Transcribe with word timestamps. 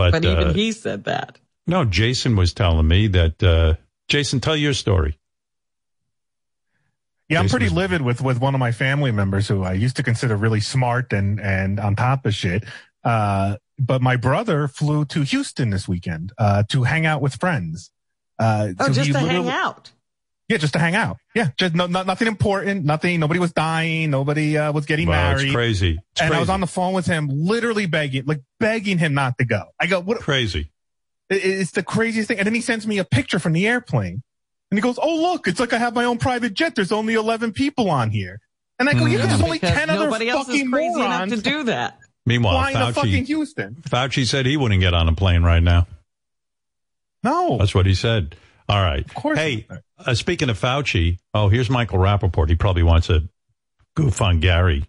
But, 0.00 0.12
But 0.12 0.24
even 0.24 0.48
uh, 0.48 0.52
he 0.52 0.72
said 0.72 1.04
that. 1.04 1.38
no, 1.66 1.84
Jason 1.84 2.36
was 2.36 2.52
telling 2.54 2.86
me 2.88 3.06
that. 3.08 3.42
Uh, 3.42 3.74
Jason, 4.08 4.40
tell 4.40 4.56
your 4.56 4.72
story. 4.74 5.18
Yeah, 7.28 7.38
I'm 7.40 7.48
pretty 7.48 7.66
was- 7.66 7.74
livid 7.74 8.02
with 8.02 8.20
with 8.20 8.40
one 8.40 8.54
of 8.54 8.58
my 8.60 8.72
family 8.72 9.12
members 9.12 9.46
who 9.46 9.62
I 9.62 9.74
used 9.74 9.96
to 9.96 10.02
consider 10.02 10.36
really 10.36 10.60
smart 10.60 11.12
and 11.12 11.40
and 11.40 11.78
on 11.78 11.94
top 11.96 12.26
of 12.26 12.34
shit. 12.34 12.64
Uh, 13.04 13.56
but 13.78 14.02
my 14.02 14.16
brother 14.16 14.68
flew 14.68 15.04
to 15.06 15.22
Houston 15.22 15.70
this 15.70 15.86
weekend 15.88 16.32
uh, 16.38 16.64
to 16.68 16.82
hang 16.82 17.06
out 17.06 17.22
with 17.22 17.36
friends. 17.36 17.90
Uh, 18.38 18.72
Oh, 18.78 18.86
so 18.86 18.92
just 18.92 19.12
to 19.12 19.18
hang 19.20 19.48
out. 19.48 19.92
Yeah, 20.50 20.56
just 20.56 20.72
to 20.72 20.80
hang 20.80 20.96
out. 20.96 21.16
Yeah, 21.34 21.50
just 21.56 21.74
no, 21.76 21.86
no 21.86 22.02
nothing 22.02 22.26
important. 22.26 22.84
Nothing. 22.84 23.20
Nobody 23.20 23.38
was 23.38 23.52
dying. 23.52 24.10
Nobody 24.10 24.58
uh, 24.58 24.72
was 24.72 24.84
getting 24.84 25.06
Well, 25.06 25.16
married. 25.30 25.44
it's 25.46 25.54
crazy. 25.54 25.98
It's 26.12 26.20
and 26.20 26.34
I 26.34 26.40
was 26.40 26.48
on 26.48 26.60
the 26.60 26.66
phone 26.66 26.92
with 26.92 27.06
him, 27.06 27.28
literally 27.30 27.86
begging, 27.86 28.24
like 28.26 28.40
begging 28.58 28.98
him 28.98 29.14
not 29.14 29.38
to 29.38 29.44
go. 29.44 29.66
I 29.78 29.86
go, 29.86 30.00
what? 30.00 30.18
crazy. 30.20 30.72
it- 31.30 31.36
It's 31.44 31.70
the 31.70 31.84
craziest 31.84 32.26
thing. 32.28 32.38
And 32.38 32.46
then 32.46 32.54
he 32.54 32.60
sends 32.60 32.84
me 32.84 32.98
a 32.98 33.04
picture 33.04 33.38
from 33.38 33.52
the 33.52 33.68
airplane, 33.68 34.22
and 34.72 34.78
he 34.78 34.80
goes, 34.80 34.98
"Oh 35.00 35.22
look, 35.22 35.46
it's 35.46 35.60
like 35.60 35.72
I 35.72 35.78
have 35.78 35.94
my 35.94 36.04
own 36.04 36.18
private 36.18 36.52
jet. 36.52 36.74
There's 36.74 36.90
only 36.92 37.14
11 37.14 37.52
people 37.52 37.88
on 37.88 38.10
here." 38.10 38.40
And 38.80 38.88
I 38.88 38.94
go, 38.94 39.06
"Yeah, 39.06 39.18
Mm. 39.18 39.20
but 39.20 39.28
there's 39.28 39.38
Yeah, 39.40 39.44
only 39.46 39.58
10 39.60 39.88
other 39.90 40.04
nobody 40.06 40.28
else 40.30 40.46
fucking 40.48 40.62
is 40.66 40.68
crazy 40.72 40.94
enough 41.00 41.08
morons 41.28 41.32
to 41.34 41.42
do 41.48 41.62
that. 41.64 41.98
Meanwhile, 42.26 42.54
flying 42.54 42.76
to 42.88 42.92
fucking 42.92 43.24
Fauci, 43.24 43.26
Houston." 43.26 43.74
Fauci 43.88 44.26
said 44.26 44.46
he 44.46 44.56
wouldn't 44.56 44.80
get 44.80 44.94
on 44.94 45.06
a 45.08 45.14
plane 45.14 45.44
right 45.44 45.62
now. 45.62 45.86
No, 47.22 47.58
That's 47.58 47.74
what 47.74 47.86
he 47.86 47.94
said. 47.94 48.34
All 48.70 48.80
right. 48.80 49.04
of 49.04 49.14
course. 49.14 49.36
Hey, 49.36 49.66
uh, 49.98 50.14
speaking 50.14 50.48
of 50.48 50.58
Fauci, 50.58 51.18
oh, 51.34 51.48
here's 51.48 51.68
Michael 51.68 51.98
Rappaport. 51.98 52.48
He 52.48 52.54
probably 52.54 52.84
wants 52.84 53.08
to 53.08 53.28
goof 53.96 54.22
on 54.22 54.38
Gary. 54.38 54.84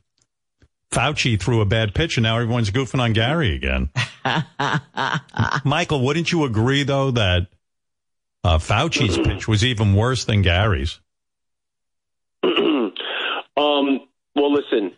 Fauci 0.92 1.40
threw 1.42 1.62
a 1.62 1.66
bad 1.66 1.96
pitch, 1.96 2.18
and 2.18 2.24
now 2.24 2.38
everyone's 2.38 2.70
goofing 2.70 3.00
on 3.00 3.14
Gary 3.14 3.56
again. 3.56 3.90
Michael, 5.66 6.06
wouldn't 6.06 6.32
you 6.32 6.44
agree, 6.44 6.84
though, 6.84 7.12
that 7.12 7.48
uh, 8.44 8.60
Fauci's 8.60 9.18
pitch 9.18 9.48
was 9.48 9.64
even 9.64 9.96
worse 9.96 10.26
than 10.26 10.44
Gary's? 10.44 11.00
um, 12.44 12.92
well, 13.56 14.54
listen. 14.54 14.92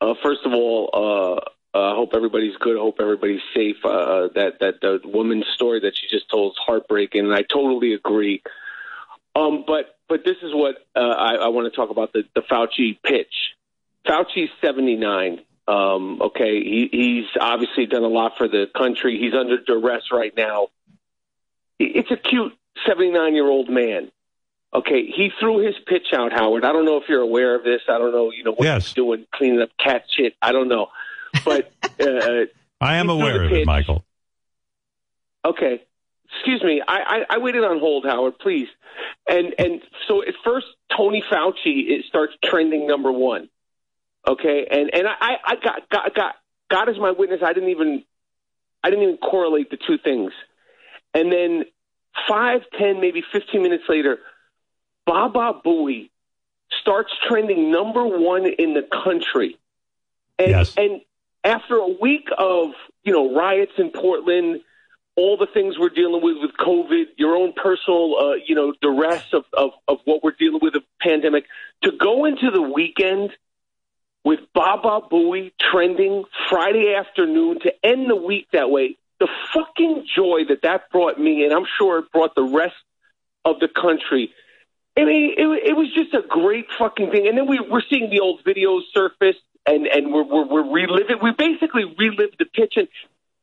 Uh, 0.00 0.14
first 0.22 0.42
of 0.44 0.52
all, 0.52 1.40
uh, 1.74 1.92
I 1.92 1.94
hope 1.94 2.10
everybody's 2.14 2.56
good. 2.58 2.76
I 2.76 2.80
hope 2.80 2.96
everybody's 3.00 3.40
safe. 3.54 3.76
Uh, 3.84 4.28
that 4.34 4.58
that 4.60 4.80
the 4.80 5.00
woman's 5.04 5.46
story 5.54 5.80
that 5.80 5.96
she 5.96 6.08
just 6.08 6.28
told 6.30 6.52
is 6.52 6.58
heartbreaking, 6.64 7.24
and 7.24 7.34
I 7.34 7.42
totally 7.42 7.94
agree. 7.94 8.42
Um, 9.34 9.64
but 9.66 9.96
but 10.08 10.24
this 10.24 10.36
is 10.42 10.52
what 10.54 10.76
uh, 10.94 11.00
I, 11.00 11.34
I 11.36 11.48
want 11.48 11.72
to 11.72 11.76
talk 11.76 11.90
about 11.90 12.12
the 12.12 12.24
the 12.34 12.42
Fauci 12.42 12.98
pitch. 13.02 13.34
Fauci's 14.06 14.50
seventy 14.60 14.96
nine. 14.96 15.40
Um, 15.68 16.20
okay, 16.20 16.62
he, 16.62 16.88
he's 16.90 17.26
obviously 17.40 17.86
done 17.86 18.02
a 18.02 18.08
lot 18.08 18.36
for 18.36 18.48
the 18.48 18.66
country. 18.76 19.18
He's 19.18 19.32
under 19.32 19.58
duress 19.58 20.10
right 20.12 20.36
now. 20.36 20.68
It's 21.78 22.10
a 22.10 22.16
cute 22.16 22.52
seventy 22.86 23.10
nine 23.10 23.34
year 23.34 23.48
old 23.48 23.70
man. 23.70 24.10
Okay, 24.74 25.04
he 25.06 25.30
threw 25.38 25.58
his 25.58 25.74
pitch 25.86 26.08
out, 26.14 26.32
Howard. 26.32 26.64
I 26.64 26.72
don't 26.72 26.84
know 26.86 26.96
if 26.96 27.04
you're 27.08 27.20
aware 27.20 27.54
of 27.54 27.62
this. 27.62 27.82
I 27.88 27.98
don't 27.98 28.10
know, 28.12 28.30
you 28.30 28.42
know, 28.42 28.52
what 28.52 28.64
Yes. 28.64 28.86
he's 28.86 28.94
doing, 28.94 29.26
cleaning 29.30 29.60
up 29.60 29.68
cat 29.78 30.04
shit. 30.10 30.34
I 30.40 30.52
don't 30.52 30.68
know, 30.68 30.88
but 31.44 31.72
uh, 32.00 32.46
I 32.80 32.96
am 32.96 33.10
aware 33.10 33.44
of 33.44 33.52
it. 33.52 33.66
Michael. 33.66 34.04
okay. 35.44 35.82
Excuse 36.34 36.62
me. 36.62 36.80
I, 36.86 37.24
I, 37.28 37.34
I 37.34 37.38
waited 37.38 37.62
on 37.62 37.78
hold, 37.78 38.06
Howard. 38.06 38.38
Please. 38.38 38.68
And 39.28 39.54
and 39.58 39.82
so 40.08 40.22
at 40.22 40.34
first, 40.44 40.66
Tony 40.96 41.22
Fauci 41.30 41.90
it 41.90 42.06
starts 42.06 42.32
trending 42.42 42.86
number 42.86 43.12
one. 43.12 43.48
Okay, 44.26 44.66
and 44.70 44.90
and 44.94 45.06
I, 45.06 45.34
I 45.44 45.54
got 45.56 45.88
got 45.90 46.14
got 46.14 46.34
God 46.70 46.88
is 46.88 46.98
my 46.98 47.10
witness. 47.10 47.40
I 47.44 47.52
didn't 47.52 47.68
even 47.68 48.04
I 48.82 48.88
didn't 48.90 49.02
even 49.04 49.16
correlate 49.18 49.70
the 49.70 49.76
two 49.76 49.98
things. 49.98 50.32
And 51.12 51.30
then 51.30 51.64
five, 52.28 52.62
ten, 52.78 53.00
maybe 53.00 53.22
fifteen 53.30 53.62
minutes 53.62 53.84
later, 53.88 54.18
Baba 55.04 55.60
Booey 55.64 56.08
starts 56.80 57.12
trending 57.28 57.70
number 57.70 58.06
one 58.06 58.46
in 58.46 58.72
the 58.72 58.82
country. 59.04 59.58
And 60.38 60.50
Yes. 60.50 60.74
and 60.78 61.02
after 61.44 61.76
a 61.76 61.88
week 62.00 62.28
of, 62.36 62.70
you 63.04 63.12
know, 63.12 63.34
riots 63.34 63.72
in 63.78 63.90
Portland, 63.90 64.60
all 65.16 65.36
the 65.36 65.46
things 65.46 65.78
we're 65.78 65.90
dealing 65.90 66.22
with 66.22 66.36
with 66.40 66.52
COVID, 66.56 67.04
your 67.16 67.36
own 67.36 67.52
personal, 67.52 68.16
uh, 68.18 68.34
you 68.46 68.54
know, 68.54 68.72
duress 68.80 69.24
of, 69.32 69.44
of, 69.52 69.70
of 69.86 69.98
what 70.04 70.22
we're 70.22 70.32
dealing 70.38 70.60
with, 70.62 70.72
the 70.72 70.82
pandemic, 71.00 71.44
to 71.82 71.92
go 71.92 72.24
into 72.24 72.50
the 72.50 72.62
weekend 72.62 73.30
with 74.24 74.40
Baba 74.54 75.06
Booey 75.10 75.52
trending 75.60 76.24
Friday 76.48 76.94
afternoon 76.94 77.60
to 77.60 77.72
end 77.84 78.08
the 78.08 78.16
week 78.16 78.46
that 78.52 78.70
way, 78.70 78.96
the 79.18 79.28
fucking 79.52 80.06
joy 80.14 80.44
that 80.48 80.62
that 80.62 80.90
brought 80.90 81.18
me, 81.18 81.44
and 81.44 81.52
I'm 81.52 81.66
sure 81.78 81.98
it 81.98 82.12
brought 82.12 82.34
the 82.34 82.42
rest 82.42 82.76
of 83.44 83.58
the 83.60 83.68
country. 83.68 84.32
I 84.96 85.04
mean, 85.04 85.34
it, 85.36 85.70
it 85.70 85.76
was 85.76 85.92
just 85.94 86.14
a 86.14 86.22
great 86.26 86.66
fucking 86.78 87.10
thing. 87.10 87.26
And 87.26 87.36
then 87.36 87.46
we, 87.46 87.58
we're 87.60 87.82
seeing 87.88 88.10
the 88.10 88.20
old 88.20 88.44
videos 88.44 88.82
surface, 88.92 89.36
and, 89.66 89.86
and 89.86 90.12
we're, 90.12 90.24
we're, 90.24 90.46
we're 90.46 90.72
reliving. 90.72 91.18
We 91.22 91.32
basically 91.32 91.84
relived 91.84 92.36
the 92.38 92.46
pitch. 92.46 92.74
And 92.76 92.88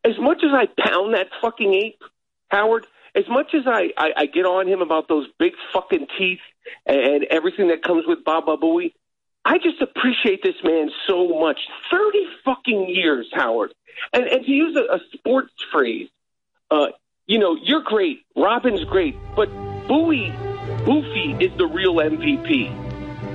as 0.03 0.19
much 0.19 0.43
as 0.43 0.51
I 0.53 0.67
pound 0.81 1.13
that 1.13 1.27
fucking 1.41 1.73
ape, 1.73 2.01
Howard, 2.49 2.87
as 3.15 3.25
much 3.27 3.53
as 3.53 3.63
I, 3.65 3.91
I, 3.97 4.11
I 4.17 4.25
get 4.25 4.45
on 4.45 4.67
him 4.67 4.81
about 4.81 5.07
those 5.07 5.27
big 5.37 5.53
fucking 5.73 6.07
teeth 6.17 6.39
and, 6.85 6.99
and 6.99 7.23
everything 7.25 7.69
that 7.69 7.83
comes 7.83 8.05
with 8.07 8.23
Baba 8.23 8.57
Booey, 8.57 8.93
I 9.45 9.57
just 9.57 9.81
appreciate 9.81 10.43
this 10.43 10.55
man 10.63 10.91
so 11.07 11.39
much. 11.39 11.59
30 11.91 12.25
fucking 12.45 12.89
years, 12.89 13.29
Howard. 13.33 13.73
And, 14.13 14.25
and 14.25 14.45
to 14.45 14.51
use 14.51 14.77
a, 14.77 14.95
a 14.95 14.99
sports 15.13 15.53
phrase, 15.71 16.09
uh, 16.69 16.87
you 17.25 17.39
know, 17.39 17.57
you're 17.61 17.83
great. 17.83 18.23
Robin's 18.35 18.83
great. 18.83 19.15
But 19.35 19.49
Bowie, 19.87 20.31
Boofy 20.83 21.41
is 21.41 21.55
the 21.57 21.67
real 21.67 21.95
MVP. 21.95 22.88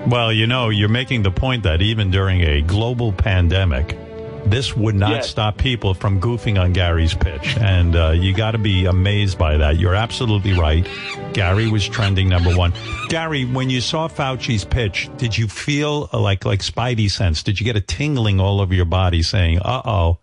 Well, 0.07 0.33
you 0.33 0.47
know, 0.47 0.69
you're 0.69 0.91
making 0.91 1.23
the 1.23 1.31
point 1.31 1.63
that 1.63 1.81
even 1.81 2.11
during 2.11 2.43
a 2.43 2.61
global 2.61 3.11
pandemic, 3.13 3.97
this 4.45 4.77
would 4.77 4.95
not 4.95 5.11
Yes. 5.11 5.31
stop 5.31 5.57
people 5.57 5.95
from 5.95 6.21
goofing 6.21 6.61
on 6.61 6.75
Gary's 6.75 7.15
pitch. 7.15 7.57
And 7.57 7.97
uh, 7.97 8.11
you 8.11 8.35
got 8.35 8.51
to 8.51 8.59
be 8.59 8.85
amazed 8.85 9.39
by 9.39 9.57
that. 9.57 9.79
You're 9.79 9.95
absolutely 9.95 10.53
right. 10.53 10.87
Gary 11.33 11.69
was 11.69 11.89
trending 11.89 12.29
number 12.29 12.55
one. 12.55 12.75
Gary, 13.09 13.47
when 13.47 13.71
you 13.71 13.81
saw 13.81 14.07
Fauci's 14.07 14.65
pitch, 14.65 15.09
did 15.17 15.37
you 15.39 15.49
feel 15.49 16.11
uh, 16.13 16.21
like 16.21 16.45
like 16.45 16.61
Spidey 16.61 17.11
sense? 17.11 17.43
Did 17.43 17.59
you 17.59 17.65
get 17.65 17.77
a 17.77 17.81
tingling 17.81 18.41
all 18.41 18.61
over 18.61 18.75
your 18.75 18.85
body 18.85 19.23
saying, 19.23 19.61
uh 19.61 19.83
oh, 19.87 20.19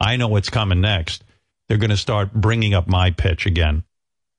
I 0.00 0.16
know 0.16 0.28
what's 0.28 0.48
coming 0.48 0.80
next? 0.80 1.22
They're 1.68 1.78
going 1.78 1.90
to 1.90 1.96
start 1.98 2.32
bringing 2.32 2.72
up 2.72 2.86
my 2.88 3.10
pitch 3.10 3.44
again. 3.44 3.84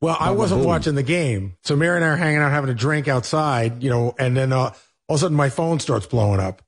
Well, 0.02 0.18
I 0.20 0.32
wasn't 0.32 0.64
watching 0.66 0.96
the 0.96 1.04
game, 1.04 1.56
so 1.64 1.76
Mary 1.76 1.98
and 1.98 2.06
I 2.06 2.10
are 2.10 2.16
hanging 2.16 2.40
out 2.40 2.52
having 2.52 2.70
a 2.70 2.76
drink 2.76 3.08
outside, 3.08 3.82
you 3.84 3.90
know, 3.90 4.14
and 4.20 4.38
then 4.38 4.54
uh, 4.54 4.74
all 5.08 5.16
of 5.16 5.20
a 5.20 5.22
sudden 5.24 5.38
my 5.38 5.50
phone 5.50 5.80
starts 5.80 6.06
blowing 6.06 6.40
up, 6.40 6.62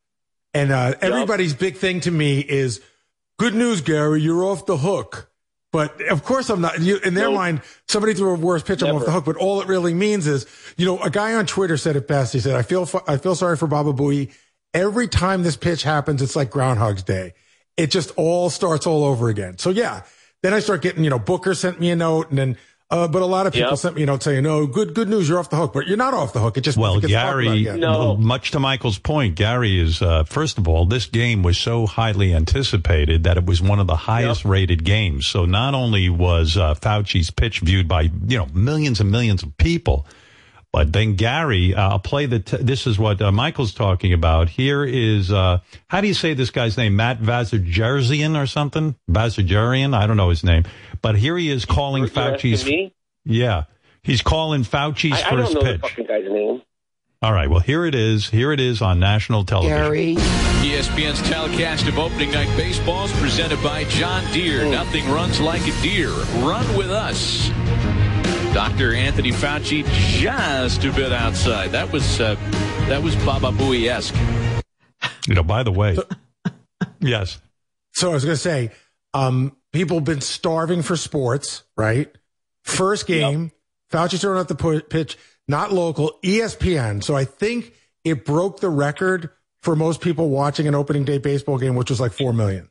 and 0.54 0.72
uh, 0.72 0.96
everybody's 1.02 1.54
big 1.54 1.78
thing 1.78 2.00
to 2.02 2.12
me 2.12 2.40
is, 2.40 2.82
"Good 3.38 3.56
news, 3.56 3.82
Gary, 3.82 4.22
you're 4.22 4.44
off 4.44 4.66
the 4.66 4.78
hook." 4.78 5.32
But 5.72 6.02
of 6.10 6.24
course 6.24 6.50
I'm 6.50 6.62
not. 6.62 6.80
You, 6.82 6.98
in 6.98 7.14
their 7.14 7.26
Nope. 7.26 7.36
mind, 7.36 7.62
somebody 7.88 8.16
threw 8.16 8.34
a 8.34 8.36
worse 8.36 8.64
pitch, 8.64 8.82
I'm 8.82 8.96
off 8.96 9.06
the 9.06 9.12
hook. 9.12 9.26
But 9.26 9.36
all 9.36 9.62
it 9.62 9.68
really 9.68 9.94
means 9.94 10.26
is, 10.26 10.48
you 10.78 10.86
know, 10.86 11.00
a 11.00 11.12
guy 11.12 11.36
on 11.36 11.46
Twitter 11.46 11.78
said 11.78 11.96
it 11.96 12.08
best. 12.08 12.34
He 12.34 12.40
said, 12.40 12.56
"I 12.56 12.64
feel 12.64 12.90
I 13.08 13.18
feel 13.18 13.36
sorry 13.36 13.56
for 13.56 13.68
Baba 13.68 13.94
Booey. 13.94 14.34
Every 14.74 15.08
time 15.08 15.44
this 15.44 15.56
pitch 15.58 15.84
happens, 15.84 16.22
it's 16.22 16.36
like 16.36 16.50
Groundhog's 16.50 17.04
Day. 17.04 17.34
It 17.78 17.92
just 17.92 18.12
all 18.16 18.50
starts 18.50 18.88
all 18.88 19.04
over 19.04 19.30
again." 19.30 19.60
So 19.60 19.70
yeah, 19.70 20.02
then 20.42 20.54
I 20.56 20.60
start 20.60 20.82
getting, 20.82 21.04
you 21.04 21.10
know, 21.12 21.20
Booker 21.20 21.54
sent 21.54 21.80
me 21.80 21.92
a 21.92 21.96
note, 21.96 22.30
and 22.30 22.38
then. 22.38 22.58
Uh, 22.92 23.08
but 23.08 23.22
a 23.22 23.26
lot 23.26 23.46
of 23.46 23.54
people 23.54 23.70
Yep. 23.70 23.78
sent 23.78 23.96
me 23.96 24.02
a 24.02 24.06
note 24.08 24.24
saying, 24.24 24.42
"No, 24.42 24.66
good, 24.66 24.96
good 24.96 25.08
news, 25.10 25.30
you're 25.30 25.38
off 25.38 25.52
the 25.52 25.58
hook." 25.58 25.74
But 25.74 25.86
you're 25.88 25.96
not 25.96 26.16
off 26.16 26.34
the 26.34 26.40
hook. 26.40 26.58
It 26.58 26.62
just 26.62 26.76
Well, 26.76 26.98
it 26.98 27.02
gets 27.02 27.14
talked 27.14 27.34
about 27.44 27.44
Gary. 27.56 27.80
No. 27.80 28.18
much 28.18 28.50
to 28.52 28.60
Michael's 28.60 28.98
point, 28.98 29.36
Gary 29.36 29.80
is, 29.80 30.02
uh, 30.02 30.24
first 30.24 30.58
of 30.58 30.68
all, 30.68 30.86
this 30.88 31.06
game 31.06 31.44
was 31.44 31.56
so 31.60 31.86
highly 31.86 32.34
anticipated 32.34 33.24
that 33.26 33.38
it 33.38 33.46
was 33.46 33.62
one 33.62 33.80
of 33.80 33.86
the 33.86 33.96
highest 33.96 34.44
rated 34.44 34.84
games. 34.84 35.28
So 35.28 35.46
not 35.46 35.76
only 35.76 36.10
was 36.10 36.58
uh, 36.58 36.74
Fauci's 36.74 37.30
pitch 37.30 37.60
viewed 37.60 37.88
by, 37.88 38.10
you 38.28 38.38
know, 38.40 38.48
millions 38.54 39.00
and 39.00 39.12
millions 39.12 39.44
of 39.44 39.56
people, 39.58 40.08
but 40.72 40.94
then 40.94 41.16
Gary, 41.16 41.74
uh, 41.74 41.90
I'll 41.90 42.00
play 42.00 42.26
the, 42.26 42.40
t- 42.40 42.58
this 42.58 42.86
is 42.86 43.00
what 43.00 43.22
uh, 43.22 43.32
Michael's 43.32 43.74
talking 43.74 44.14
about. 44.14 44.50
Here 44.50 44.84
is, 44.84 45.32
uh, 45.32 45.60
how 45.88 46.02
do 46.02 46.08
you 46.08 46.14
say 46.14 46.34
this 46.34 46.52
guy's 46.52 46.78
name? 46.78 46.96
Matt 46.96 47.20
Vazirjerzian 47.22 48.42
or 48.42 48.46
something? 48.46 48.96
Vazirjerian? 49.10 49.96
I 49.96 50.06
don't 50.08 50.18
know 50.18 50.30
his 50.30 50.44
name. 50.44 50.66
But 51.02 51.16
here 51.16 51.38
he 51.38 51.50
is 51.50 51.66
calling 51.66 52.04
You're 52.04 52.12
Fauci's, 52.12 52.66
me? 52.66 52.94
yeah, 53.26 53.64
he's 54.04 54.22
calling 54.22 54.64
Fauci's 54.64 55.14
I, 55.24 55.28
I 55.28 55.30
first 55.32 55.54
don't 55.54 55.64
know 55.64 55.72
pitch. 55.72 55.82
the 55.82 55.88
fucking 55.88 56.06
guy's 56.06 56.32
name. 56.32 56.62
All 57.22 57.34
right. 57.34 57.50
Well, 57.50 57.60
here 57.60 57.86
it 57.86 57.96
is. 57.96 58.30
Here 58.30 58.54
it 58.54 58.62
is 58.62 58.82
on 58.82 58.98
national 59.00 59.44
television. 59.44 59.78
Gary. 59.78 60.16
ESPN's 60.16 61.22
telecast 61.30 61.86
of 61.88 62.00
opening 62.00 62.32
night 62.32 62.48
baseball 62.56 63.06
is 63.06 63.12
presented 63.20 63.62
by 63.62 63.84
John 63.86 64.24
Deere. 64.32 64.66
Nothing 64.66 65.06
runs 65.10 65.42
like 65.42 65.62
a 65.68 65.82
deer. 65.82 66.12
Run 66.42 66.78
with 66.78 66.92
us. 66.92 67.50
Dr. 68.54 68.94
Anthony 68.94 69.32
Fauci 69.32 69.86
just 70.20 70.84
a 70.84 70.92
bit 70.92 71.12
outside. 71.12 71.72
That 71.72 71.92
was 71.92 72.20
uh, 72.20 72.36
that 72.88 73.02
was 73.04 73.16
Baba 73.18 73.52
Booey 73.52 73.88
esque. 73.90 74.16
You 75.28 75.36
know, 75.36 75.44
by 75.44 75.62
the 75.64 75.72
way, 75.72 75.98
yes. 77.00 77.40
So 77.94 78.10
I 78.10 78.14
was 78.14 78.24
going 78.26 78.36
to 78.36 78.42
say, 78.42 78.72
Um, 79.14 79.56
people 79.72 79.98
have 79.98 80.06
been 80.06 80.22
starving 80.22 80.82
for 80.82 80.96
sports, 80.98 81.64
right? 81.78 82.12
First 82.64 83.06
game, 83.08 83.52
Fauci 83.92 84.20
throwing 84.20 84.40
out 84.40 84.48
the 84.48 84.84
pitch, 84.90 85.18
not 85.48 85.72
local, 85.72 86.14
ESPN. 86.24 87.04
So 87.04 87.16
I 87.16 87.26
think 87.26 87.74
it 88.04 88.26
broke 88.26 88.60
the 88.62 88.70
record 88.70 89.30
for 89.62 89.76
most 89.76 90.02
people 90.02 90.30
watching 90.30 90.68
an 90.68 90.76
opening 90.76 91.04
day 91.04 91.18
baseball 91.20 91.58
game, 91.58 91.76
which 91.76 91.90
was 91.90 92.00
like 92.00 92.14
4 92.14 92.34
million. 92.34 92.70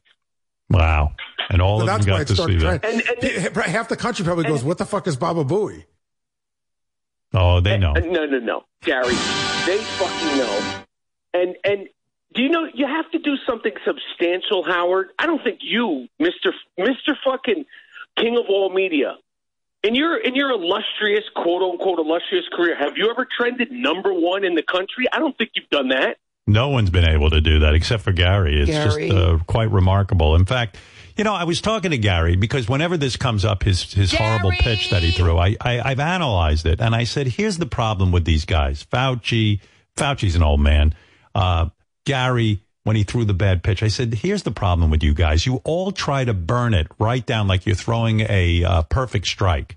Wow. 0.71 1.13
And 1.51 1.63
all 1.63 1.79
So 1.79 1.83
of 1.83 1.87
them 1.87 1.97
that's 1.97 2.07
why 2.07 2.19
got 2.19 2.27
to 2.27 2.37
see 2.37 2.57
that. 2.65 2.83
trending. 2.83 3.03
And- 3.23 3.57
and- 3.57 3.57
Half 3.73 3.89
the 3.89 3.97
country 3.97 4.25
probably 4.25 4.45
goes, 4.45 4.63
what 4.63 4.79
the 4.79 4.85
fuck 4.85 5.07
is 5.07 5.17
Baba 5.17 5.45
Booey? 5.45 5.85
Oh, 7.35 7.61
they 7.61 7.77
know. 7.79 7.93
No, 7.93 8.27
no, 8.27 8.39
no, 8.39 8.65
Gary. 8.83 9.15
They 9.67 9.79
fucking 9.99 10.39
know. 10.39 10.83
And 11.35 11.57
and 11.63 11.89
do 12.35 12.43
you 12.43 12.49
know 12.49 12.67
you 12.73 12.87
have 12.87 13.11
to 13.11 13.19
do 13.19 13.37
something 13.47 13.73
substantial, 13.85 14.63
Howard? 14.65 15.11
I 15.19 15.27
don't 15.27 15.43
think 15.45 15.59
you, 15.63 16.09
Mister 16.19 16.55
Mister 16.79 17.17
fucking 17.25 17.67
King 18.17 18.39
of 18.39 18.47
all 18.49 18.71
media, 18.71 19.17
in 19.83 19.95
your 19.95 20.17
in 20.17 20.35
your 20.35 20.51
illustrious 20.53 21.25
quote 21.37 21.63
unquote 21.63 21.99
illustrious 21.99 22.47
career, 22.51 22.77
have 22.79 22.97
you 22.97 23.11
ever 23.11 23.27
trended 23.39 23.71
number 23.71 24.13
one 24.13 24.45
in 24.45 24.55
the 24.55 24.63
country? 24.63 25.05
I 25.13 25.19
don't 25.19 25.37
think 25.37 25.51
you've 25.55 25.69
done 25.71 25.89
that. 25.89 26.17
No 26.49 26.71
one's 26.71 26.89
been 26.89 27.05
able 27.05 27.29
to 27.31 27.43
do 27.43 27.59
that 27.61 27.75
except 27.75 28.03
for 28.03 28.13
Gary. 28.13 28.63
It's 28.63 28.71
Gary. 28.71 29.09
just 29.09 29.19
uh, 29.19 29.39
quite 29.47 29.71
remarkable. 29.71 30.35
In 30.35 30.47
fact, 30.47 30.79
you 31.15 31.23
know, 31.23 31.35
I 31.35 31.45
was 31.45 31.61
talking 31.61 31.91
to 31.91 31.99
Gary 31.99 32.37
because 32.37 32.69
whenever 32.69 32.97
this 32.97 33.17
comes 33.17 33.45
up, 33.45 33.65
his 33.65 33.93
his 33.93 34.15
horrible 34.15 34.53
pitch 34.53 34.91
that 34.91 35.03
he 35.03 35.11
threw, 35.11 35.37
I, 35.37 35.57
I 35.61 35.81
I've 35.81 36.01
analyzed 36.01 36.65
it 36.65 36.81
and 36.81 36.95
I 36.95 37.05
said, 37.05 37.27
here's 37.27 37.59
the 37.59 37.67
problem 37.67 38.13
with 38.13 38.25
these 38.25 38.47
guys. 38.47 38.83
Fauci, 38.85 39.61
Fauci's 39.97 40.37
an 40.37 40.43
old 40.43 40.61
man. 40.61 40.95
Uh, 41.35 41.69
Gary, 42.07 42.63
when 42.85 42.97
he 42.97 43.03
threw 43.03 43.27
the 43.27 43.35
bad 43.35 43.63
pitch, 43.63 43.83
I 43.83 43.89
said, 43.89 44.15
here's 44.15 44.45
the 44.45 44.51
problem 44.51 44.91
with 44.91 45.03
you 45.03 45.13
guys. 45.13 45.45
You 45.45 45.57
all 45.65 45.93
try 45.93 46.25
to 46.25 46.33
burn 46.33 46.73
it 46.73 46.87
right 46.99 47.25
down 47.27 47.47
like 47.47 47.67
you're 47.67 47.75
throwing 47.75 48.21
a 48.21 48.65
uh, 48.65 48.83
perfect 48.85 49.27
strike. 49.27 49.77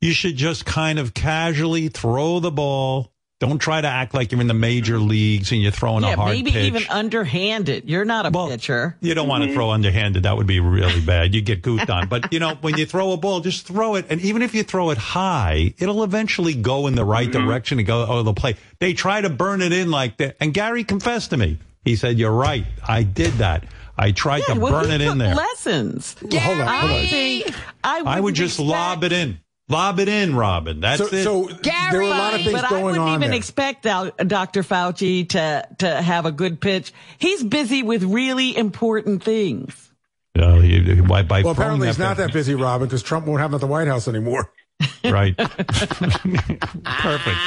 You 0.00 0.12
should 0.12 0.36
just 0.36 0.64
kind 0.64 1.00
of 1.00 1.14
casually 1.14 1.88
throw 1.88 2.38
the 2.38 2.52
ball. 2.52 3.12
Don't 3.40 3.58
try 3.58 3.80
to 3.80 3.88
act 3.88 4.12
like 4.12 4.30
you're 4.32 4.40
in 4.42 4.48
the 4.48 4.54
major 4.54 4.98
leagues 4.98 5.50
and 5.50 5.62
you're 5.62 5.72
throwing 5.72 6.04
Yeah, 6.04 6.12
a 6.12 6.16
hard 6.16 6.36
maybe 6.36 6.50
pitch. 6.52 6.66
even 6.66 6.82
underhanded. 6.90 7.88
You're 7.88 8.04
not 8.04 8.26
a 8.26 8.30
Well, 8.30 8.48
pitcher. 8.48 8.96
You 9.00 9.14
don't 9.14 9.28
want 9.28 9.42
to 9.42 9.46
mm-hmm. 9.48 9.56
throw 9.56 9.70
underhanded. 9.70 10.24
That 10.24 10.36
would 10.36 10.46
be 10.46 10.60
really 10.60 11.00
bad. 11.00 11.34
You 11.34 11.40
get 11.40 11.62
goofed 11.62 11.88
on. 11.88 12.06
But, 12.08 12.32
you 12.34 12.38
know, 12.38 12.54
when 12.60 12.76
you 12.76 12.84
throw 12.84 13.12
a 13.12 13.16
ball, 13.16 13.40
just 13.40 13.66
throw 13.66 13.94
it. 13.94 14.04
And 14.10 14.20
even 14.20 14.42
if 14.42 14.54
you 14.54 14.62
throw 14.62 14.90
it 14.90 14.98
high, 14.98 15.72
it'll 15.78 16.04
eventually 16.04 16.54
go 16.54 16.86
in 16.86 16.94
the 16.94 17.04
right 17.04 17.30
mm-hmm. 17.30 17.46
direction 17.46 17.78
and 17.78 17.86
go 17.86 18.04
over 18.06 18.22
the 18.24 18.34
plate. 18.34 18.58
They 18.78 18.92
try 18.92 19.22
to 19.22 19.30
burn 19.30 19.62
it 19.62 19.72
in 19.72 19.90
like 19.90 20.18
that. 20.18 20.36
And 20.38 20.52
Gary 20.52 20.84
confessed 20.84 21.30
to 21.30 21.38
me. 21.38 21.58
He 21.82 21.96
said, 21.96 22.18
you're 22.18 22.30
right. 22.30 22.66
I 22.86 23.04
did 23.04 23.32
that. 23.34 23.64
I 23.96 24.12
tried 24.12 24.42
Yeah, 24.48 24.54
to 24.54 24.60
well, 24.60 24.82
burn 24.82 24.90
it 24.90 25.00
in 25.00 25.16
there. 25.16 25.34
Lessons. 25.34 26.14
Well, 26.22 26.40
hold 26.40 26.60
on, 26.60 26.66
hold 26.66 26.90
I 26.90 27.00
on. 27.00 27.06
think 27.06 27.54
I, 27.82 28.00
I 28.00 28.20
would 28.20 28.34
just 28.34 28.58
lob 28.60 29.02
it 29.04 29.12
in. 29.12 29.38
Lob 29.70 29.98
it 30.00 30.08
in, 30.08 30.34
Robin. 30.34 30.80
That's 30.80 30.98
So, 30.98 31.06
it. 31.16 31.22
so 31.24 31.44
there 31.62 31.92
were 31.94 32.00
a 32.02 32.08
lot 32.08 32.34
of 32.34 32.40
things 32.42 32.52
but 32.52 32.64
I 32.66 32.68
going 32.70 32.84
wouldn't 32.84 33.02
on 33.02 33.08
even 33.18 33.30
there. 33.30 33.36
expect 33.38 33.82
Dr. 33.84 34.62
Fauci 34.62 35.28
to 35.30 35.66
to 35.78 36.02
have 36.02 36.26
a 36.26 36.32
good 36.32 36.60
pitch. 36.60 36.92
He's 37.18 37.42
busy 37.42 37.82
with 37.82 38.02
really 38.02 38.56
important 38.56 39.22
things. 39.22 39.90
Uh, 40.38 40.56
he- 40.60 40.80
he- 40.80 41.00
by, 41.00 41.22
by 41.22 41.42
well, 41.42 41.52
apparently 41.52 41.86
he's 41.88 41.98
not 41.98 42.16
that 42.18 42.32
busy, 42.32 42.54
Robin, 42.54 42.86
because 42.86 43.02
Trump 43.02 43.26
won't 43.26 43.40
have 43.40 43.50
him 43.50 43.54
at 43.56 43.60
the 43.60 43.66
White 43.66 43.88
House 43.88 44.08
anymore. 44.08 44.50
Right. 45.04 45.36
Perfect. 46.84 47.38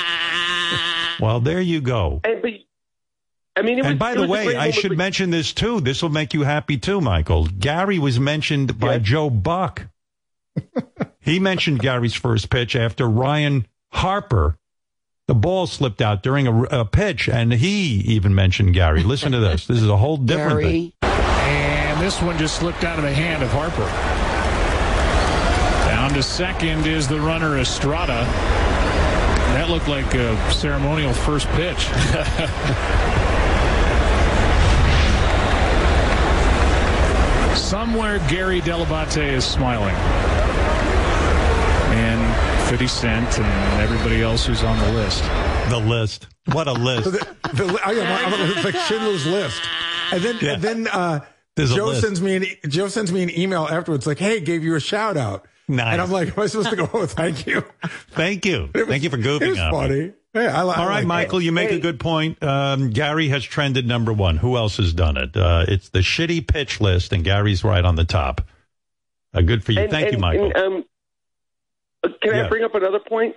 Well, 1.20 1.40
there 1.40 1.62
you 1.62 1.82
go. 1.82 2.22
And 2.24 2.42
but 2.42 2.52
I 3.56 3.62
mean, 3.62 3.78
it 3.80 3.84
was, 3.84 3.90
And 3.92 4.00
by 4.00 4.12
it 4.14 4.16
the 4.16 4.22
was 4.22 4.30
way, 4.30 4.56
I 4.56 4.72
should 4.72 4.98
mention 4.98 5.30
this 5.30 5.54
too. 5.54 5.80
This 5.80 6.02
will 6.02 6.10
make 6.10 6.34
you 6.34 6.42
happy 6.44 6.78
too, 6.78 7.02
Michael. 7.02 7.46
Gary 7.48 8.00
was 8.00 8.20
mentioned 8.20 8.80
by 8.80 8.96
Yes. 8.96 9.04
Joe 9.04 9.30
Buck. 9.30 9.88
he 11.20 11.40
mentioned 11.40 11.80
Gary's 11.80 12.14
first 12.14 12.50
pitch 12.50 12.76
after 12.76 13.08
Ryan 13.08 13.68
Harper. 13.92 14.58
The 15.28 15.36
ball 15.36 15.68
slipped 15.68 16.02
out 16.02 16.22
during 16.22 16.48
a, 16.48 16.64
a 16.64 16.86
pitch, 16.86 17.30
and 17.30 17.54
he 17.54 18.02
even 18.02 18.36
mentioned 18.36 18.74
Gary. 18.74 19.04
Listen 19.04 19.32
to 19.32 19.40
this. 19.40 19.68
This 19.68 19.82
is 19.82 19.88
a 19.88 19.96
whole 19.96 20.18
different 20.18 20.62
thing. 20.62 20.94
And 21.02 22.02
this 22.02 22.22
one 22.22 22.38
just 22.38 22.58
slipped 22.58 22.84
out 22.84 22.98
of 22.98 23.06
the 23.06 23.14
hand 23.14 23.42
of 23.42 23.50
Harper. 23.52 23.88
Down 25.88 26.14
to 26.14 26.24
second 26.24 26.86
is 26.88 27.08
the 27.08 27.20
runner 27.20 27.58
Estrada. 27.60 28.26
That 29.54 29.70
looked 29.70 29.88
like 29.88 30.14
a 30.14 30.52
ceremonial 30.52 31.14
first 31.14 31.48
pitch. 31.50 31.88
Somewhere 38.14 38.30
Gary 38.30 38.62
Dell'Abate 38.62 39.26
is 39.34 39.44
smiling. 39.44 39.96
And 41.96 42.70
50 42.70 42.86
Cent 42.88 43.40
and 43.40 43.82
everybody 43.82 44.22
else 44.22 44.46
who's 44.46 44.64
on 44.64 44.78
the 44.78 44.92
list. 44.94 45.24
The 45.70 45.80
list. 45.80 46.28
What 46.52 46.68
a 46.68 46.74
list. 46.74 47.10
The, 47.54 47.66
the, 47.66 47.80
I 47.86 47.92
am, 47.92 48.34
I'm, 48.34 48.52
it's 48.52 48.64
like 48.64 48.76
Schindler's 48.76 49.28
List. 49.28 49.62
And 50.12 50.24
then, 50.24 50.38
Yeah. 50.42 50.54
and 50.54 50.62
then 50.64 50.88
uh, 50.88 51.20
Joe 51.56 51.94
sends 51.94 52.20
me 52.20 52.36
an 52.38 52.44
e- 52.46 52.58
Joe 52.68 52.88
sends 52.88 53.12
me 53.12 53.22
an 53.22 53.30
email 53.38 53.68
afterwards, 53.70 54.08
like, 54.08 54.18
"Hey, 54.18 54.40
gave 54.40 54.64
you 54.64 54.74
a 54.76 54.80
shout 54.80 55.18
out." 55.18 55.46
Nice. 55.68 55.94
And 55.94 56.02
I'm 56.02 56.12
like, 56.12 56.30
"Am 56.38 56.44
I 56.44 56.48
supposed 56.48 56.70
to 56.72 56.76
go? 56.76 56.90
Oh, 56.94 57.06
thank 57.06 57.48
you." 57.48 57.64
Thank 58.12 58.46
you. 58.46 58.70
Was- 58.76 58.88
Thank 58.88 59.04
you 59.04 59.10
for 59.10 59.18
It 59.18 59.24
goofing 59.24 59.50
was 59.52 59.60
on 59.60 59.72
funny. 59.72 60.14
Yeah, 60.36 60.58
I, 60.60 60.64
li- 60.64 60.74
I 60.76 60.82
All 60.82 60.88
right, 60.90 60.96
like 61.00 61.06
Michael, 61.06 61.40
that. 61.40 61.46
you 61.46 61.52
make 61.52 61.72
a 61.72 61.80
good 61.80 62.00
point. 62.00 62.42
Um, 62.44 62.90
Gary 62.90 63.28
has 63.30 63.44
trended 63.44 63.88
number 63.88 64.12
one. 64.12 64.38
Who 64.38 64.58
else 64.58 64.78
has 64.78 64.92
done 64.94 65.16
it? 65.16 65.38
Uh, 65.38 65.66
it's 65.68 65.90
the 65.90 66.00
shitty 66.00 66.48
pitch 66.48 66.82
list, 66.82 67.14
and 67.14 67.24
Gary's 67.24 67.64
right 67.64 67.86
on 67.86 67.96
the 67.96 68.04
top. 68.04 68.42
Uh, 69.34 69.42
good 69.42 69.64
for 69.64 69.72
you. 69.74 69.82
and- 69.82 69.92
Thank 69.92 70.12
you, 70.12 70.18
Michael. 70.18 70.46
and, 70.48 70.56
um, 70.58 70.86
uh, 72.04 72.10
can 72.22 72.36
Yeah. 72.36 72.46
I 72.46 72.50
bring 72.50 72.64
up 72.64 72.74
another 72.76 73.00
point? 73.00 73.36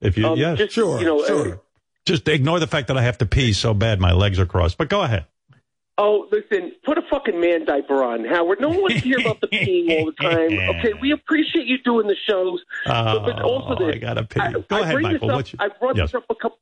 if 0.00 0.18
you, 0.18 0.26
Um, 0.26 0.38
yes, 0.38 0.58
just, 0.58 0.74
Sure, 0.74 0.98
you 1.00 1.06
know, 1.06 1.20
uh, 1.22 1.26
sure. 1.26 1.62
just 2.04 2.28
ignore 2.28 2.60
the 2.60 2.66
fact 2.66 2.88
that 2.88 2.98
I 2.98 3.02
have 3.02 3.16
to 3.18 3.26
pee 3.26 3.54
so 3.54 3.72
bad 3.72 3.98
my 3.98 4.12
legs 4.12 4.38
are 4.38 4.44
crossed. 4.46 4.76
But 4.76 4.90
go 4.90 5.00
ahead. 5.00 5.24
Oh, 5.98 6.28
listen, 6.30 6.72
put 6.84 6.98
a 6.98 7.02
fucking 7.10 7.40
man 7.40 7.64
diaper 7.64 8.04
on, 8.04 8.24
Howard. 8.26 8.60
No 8.60 8.68
one 8.68 8.82
wants 8.82 8.96
to 8.96 9.08
hear 9.08 9.18
about 9.18 9.40
the 9.40 9.46
peeing 9.48 9.98
all 9.98 10.06
the 10.06 10.12
time. 10.20 10.52
Okay, 10.76 10.92
we 11.00 11.12
appreciate 11.12 11.66
you 11.66 11.78
doing 11.82 12.06
the 12.06 12.16
shows. 12.28 12.62
but, 12.84 13.20
but 13.24 13.40
also 13.42 13.76
Oh, 13.82 13.86
this, 13.86 13.94
I 13.94 13.98
gotta 13.98 14.24
pee. 14.24 14.40
Go 14.68 14.76
I 14.76 14.80
ahead, 14.80 14.92
bring 14.94 15.02
Michael. 15.04 15.30
Up, 15.30 15.52
your- 15.52 15.62
I 15.62 15.68
brought 15.78 15.96
yes. 15.96 16.10
this 16.12 16.16
up 16.16 16.24
a 16.28 16.34
couple. 16.34 16.58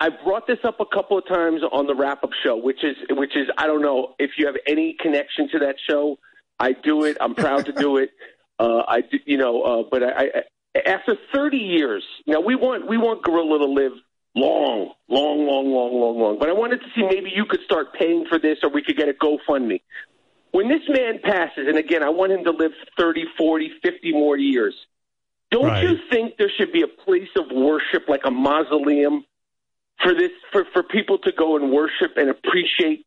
I 0.00 0.08
brought 0.10 0.46
this 0.46 0.60
up 0.64 0.80
a 0.80 0.86
couple 0.86 1.18
of 1.18 1.26
times 1.26 1.60
on 1.72 1.86
the 1.86 1.94
wrap 1.94 2.22
up 2.24 2.30
show, 2.42 2.56
which 2.56 2.82
is 2.84 2.96
which 3.10 3.36
is 3.36 3.48
I 3.58 3.66
don't 3.66 3.82
know 3.82 4.14
if 4.18 4.30
you 4.38 4.46
have 4.46 4.54
any 4.66 4.96
connection 4.98 5.48
to 5.50 5.58
that 5.58 5.74
show. 5.90 6.18
I 6.60 6.72
do 6.72 7.04
it. 7.04 7.16
I'm 7.20 7.34
proud 7.34 7.66
to 7.66 7.72
do 7.72 7.96
it. 7.98 8.10
Uh, 8.60 8.82
I 8.88 9.02
do, 9.02 9.18
you 9.24 9.36
know, 9.38 9.62
uh, 9.62 9.82
but 9.88 10.02
I, 10.02 10.08
I 10.74 10.80
after 10.84 11.16
30 11.32 11.58
years, 11.58 12.02
now 12.26 12.40
we 12.40 12.56
want 12.56 12.88
we 12.88 12.96
want 12.96 13.22
Gorilla 13.22 13.56
to 13.60 13.66
live 13.66 13.92
long, 14.40 14.92
long, 15.08 15.46
long, 15.46 15.66
long, 15.72 16.00
long, 16.00 16.18
long. 16.18 16.38
But 16.38 16.48
I 16.48 16.52
wanted 16.52 16.80
to 16.80 16.86
see 16.94 17.02
maybe 17.02 17.30
you 17.34 17.44
could 17.44 17.60
start 17.64 17.94
paying 17.94 18.26
for 18.28 18.38
this, 18.38 18.58
or 18.62 18.70
we 18.70 18.82
could 18.82 18.96
get 18.96 19.08
a 19.08 19.12
GoFundMe. 19.12 19.80
When 20.52 20.68
this 20.68 20.82
man 20.88 21.20
passes, 21.22 21.68
and 21.68 21.76
again, 21.76 22.02
I 22.02 22.08
want 22.08 22.32
him 22.32 22.44
to 22.44 22.50
live 22.50 22.72
30, 22.98 23.24
40, 23.36 23.70
50 23.82 24.12
more 24.12 24.36
years. 24.36 24.74
Don't 25.50 25.66
Right. 25.66 25.82
you 25.82 25.96
think 26.10 26.36
there 26.36 26.50
should 26.56 26.72
be 26.72 26.82
a 26.82 26.88
place 26.88 27.28
of 27.36 27.50
worship, 27.50 28.08
like 28.08 28.22
a 28.24 28.30
mausoleum, 28.30 29.24
for 30.02 30.14
this 30.14 30.30
for 30.52 30.64
for 30.72 30.82
people 30.82 31.18
to 31.18 31.32
go 31.32 31.56
and 31.56 31.72
worship 31.72 32.16
and 32.16 32.30
appreciate 32.30 33.06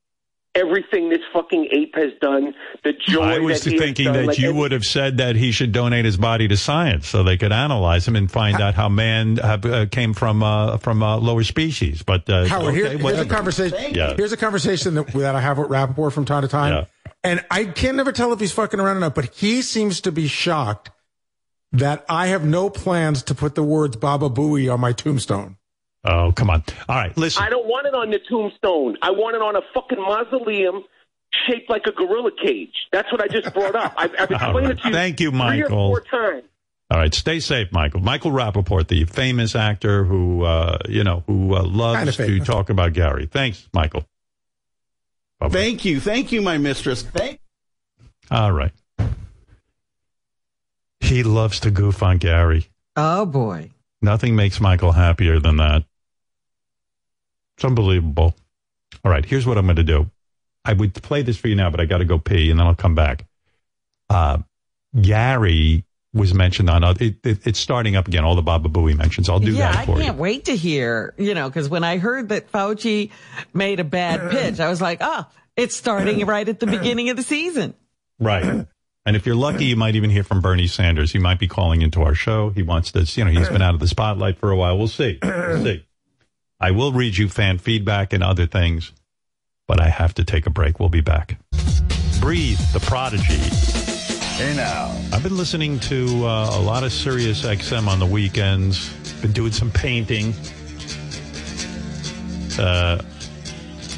everything 0.56 1.10
this 1.10 1.22
fucking 1.34 1.68
ape 1.72 1.96
has 1.96 2.12
done? 2.22 2.54
The 2.84 2.94
joy 2.94 3.22
I 3.22 3.40
was 3.40 3.64
that 3.64 3.70
he 3.70 3.76
has 3.76 3.84
thinking 3.84 4.06
done, 4.06 4.14
that 4.14 4.26
like, 4.28 4.40
you 4.40 4.54
would 4.54 4.72
have 4.72 4.84
said 4.84 5.18
that 5.18 5.36
he 5.36 5.52
should 5.52 5.72
donate 5.72 6.06
his 6.06 6.18
body 6.18 6.48
to 6.48 6.58
science 6.58 7.08
so 7.08 7.24
they 7.24 7.38
could 7.38 7.52
analyze 7.52 8.08
him 8.08 8.16
and 8.16 8.30
find 8.30 8.60
out 8.60 8.76
how 8.76 8.90
man 8.90 9.38
have, 9.38 9.66
uh, 9.66 9.86
came 9.86 10.14
from 10.14 10.44
uh, 10.44 10.78
from 10.78 11.02
uh, 11.04 11.18
lower 11.18 11.44
species. 11.44 12.04
But 12.04 12.30
uh, 12.30 12.46
Howard, 12.46 12.70
okay, 12.76 12.76
here- 12.76 12.98
here's 12.98 13.20
a 13.20 13.26
conversation. 13.26 13.94
Yeah. 13.94 14.14
Here's 14.16 14.32
a 14.32 14.38
conversation 14.38 14.96
that, 14.96 15.08
that 15.08 15.36
I 15.36 15.42
have 15.42 15.58
with 15.58 15.70
Rappaport 15.70 16.12
from 16.12 16.26
time 16.26 16.42
to 16.42 16.48
time. 16.48 16.74
Yeah. 16.74 16.86
And 17.24 17.46
I 17.52 17.66
can 17.66 17.96
never 17.96 18.12
tell 18.12 18.34
if 18.34 18.40
he's 18.40 18.52
fucking 18.52 18.80
around 18.80 18.98
or 18.98 19.02
not, 19.02 19.16
but 19.16 19.34
he 19.36 19.62
seems 19.62 20.02
to 20.02 20.12
be 20.12 20.28
shocked 20.28 20.90
that 21.72 22.04
I 22.10 22.28
have 22.28 22.44
no 22.44 22.70
plans 22.70 23.24
to 23.24 23.36
put 23.36 23.56
the 23.56 23.64
words 23.64 23.96
Baba 23.96 24.30
Booey 24.30 24.74
on 24.74 24.80
my 24.80 24.92
tombstone. 24.92 25.58
Oh, 26.04 26.32
come 26.36 26.50
on. 26.50 26.64
All 26.90 26.96
right, 26.96 27.16
listen. 27.16 27.44
I 27.44 27.50
don't 27.50 27.68
want 27.68 27.86
it 27.88 27.94
on 27.94 28.10
the 28.10 28.20
tombstone. 28.28 28.98
I 29.02 29.12
want 29.12 29.36
it 29.36 29.42
on 29.42 29.56
a 29.56 29.62
fucking 29.74 30.00
mausoleum 30.00 30.84
shaped 31.48 31.70
like 31.70 31.84
a 31.86 31.92
gorilla 31.92 32.32
cage. 32.44 32.74
That's 32.92 33.12
what 33.12 33.22
I 33.22 33.28
just 33.28 33.54
brought 33.54 33.76
up. 33.76 33.94
I've, 33.98 34.12
I've 34.20 34.32
explained 34.32 34.56
right. 34.56 34.72
it 34.72 34.82
to 34.82 34.88
you 34.88 34.94
Thank 34.94 35.20
you, 35.20 35.30
three 35.30 35.38
Michael. 35.38 35.78
or 35.78 36.02
four 36.02 36.02
times. 36.02 36.44
All 36.90 36.98
right, 36.98 37.14
stay 37.14 37.40
safe, 37.40 37.72
Michael. 37.72 38.02
Michael 38.02 38.32
Rappaport, 38.32 38.88
the 38.88 39.06
famous 39.06 39.56
actor 39.56 40.04
who, 40.04 40.44
uh, 40.44 40.78
you 40.90 41.06
know, 41.06 41.24
who 41.26 41.56
uh, 41.56 41.64
loves 41.64 42.18
Kinda 42.18 42.40
to 42.40 42.46
talk 42.46 42.70
about 42.70 42.92
Gary. 42.92 43.28
Thanks, 43.28 43.70
Michael. 43.74 44.04
Bye-bye. 45.40 45.54
Thank 45.54 45.86
you. 45.86 46.02
Thank 46.02 46.34
you, 46.34 46.42
my 46.42 46.58
mistress. 46.58 47.02
Thank 47.02 47.40
All 48.30 48.52
right. 48.52 48.74
He 51.00 51.24
loves 51.24 51.62
to 51.62 51.72
goof 51.72 52.04
on 52.04 52.18
Gary. 52.18 52.68
Oh 52.96 53.26
boy. 53.26 53.72
Nothing 54.02 54.36
makes 54.36 54.60
Michael 54.60 54.92
happier 54.92 55.40
than 55.40 55.58
that. 55.58 55.84
It's 57.62 57.66
unbelievable. 57.68 58.34
All 59.06 59.12
right, 59.12 59.24
here's 59.24 59.46
what 59.46 59.56
I'm 59.60 59.68
going 59.68 59.76
to 59.76 59.84
do. 59.84 60.10
I 60.66 60.74
would 60.74 60.96
play 60.96 61.22
this 61.22 61.38
for 61.38 61.48
you 61.48 61.54
now, 61.54 61.70
but 61.70 61.80
I 61.80 61.86
got 61.86 62.00
to 62.00 62.06
go 62.06 62.18
pee 62.18 62.50
and 62.50 62.60
then 62.60 62.66
I'll 62.66 62.74
come 62.74 62.96
back. 62.96 63.28
Uh, 64.10 64.40
Gary 65.00 65.86
was 66.12 66.34
mentioned 66.34 66.72
on 66.72 66.84
uh, 66.84 66.96
it, 67.00 67.18
it, 67.24 67.46
it's 67.46 67.60
starting 67.60 67.96
up 67.96 68.08
again. 68.08 68.24
All 68.24 68.34
the 68.34 68.42
Baba 68.42 68.68
Booey 68.68 68.98
mentions. 68.98 69.30
I'll 69.30 69.40
do 69.40 69.52
yeah, 69.52 69.74
that 69.74 69.86
for 69.86 69.98
I 69.98 70.02
can't 70.02 70.16
you. 70.18 70.22
wait 70.24 70.46
to 70.46 70.56
hear, 70.56 71.14
you 71.20 71.36
know, 71.36 71.50
because 71.50 71.70
when 71.70 71.84
I 71.84 72.00
heard 72.00 72.30
that 72.30 72.52
Fauci 72.52 73.12
made 73.54 73.80
a 73.80 73.84
bad 73.84 74.32
pitch, 74.32 74.60
I 74.60 74.68
was 74.68 74.82
like, 74.82 74.98
oh, 75.02 75.28
it's 75.56 75.76
starting 75.76 76.26
right 76.26 76.50
at 76.50 76.60
the 76.60 76.66
beginning 76.66 77.12
of 77.12 77.18
the 77.18 77.24
season. 77.24 77.76
Right. 78.18 78.66
And 79.06 79.16
if 79.16 79.28
you're 79.28 79.36
lucky, 79.36 79.66
you 79.66 79.76
might 79.76 79.96
even 79.96 80.10
hear 80.10 80.24
from 80.24 80.42
Bernie 80.42 80.66
Sanders. 80.66 81.12
He 81.12 81.20
might 81.20 81.38
be 81.38 81.48
calling 81.48 81.84
into 81.84 82.02
our 82.02 82.16
show. 82.16 82.50
He 82.50 82.64
wants 82.64 82.92
to, 82.94 83.02
you 83.02 83.24
know, 83.24 83.30
he's 83.30 83.50
been 83.50 83.62
out 83.62 83.76
of 83.76 83.80
the 83.80 83.88
spotlight 83.88 84.40
for 84.40 84.50
a 84.50 84.56
while. 84.56 84.80
We'll 84.80 84.88
see. 84.88 85.20
We'll 85.22 85.64
see. 85.64 85.86
I 86.64 86.70
will 86.70 86.92
read 86.92 87.18
you 87.18 87.28
fan 87.28 87.58
feedback 87.58 88.14
and 88.14 88.24
other 88.24 88.46
things, 88.46 88.92
but 89.68 89.82
I 89.82 89.90
have 89.90 90.14
to 90.14 90.24
take 90.24 90.46
a 90.46 90.52
break. 90.52 90.80
We'll 90.80 90.90
be 90.90 91.02
back. 91.02 91.40
Breathe, 92.20 92.60
the 92.72 92.80
prodigy. 92.80 93.34
Hey 94.36 94.56
now. 94.56 94.96
I've 95.12 95.24
been 95.24 95.38
listening 95.38 95.80
to 95.80 96.24
uh, 96.24 96.52
a 96.54 96.62
lot 96.62 96.84
of 96.84 96.94
Sirius 96.94 97.44
XM 97.44 97.88
on 97.88 97.98
the 97.98 98.06
weekends. 98.06 98.94
Been 99.24 99.32
doing 99.32 99.52
some 99.52 99.72
painting. 99.72 100.36
Uh, 102.60 103.02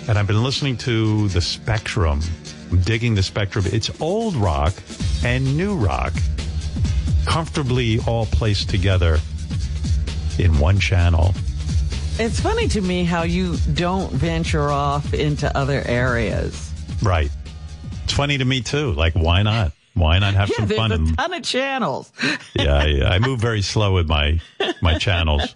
and 0.07 0.17
I've 0.17 0.27
been 0.27 0.41
listening 0.41 0.77
to 0.77 1.27
the 1.29 1.41
Spectrum. 1.41 2.21
I'm 2.71 2.79
digging 2.79 3.13
the 3.13 3.23
Spectrum. 3.23 3.65
It's 3.67 3.91
old 3.99 4.37
rock 4.37 4.73
and 5.25 5.57
new 5.57 5.75
rock 5.75 6.13
comfortably 7.25 7.99
all 8.07 8.25
placed 8.25 8.69
together 8.69 9.19
in 10.39 10.57
one 10.59 10.79
channel. 10.79 11.33
It's 12.19 12.39
funny 12.39 12.67
to 12.69 12.81
me 12.81 13.03
how 13.03 13.23
you 13.23 13.57
don't 13.73 14.11
venture 14.11 14.69
off 14.69 15.13
into 15.13 15.55
other 15.57 15.81
areas. 15.85 16.71
Right. 17.01 17.31
It's 18.03 18.13
funny 18.13 18.37
to 18.37 18.45
me 18.45 18.61
too. 18.61 18.91
Like, 18.93 19.13
why 19.13 19.41
not? 19.41 19.71
Why 19.95 20.19
not 20.19 20.33
have 20.35 20.49
Yeah, 20.49 20.55
some 20.57 20.67
there's 20.67 20.79
fun? 20.79 20.91
a 20.91 20.95
and- 20.95 21.17
ton 21.17 21.33
of 21.33 21.43
channels. 21.43 22.11
yeah, 22.53 22.75
I, 22.75 23.15
I 23.15 23.19
move 23.19 23.39
very 23.39 23.61
slow 23.61 23.93
with 23.93 24.07
my 24.07 24.39
my 24.81 24.97
channels. 24.97 25.55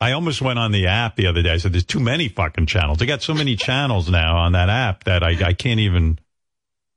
I 0.00 0.12
almost 0.12 0.40
went 0.42 0.58
on 0.58 0.72
the 0.72 0.86
app 0.88 1.16
the 1.16 1.26
other 1.26 1.42
day. 1.42 1.50
I 1.52 1.56
said, 1.58 1.72
"There's 1.72 1.84
too 1.84 2.00
many 2.00 2.28
fucking 2.28 2.66
channels. 2.66 3.00
I 3.00 3.06
got 3.06 3.22
so 3.22 3.32
many 3.34 3.56
channels 3.56 4.10
now 4.10 4.36
on 4.38 4.52
that 4.52 4.68
app 4.68 5.04
that 5.04 5.22
I, 5.22 5.48
I 5.48 5.52
can't 5.54 5.80
even 5.80 6.18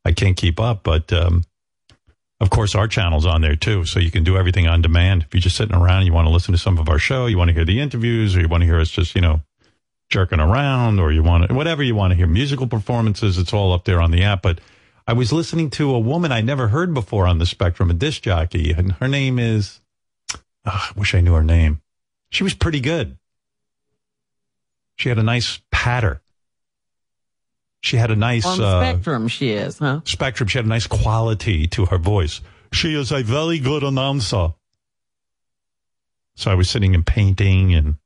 I 0.03 0.11
can't 0.13 0.35
keep 0.35 0.59
up." 0.59 0.83
But 0.83 1.11
um, 1.13 1.43
of 2.41 2.49
course, 2.49 2.75
our 2.75 2.87
channel's 2.87 3.25
on 3.25 3.41
there 3.41 3.55
too, 3.55 3.85
so 3.85 3.99
you 3.99 4.11
can 4.11 4.23
do 4.23 4.37
everything 4.37 4.67
on 4.67 4.81
demand. 4.81 5.23
If 5.23 5.33
you're 5.33 5.41
just 5.41 5.55
sitting 5.55 5.75
around 5.75 5.99
and 5.99 6.07
you 6.07 6.13
want 6.13 6.27
to 6.27 6.33
listen 6.33 6.51
to 6.51 6.57
some 6.57 6.77
of 6.77 6.89
our 6.89 6.99
show, 6.99 7.27
you 7.27 7.37
want 7.37 7.49
to 7.49 7.53
hear 7.53 7.65
the 7.65 7.79
interviews, 7.79 8.35
or 8.35 8.41
you 8.41 8.47
want 8.47 8.61
to 8.61 8.65
hear 8.65 8.79
us 8.79 8.89
just 8.89 9.15
you 9.15 9.21
know 9.21 9.41
jerking 10.09 10.39
around, 10.39 10.99
or 10.99 11.11
you 11.11 11.23
want 11.23 11.47
to, 11.47 11.53
whatever 11.53 11.81
you 11.81 11.95
want 11.95 12.11
to 12.11 12.15
hear, 12.15 12.27
musical 12.27 12.67
performances, 12.67 13.37
it's 13.37 13.53
all 13.53 13.73
up 13.73 13.85
there 13.85 14.01
on 14.01 14.11
the 14.11 14.23
app. 14.23 14.41
But 14.41 14.59
I 15.07 15.13
was 15.13 15.31
listening 15.31 15.69
to 15.71 15.93
a 15.93 15.99
woman 15.99 16.31
I 16.31 16.41
never 16.41 16.67
heard 16.67 16.93
before 16.93 17.25
on 17.25 17.37
the 17.37 17.45
spectrum, 17.45 17.89
a 17.89 17.93
disc 17.93 18.23
jockey, 18.23 18.71
and 18.71 18.93
her 18.93 19.07
name 19.07 19.39
is, 19.39 19.79
ah, 20.65 20.91
I 20.93 20.99
wish 20.99 21.15
I 21.15 21.21
knew 21.21 21.33
her 21.33 21.43
name. 21.43 21.81
She 22.29 22.43
was 22.43 22.53
pretty 22.53 22.81
good. 22.81 23.17
She 24.97 25.09
had 25.09 25.17
a 25.19 25.23
nice 25.23 25.61
patter. 25.71 26.21
She 27.85 27.97
had 27.97 28.09
a 28.09 28.15
nice 28.15 28.47
On 28.47 28.59
uh, 28.59 28.79
Spectrum, 28.79 29.27
she 29.27 29.51
is, 29.51 29.77
huh? 29.77 30.01
spectrum. 30.05 30.49
She 30.49 30.57
had 30.57 30.65
a 30.65 30.69
nice 30.69 30.87
quality 30.87 31.67
to 31.67 31.85
her 31.85 31.99
voice. 31.99 32.41
She 32.73 32.95
is 32.95 33.11
a 33.11 33.21
very 33.21 33.59
good 33.59 33.83
announcer. 33.83 34.55
So 36.35 36.51
I 36.51 36.55
was 36.55 36.67
sitting 36.67 36.95
and 36.95 37.05
painting 37.05 37.75
and 37.75 37.97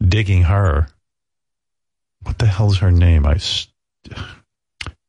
digging 0.00 0.42
her. 0.42 0.86
What 2.22 2.38
the 2.38 2.46
hell's 2.46 2.78
her 2.78 2.92
name? 2.92 3.26
I. 3.26 3.38
St- 3.38 3.74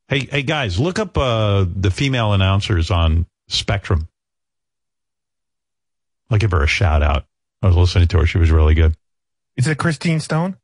hey, 0.07 0.25
hey 0.25 0.41
guys, 0.41 0.79
look 0.79 0.97
up 0.97 1.15
uh, 1.15 1.67
the 1.75 1.91
female 1.91 2.33
announcers 2.33 2.89
on 2.89 3.27
Spectrum. 3.47 4.07
I'll 6.31 6.39
give 6.39 6.51
her 6.51 6.63
a 6.63 6.67
shout 6.67 7.03
out. 7.03 7.27
I 7.61 7.67
was 7.67 7.75
listening 7.75 8.07
to 8.07 8.17
her; 8.17 8.25
she 8.25 8.39
was 8.39 8.49
really 8.49 8.73
good. 8.73 8.97
Is 9.57 9.67
it 9.67 9.77
Christine 9.77 10.19
Stone? 10.19 10.57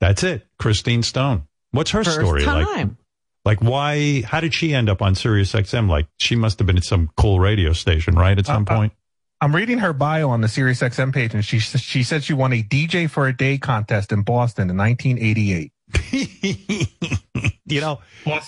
That's 0.00 0.22
it, 0.22 0.46
Christine 0.58 1.02
Stone. 1.02 1.46
What's 1.74 1.90
her 1.90 2.04
First 2.04 2.16
story 2.20 2.44
like? 2.44 2.66
time. 2.66 2.96
Like, 3.44 3.60
why? 3.60 4.22
How 4.22 4.40
did 4.40 4.54
she 4.54 4.72
end 4.74 4.88
up 4.88 5.02
on 5.02 5.14
Sirius 5.14 5.52
XM? 5.52 5.88
Like, 5.88 6.06
she 6.18 6.34
must 6.36 6.58
have 6.60 6.66
been 6.66 6.76
at 6.78 6.84
some 6.84 7.10
cool 7.16 7.38
radio 7.40 7.72
station, 7.74 8.14
right? 8.14 8.38
At 8.38 8.46
some 8.46 8.64
Uh, 8.68 8.72
uh, 8.72 8.76
point. 8.78 8.92
I'm 9.40 9.54
reading 9.54 9.78
her 9.80 9.92
bio 9.92 10.30
on 10.30 10.40
the 10.40 10.48
Sirius 10.48 10.80
XM 10.80 11.12
page, 11.12 11.34
and 11.34 11.44
she 11.44 11.58
she 11.58 12.02
said 12.02 12.24
she 12.24 12.32
won 12.32 12.52
a 12.54 12.62
DJ 12.62 13.10
for 13.10 13.26
a 13.28 13.36
Day 13.36 13.58
contest 13.58 14.12
in 14.12 14.22
Boston 14.22 14.70
in 14.70 14.76
1988. 14.78 15.72
you 17.66 17.80
know, 17.80 18.00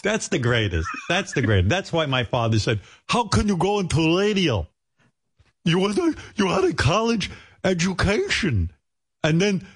that's 0.02 0.28
the 0.28 0.38
greatest. 0.38 0.88
That's 1.09 1.33
the 1.33 1.42
greatest. 1.42 1.68
That's 1.68 1.92
why 1.92 2.06
my 2.06 2.25
father 2.25 2.59
said, 2.59 2.80
"How 3.09 3.25
can 3.25 3.49
you 3.49 3.56
go 3.59 3.80
into 3.80 4.16
radio? 4.18 4.66
You 5.64 5.87
had 5.87 5.99
a 5.99 6.14
you 6.37 6.47
had 6.49 6.64
a 6.64 6.73
college 6.73 7.30
education, 7.64 8.73
and 9.23 9.40
then 9.42 9.59
the, 9.59 9.66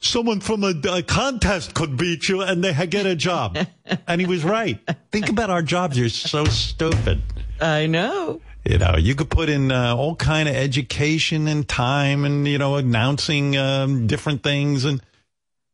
someone 0.00 0.40
from 0.40 0.64
a, 0.64 0.74
a 0.90 1.02
contest 1.02 1.74
could 1.74 1.96
beat 1.96 2.28
you, 2.28 2.42
and 2.42 2.62
they 2.62 2.86
get 2.86 3.06
a 3.06 3.16
job." 3.16 3.58
and 4.08 4.20
he 4.20 4.26
was 4.26 4.44
right. 4.44 4.78
Think 5.12 5.28
about 5.28 5.50
our 5.50 5.62
jobs. 5.62 5.98
You're 5.98 6.08
so 6.08 6.44
stupid. 6.44 7.22
I 7.60 7.86
know. 7.86 8.40
You 8.64 8.78
know, 8.78 8.96
you 8.96 9.14
could 9.14 9.30
put 9.30 9.48
in 9.48 9.70
uh, 9.70 9.94
all 9.94 10.16
kind 10.16 10.48
of 10.48 10.56
education 10.56 11.46
and 11.46 11.68
time, 11.68 12.24
and 12.24 12.48
you 12.48 12.58
know, 12.58 12.76
announcing 12.76 13.56
um, 13.56 14.06
different 14.08 14.42
things, 14.42 14.84
and 14.84 15.00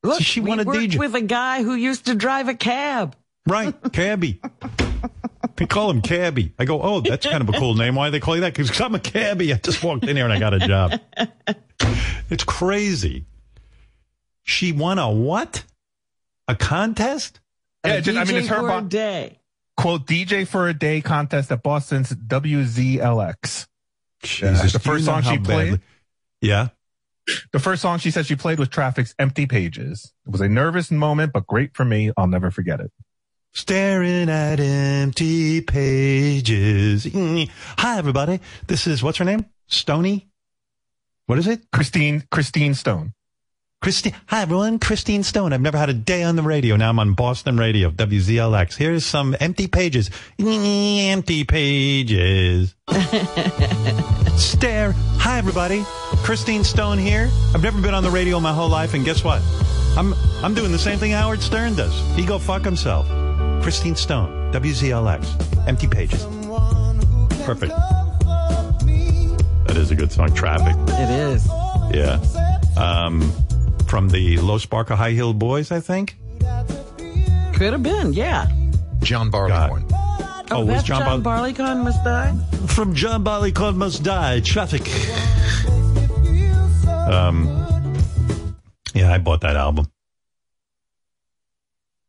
Look, 0.02 0.20
she 0.20 0.40
we 0.40 0.52
a 0.52 0.56
worked 0.56 0.68
DJ. 0.70 0.98
with 0.98 1.14
a 1.14 1.20
guy 1.22 1.62
who 1.62 1.74
used 1.74 2.06
to 2.06 2.14
drive 2.14 2.48
a 2.48 2.54
cab. 2.54 3.16
right, 3.48 3.74
cabbie. 3.92 4.40
they 5.56 5.66
call 5.66 5.90
him 5.90 6.02
cabbie. 6.02 6.52
I 6.58 6.64
go, 6.64 6.82
oh, 6.82 7.00
that's 7.00 7.26
kind 7.26 7.40
of 7.40 7.48
a 7.48 7.58
cool 7.58 7.74
name. 7.74 7.94
Why 7.94 8.08
do 8.08 8.12
they 8.12 8.20
call 8.20 8.34
you 8.34 8.42
that? 8.42 8.54
Because 8.54 8.78
I'm 8.80 8.94
a 8.94 9.00
cabbie. 9.00 9.52
I 9.54 9.56
just 9.56 9.82
walked 9.82 10.04
in 10.04 10.16
here 10.16 10.24
and 10.24 10.32
I 10.32 10.38
got 10.38 10.54
a 10.54 10.58
job. 10.58 11.00
it's 12.30 12.44
crazy. 12.44 13.24
She 14.44 14.72
won 14.72 14.98
a 14.98 15.10
what? 15.10 15.64
A 16.48 16.54
contest? 16.54 17.40
Yeah, 17.84 17.94
A 17.94 18.00
just- 18.00 18.18
I 18.18 18.24
mean, 18.24 18.36
it's 18.36 18.48
her 18.48 18.56
for 18.60 18.68
bo- 18.68 18.78
a 18.78 18.82
day. 18.82 19.38
Quote 19.76 20.06
DJ 20.06 20.46
for 20.46 20.68
a 20.68 20.74
Day 20.74 21.00
contest 21.00 21.50
at 21.50 21.62
Boston's 21.62 22.10
WZLX. 22.10 23.66
Jesus, 24.22 24.72
the 24.72 24.78
first 24.78 25.04
song 25.04 25.22
how 25.22 25.32
she 25.32 25.38
played? 25.38 25.70
badly- 25.72 25.80
Yeah. 26.40 26.68
The 27.52 27.58
first 27.58 27.82
song 27.82 27.98
she 27.98 28.10
said 28.10 28.26
she 28.26 28.34
played 28.36 28.58
was 28.58 28.68
Traffic's 28.68 29.14
Empty 29.18 29.46
Pages. 29.46 30.12
It 30.26 30.30
was 30.32 30.40
a 30.40 30.48
nervous 30.48 30.90
moment, 30.90 31.32
but 31.32 31.46
great 31.46 31.74
for 31.74 31.84
me. 31.84 32.10
I'll 32.16 32.26
never 32.26 32.50
forget 32.50 32.80
it. 32.80 32.92
Staring 33.54 34.28
at 34.28 34.58
empty 34.60 35.60
pages. 35.60 37.06
Hi, 37.78 37.98
everybody. 37.98 38.40
This 38.66 38.86
is, 38.86 39.02
what's 39.02 39.18
her 39.18 39.24
name? 39.24 39.46
Stony? 39.66 40.28
What 41.26 41.38
is 41.38 41.46
it? 41.46 41.70
Christine 41.70 42.24
Christine 42.30 42.74
Stone. 42.74 43.14
Christine. 43.82 44.14
Hi, 44.26 44.42
everyone. 44.42 44.78
Christine 44.78 45.24
Stone. 45.24 45.52
I've 45.52 45.60
never 45.60 45.76
had 45.76 45.90
a 45.90 45.92
day 45.92 46.22
on 46.22 46.36
the 46.36 46.42
radio. 46.42 46.76
Now 46.76 46.90
I'm 46.90 47.00
on 47.00 47.14
Boston 47.14 47.58
Radio, 47.58 47.90
WZLX. 47.90 48.76
Here's 48.76 49.04
some 49.04 49.34
empty 49.40 49.66
pages. 49.66 50.08
Empty 50.38 51.42
pages. 51.42 52.76
Stare. 54.36 54.92
Hi, 55.18 55.36
everybody. 55.38 55.82
Christine 56.22 56.62
Stone 56.62 56.98
here. 56.98 57.28
I've 57.52 57.62
never 57.64 57.82
been 57.82 57.92
on 57.92 58.04
the 58.04 58.10
radio 58.10 58.38
my 58.38 58.52
whole 58.52 58.68
life, 58.68 58.94
and 58.94 59.04
guess 59.04 59.24
what? 59.24 59.42
I'm 59.96 60.14
I'm 60.44 60.54
doing 60.54 60.70
the 60.70 60.78
same 60.78 61.00
thing 61.00 61.10
Howard 61.10 61.42
Stern 61.42 61.74
does. 61.74 61.92
He 62.14 62.24
go 62.24 62.38
fuck 62.38 62.64
himself. 62.64 63.08
Christine 63.64 63.96
Stone, 63.96 64.52
WZLX. 64.52 65.66
Empty 65.66 65.88
pages. 65.88 66.24
Perfect. 67.44 67.72
That 69.66 69.76
is 69.76 69.90
a 69.90 69.96
good 69.96 70.12
song. 70.12 70.32
Traffic. 70.34 70.76
It 70.88 71.10
is. 71.10 71.48
Yeah. 71.92 72.20
Um, 72.76 73.32
from 73.92 74.08
the 74.08 74.38
Low 74.38 74.56
Spark 74.56 74.88
of 74.88 74.96
High 74.96 75.10
Heeled 75.10 75.38
Boys, 75.38 75.70
I 75.70 75.78
think. 75.78 76.16
Could 77.52 77.74
have 77.74 77.82
been, 77.82 78.14
yeah. 78.14 78.50
John 79.02 79.30
Barleycorn. 79.30 79.84
Oh, 80.50 80.64
was 80.64 80.82
John 80.82 81.02
John, 81.02 81.20
Bar- 81.22 81.36
Barleycorn 81.36 81.84
must 81.84 82.02
die? 82.02 82.34
From 82.68 82.94
John 82.94 83.22
Barleycorn 83.22 83.76
Must 83.76 84.02
Die, 84.02 84.40
Traffic. 84.40 84.88
Um, 87.06 87.44
yeah, 88.94 89.12
I 89.12 89.18
bought 89.18 89.42
that 89.42 89.56
album. 89.56 89.92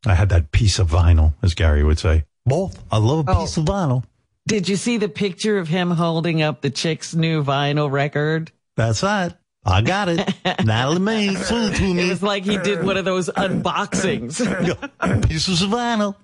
I 0.05 0.13
had 0.15 0.29
that 0.29 0.53
piece 0.53 0.79
of 0.79 0.89
vinyl, 0.89 1.33
as 1.41 1.53
Gary 1.53 1.83
would 1.83 1.99
say. 1.99 2.23
Both. 2.45 2.81
I 2.93 2.97
love 2.97 3.27
a 3.27 3.31
Oh. 3.35 3.41
piece 3.41 3.57
of 3.57 3.65
vinyl. 3.65 4.05
Did 4.47 4.69
you 4.69 4.77
see 4.77 4.95
the 4.95 5.09
picture 5.09 5.57
of 5.57 5.67
him 5.67 5.91
holding 5.91 6.41
up 6.41 6.61
the 6.61 6.69
chick's 6.69 7.13
new 7.13 7.43
vinyl 7.43 7.91
record? 7.91 8.53
That's 8.77 9.03
right. 9.03 9.33
I 9.65 9.81
got 9.81 10.09
it. 10.09 10.33
Natalie 10.65 10.99
May, 10.99 11.27
it 11.29 11.37
to 11.47 11.55
It 11.55 11.93
me. 11.93 12.09
was 12.09 12.21
like 12.21 12.43
he 12.43 12.57
did 12.57 12.83
one 12.83 12.97
of 12.97 13.05
those 13.05 13.29
unboxings. 13.29 14.37
pieces 15.29 15.61
of 15.61 15.69
vinyl 15.69 16.15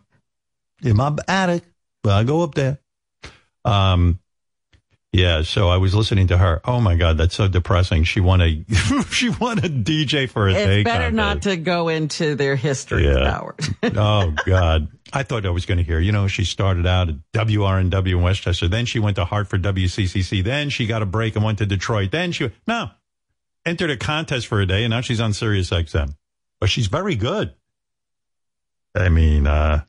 in 0.83 0.97
my 0.97 1.15
attic. 1.27 1.63
But 2.03 2.13
I 2.13 2.23
go 2.23 2.43
up 2.43 2.55
there. 2.55 2.79
Um, 3.65 4.19
Yeah, 5.11 5.41
so 5.41 5.69
I 5.69 5.77
was 5.77 5.95
listening 5.95 6.27
to 6.27 6.37
her. 6.37 6.61
Oh 6.65 6.79
my 6.79 6.95
God, 6.95 7.17
that's 7.17 7.33
so 7.35 7.47
depressing. 7.47 8.03
She 8.03 8.19
won 8.19 8.41
a 8.41 8.63
she 9.11 9.29
won 9.29 9.57
a 9.59 9.63
DJ 9.69 10.29
for 10.29 10.47
a 10.47 10.53
it's 10.53 10.65
day. 10.65 10.83
better 10.83 11.09
not 11.09 11.41
to 11.43 11.55
go 11.57 11.87
into 11.87 12.35
their 12.35 12.55
history, 12.55 13.05
yeah. 13.07 13.41
Oh 13.95 14.33
God, 14.45 14.87
I 15.11 15.23
thought 15.23 15.45
I 15.45 15.49
was 15.49 15.65
going 15.65 15.79
to 15.79 15.83
hear. 15.83 15.99
You 15.99 16.11
know, 16.11 16.27
she 16.27 16.43
started 16.45 16.85
out 16.85 17.09
at 17.09 17.15
WRNW 17.33 18.11
in 18.11 18.21
Westchester, 18.21 18.67
then 18.67 18.85
she 18.85 18.99
went 18.99 19.15
to 19.15 19.25
Hartford 19.25 19.63
WCCC, 19.63 20.43
then 20.43 20.69
she 20.69 20.85
got 20.85 21.01
a 21.01 21.07
break 21.07 21.35
and 21.35 21.43
went 21.43 21.57
to 21.57 21.65
Detroit. 21.65 22.11
Then 22.11 22.31
she 22.31 22.51
no 22.67 22.91
entered 23.69 23.91
a 23.91 23.97
contest 23.97 24.47
for 24.47 24.59
a 24.59 24.65
day, 24.65 24.83
and 24.83 24.91
now 24.91 25.01
she's 25.01 25.21
on 25.21 25.33
Sirius 25.33 25.69
XM. 25.69 26.15
But 26.59 26.69
she's 26.69 26.87
very 26.87 27.15
good. 27.15 27.53
I 28.95 29.09
mean, 29.09 29.47
uh, 29.47 29.83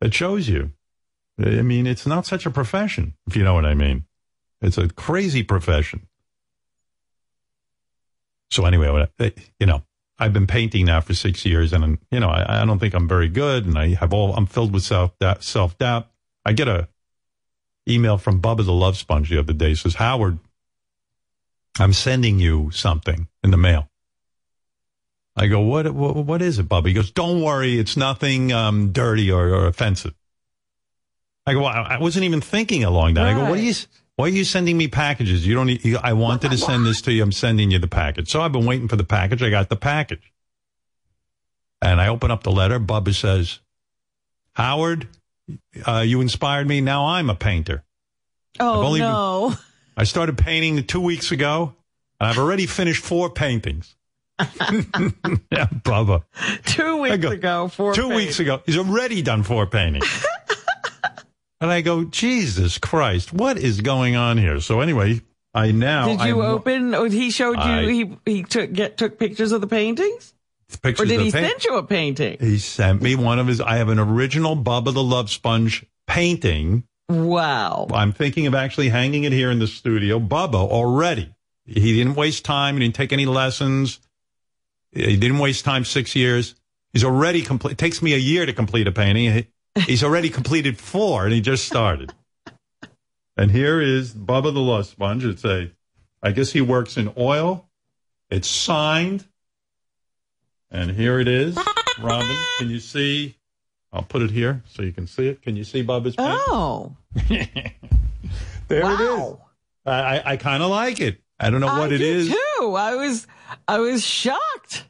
it 0.00 0.14
shows 0.14 0.48
you. 0.48 0.72
I 1.38 1.62
mean, 1.62 1.86
it's 1.86 2.06
not 2.06 2.26
such 2.26 2.46
a 2.46 2.50
profession, 2.50 3.14
if 3.26 3.34
you 3.34 3.42
know 3.42 3.54
what 3.54 3.64
I 3.64 3.74
mean. 3.74 4.04
It's 4.60 4.78
a 4.78 4.88
crazy 4.88 5.42
profession. 5.42 6.06
So 8.50 8.66
anyway, 8.66 9.08
you 9.58 9.66
know, 9.66 9.82
I've 10.18 10.32
been 10.32 10.46
painting 10.46 10.86
now 10.86 11.00
for 11.00 11.14
six 11.14 11.46
years, 11.46 11.72
and 11.72 11.98
you 12.10 12.20
know, 12.20 12.28
I, 12.28 12.62
I 12.62 12.64
don't 12.66 12.78
think 12.78 12.94
I'm 12.94 13.08
very 13.08 13.28
good, 13.28 13.64
and 13.64 13.78
I 13.78 13.94
have 13.94 14.12
all. 14.12 14.34
I'm 14.34 14.46
filled 14.46 14.74
with 14.74 14.82
self 14.82 15.18
doubt. 15.18 15.42
Self 15.42 15.78
doubt. 15.78 16.08
I 16.44 16.52
get 16.52 16.68
a 16.68 16.88
email 17.88 18.18
from 18.18 18.40
Bubba 18.40 18.64
the 18.64 18.72
Love 18.72 18.98
Sponge 18.98 19.30
the 19.30 19.38
other 19.38 19.54
day. 19.54 19.74
Says 19.74 19.94
Howard, 19.94 20.38
I'm 21.78 21.92
sending 21.92 22.38
you 22.38 22.70
something 22.72 23.28
in 23.42 23.50
the 23.50 23.56
mail. 23.56 23.88
I 25.36 25.46
go, 25.46 25.60
what? 25.60 25.90
What, 25.92 26.16
what 26.16 26.42
is 26.42 26.58
it, 26.58 26.68
Bubba? 26.68 26.88
He 26.88 26.92
goes, 26.92 27.10
don't 27.10 27.40
worry, 27.42 27.78
it's 27.78 27.96
nothing 27.96 28.52
um, 28.52 28.92
dirty 28.92 29.30
or, 29.30 29.48
or, 29.48 29.66
offensive. 29.66 30.14
I 31.46 31.54
go, 31.54 31.64
I, 31.64 31.94
I 31.94 31.98
wasn't 31.98 32.24
even 32.24 32.40
thinking 32.40 32.84
along 32.84 33.14
that. 33.14 33.22
Right. 33.22 33.30
I 33.30 33.34
go, 33.34 33.48
what 33.48 33.58
are 33.58 33.62
you? 33.62 33.74
Why 34.16 34.26
are 34.26 34.28
you 34.28 34.44
sending 34.44 34.76
me 34.76 34.86
packages? 34.86 35.46
You 35.46 35.54
don't 35.54 35.68
need, 35.68 35.96
I 35.96 36.12
wanted 36.12 36.50
to 36.50 36.58
send 36.58 36.84
this 36.84 37.00
to 37.02 37.12
you. 37.12 37.22
I'm 37.22 37.32
sending 37.32 37.70
you 37.70 37.78
the 37.78 37.88
package. 37.88 38.30
So 38.30 38.42
I've 38.42 38.52
been 38.52 38.66
waiting 38.66 38.86
for 38.86 38.96
the 38.96 39.04
package. 39.04 39.42
I 39.42 39.48
got 39.48 39.70
the 39.70 39.76
package. 39.76 40.30
And 41.80 41.98
I 41.98 42.08
open 42.08 42.30
up 42.30 42.42
the 42.42 42.50
letter. 42.50 42.78
Bubba 42.78 43.14
says, 43.14 43.60
Howard, 44.52 45.08
uh, 45.86 46.04
you 46.06 46.20
inspired 46.20 46.68
me. 46.68 46.82
Now 46.82 47.06
I'm 47.06 47.30
a 47.30 47.34
painter. 47.34 47.82
Oh, 48.58 48.94
no. 48.94 49.48
Been, 49.48 49.58
I 49.96 50.04
started 50.04 50.38
painting 50.38 50.84
two 50.84 51.00
weeks 51.00 51.32
ago, 51.32 51.74
and 52.18 52.28
I've 52.28 52.38
already 52.38 52.66
finished 52.66 53.04
four 53.04 53.30
paintings. 53.30 53.96
yeah, 54.38 55.66
Bubba. 55.66 56.24
Two 56.64 57.02
weeks 57.02 57.18
go, 57.18 57.30
ago, 57.30 57.68
four 57.68 57.94
Two 57.94 58.02
paintings. 58.02 58.16
weeks 58.16 58.40
ago. 58.40 58.62
He's 58.64 58.78
already 58.78 59.22
done 59.22 59.42
four 59.42 59.66
paintings. 59.66 60.26
And 61.60 61.70
I 61.70 61.82
go, 61.82 62.04
Jesus 62.04 62.78
Christ, 62.78 63.34
what 63.34 63.58
is 63.58 63.82
going 63.82 64.16
on 64.16 64.38
here? 64.38 64.60
So 64.60 64.80
anyway, 64.80 65.20
I 65.52 65.72
now. 65.72 66.06
Did 66.06 66.26
you 66.26 66.40
I, 66.40 66.46
open? 66.46 66.94
Or 66.94 67.06
he 67.06 67.30
showed 67.30 67.58
you. 67.58 67.62
I, 67.62 67.82
he 67.84 68.16
he 68.24 68.42
took 68.44 68.72
get 68.72 68.96
took 68.96 69.18
pictures 69.18 69.52
of 69.52 69.60
the 69.60 69.66
paintings. 69.66 70.32
Pictures 70.82 71.04
or 71.04 71.08
did 71.08 71.20
he 71.20 71.30
paint- 71.30 71.46
send 71.46 71.64
you 71.64 71.76
a 71.76 71.82
painting? 71.82 72.38
He 72.40 72.58
sent 72.58 73.02
me 73.02 73.14
one 73.14 73.38
of 73.38 73.46
his. 73.46 73.60
I 73.60 73.76
have 73.76 73.90
an 73.90 73.98
original 73.98 74.56
Bubba 74.56 74.94
the 74.94 75.02
Love 75.02 75.30
Sponge 75.30 75.84
painting. 76.06 76.84
Wow. 77.10 77.88
I'm 77.92 78.12
thinking 78.12 78.46
of 78.46 78.54
actually 78.54 78.88
hanging 78.88 79.24
it 79.24 79.32
here 79.32 79.50
in 79.50 79.58
the 79.58 79.66
studio. 79.66 80.20
Bubba 80.20 80.54
already. 80.54 81.34
He 81.66 81.96
didn't 81.96 82.14
waste 82.14 82.44
time. 82.44 82.76
He 82.76 82.80
didn't 82.80 82.94
take 82.94 83.12
any 83.12 83.26
lessons. 83.26 84.00
He 84.92 85.16
didn't 85.16 85.38
waste 85.38 85.64
time. 85.64 85.84
Six 85.84 86.14
years. 86.14 86.54
He's 86.92 87.04
already 87.04 87.42
complete. 87.42 87.72
It 87.72 87.78
takes 87.78 88.00
me 88.02 88.14
a 88.14 88.18
year 88.18 88.46
to 88.46 88.52
complete 88.52 88.86
a 88.86 88.92
painting. 88.92 89.46
He's 89.86 90.04
already 90.04 90.30
completed 90.38 90.78
four 90.78 91.24
and 91.24 91.32
he 91.32 91.40
just 91.40 91.66
started. 91.66 92.12
and 93.36 93.50
here 93.50 93.80
is 93.80 94.12
Bubba 94.12 94.52
the 94.52 94.60
Love 94.60 94.86
Sponge. 94.86 95.24
It's 95.24 95.44
a, 95.44 95.70
I 96.22 96.32
guess 96.32 96.52
he 96.52 96.60
works 96.60 96.96
in 96.96 97.12
oil. 97.16 97.68
It's 98.30 98.48
signed. 98.48 99.26
And 100.70 100.92
here 100.92 101.18
it 101.18 101.26
is. 101.26 101.56
Robin, 102.00 102.36
can 102.58 102.70
you 102.70 102.78
see? 102.78 103.36
I'll 103.92 104.02
put 104.02 104.22
it 104.22 104.30
here 104.30 104.62
so 104.68 104.82
you 104.82 104.92
can 104.92 105.08
see 105.08 105.26
it. 105.28 105.42
Can 105.42 105.56
you 105.56 105.64
see 105.64 105.82
Bubba's 105.82 106.14
painting? 106.14 106.38
Oh. 106.46 106.96
there 108.68 108.82
wow. 108.82 108.94
it 108.94 109.00
is. 109.00 109.36
I, 109.86 110.22
I 110.24 110.36
kind 110.36 110.62
of 110.62 110.70
like 110.70 111.00
it. 111.00 111.20
I 111.38 111.50
don't 111.50 111.60
know 111.60 111.66
what 111.66 111.90
I 111.90 111.94
it 111.94 112.00
is. 112.00 112.28
Too. 112.28 112.74
I 112.76 112.94
was 112.96 113.26
I 113.66 113.78
was 113.78 114.04
shocked. 114.04 114.84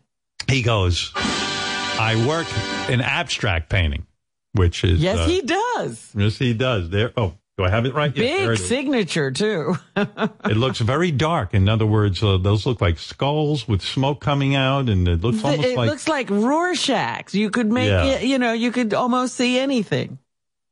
He 0.48 0.62
goes, 0.62 1.12
I 1.16 2.24
work 2.26 2.46
in 2.90 3.00
abstract 3.00 3.70
painting 3.70 4.06
which 4.52 4.84
is 4.84 5.00
yes, 5.00 5.18
uh, 5.18 5.26
he 5.26 5.42
does. 5.42 6.10
Yes, 6.14 6.38
he 6.38 6.54
does. 6.54 6.90
There. 6.90 7.12
Oh, 7.16 7.34
do 7.56 7.64
I 7.64 7.70
have 7.70 7.86
it 7.86 7.94
right? 7.94 8.12
Big 8.12 8.24
yes, 8.24 8.64
signature 8.64 9.30
too. 9.30 9.76
it 9.96 10.56
looks 10.56 10.80
very 10.80 11.10
dark. 11.10 11.54
In 11.54 11.68
other 11.68 11.86
words, 11.86 12.22
uh, 12.22 12.38
those 12.38 12.66
look 12.66 12.80
like 12.80 12.98
skulls 12.98 13.68
with 13.68 13.82
smoke 13.82 14.20
coming 14.20 14.54
out, 14.54 14.88
and 14.88 15.06
it 15.06 15.20
looks 15.20 15.44
almost 15.44 15.68
it 15.68 15.76
like 15.76 15.86
it 15.86 15.90
looks 15.90 16.08
like 16.08 16.28
Rorschachs. 16.28 17.34
You 17.34 17.50
could 17.50 17.70
make 17.70 17.88
Yeah. 17.88 18.04
it. 18.04 18.22
You 18.24 18.38
know, 18.38 18.52
you 18.52 18.72
could 18.72 18.94
almost 18.94 19.34
see 19.34 19.58
anything. 19.58 20.18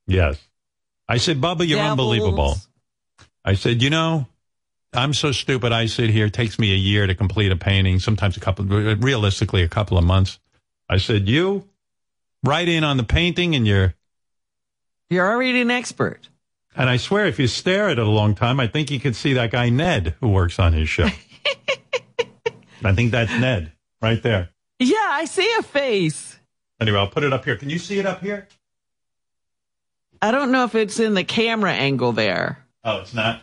yes. 0.06 0.40
I 1.08 1.16
said, 1.18 1.40
Bubba, 1.40 1.66
you're 1.66 1.78
Devils. 1.78 1.90
unbelievable. 1.90 2.56
I 3.44 3.54
said, 3.54 3.82
you 3.82 3.90
know, 3.90 4.26
I'm 4.92 5.14
so 5.14 5.32
stupid. 5.32 5.72
I 5.72 5.86
sit 5.86 6.10
here. 6.10 6.26
It 6.26 6.34
takes 6.34 6.58
me 6.58 6.72
a 6.72 6.76
year 6.76 7.06
to 7.06 7.14
complete 7.14 7.50
a 7.52 7.56
painting. 7.56 7.98
Sometimes 7.98 8.36
a 8.36 8.40
couple, 8.40 8.64
realistically, 8.66 9.62
a 9.62 9.68
couple 9.68 9.96
of 9.96 10.04
months. 10.04 10.38
I 10.88 10.98
said, 10.98 11.28
you 11.28 11.68
write 12.44 12.68
in 12.68 12.84
on 12.84 12.96
the 12.96 13.04
painting, 13.04 13.54
and 13.54 13.66
you're 13.66 13.94
You're 15.10 15.26
already 15.30 15.60
an 15.60 15.70
expert. 15.70 16.28
And 16.76 16.88
I 16.88 16.96
swear, 16.98 17.26
if 17.26 17.38
you 17.38 17.46
stare 17.48 17.88
at 17.88 17.98
it 17.98 18.06
a 18.06 18.10
long 18.10 18.34
time, 18.34 18.60
I 18.60 18.66
think 18.66 18.90
you 18.90 19.00
can 19.00 19.14
see 19.14 19.32
that 19.34 19.50
guy 19.50 19.68
Ned 19.70 20.14
who 20.20 20.28
works 20.28 20.58
on 20.58 20.72
his 20.74 20.88
show. 20.88 21.08
I 22.84 22.92
think 22.94 23.10
that's 23.10 23.32
Ned 23.32 23.72
right 24.00 24.22
there. 24.22 24.50
Yeah, 24.78 24.94
I 25.10 25.24
see 25.24 25.50
a 25.58 25.62
face. 25.62 26.38
Anyway, 26.80 26.98
I'll 26.98 27.08
put 27.08 27.24
it 27.24 27.32
up 27.32 27.44
here. 27.44 27.56
Can 27.56 27.68
you 27.70 27.78
see 27.78 27.98
it 27.98 28.06
up 28.06 28.20
here? 28.22 28.46
I 30.20 30.30
don't 30.30 30.50
know 30.52 30.64
if 30.64 30.74
it's 30.74 30.98
in 30.98 31.14
the 31.14 31.24
camera 31.24 31.72
angle 31.72 32.12
there. 32.12 32.64
Oh, 32.84 32.98
it's 33.00 33.14
not. 33.14 33.42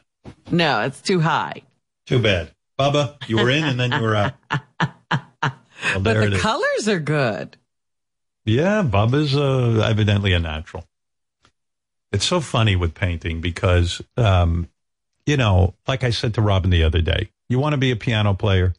No, 0.51 0.81
it's 0.81 1.01
too 1.01 1.19
high. 1.19 1.61
Too 2.05 2.19
bad. 2.19 2.51
Bubba, 2.77 3.15
you 3.27 3.37
were 3.37 3.49
in 3.49 3.63
and 3.63 3.79
then 3.79 3.91
you 3.91 4.01
were 4.01 4.15
out. 4.15 4.33
Well, 5.93 5.99
But 6.01 6.31
the 6.31 6.39
colors 6.39 6.87
are 6.87 6.99
good. 6.99 7.57
Yeah, 8.45 8.83
Bubba's 8.83 9.35
uh, 9.35 9.85
evidently 9.85 10.33
a 10.33 10.39
natural. 10.39 10.85
It's 12.11 12.25
so 12.25 12.39
funny 12.39 12.75
with 12.75 12.93
painting 12.93 13.41
because, 13.41 14.01
um, 14.17 14.69
you 15.25 15.37
know, 15.37 15.75
like 15.87 16.03
I 16.03 16.11
said 16.11 16.33
to 16.35 16.41
Robin 16.41 16.69
the 16.69 16.83
other 16.83 17.01
day, 17.01 17.29
you 17.49 17.59
want 17.59 17.73
to 17.73 17.77
be 17.77 17.91
a 17.91 17.95
piano 17.95 18.33
player, 18.33 18.73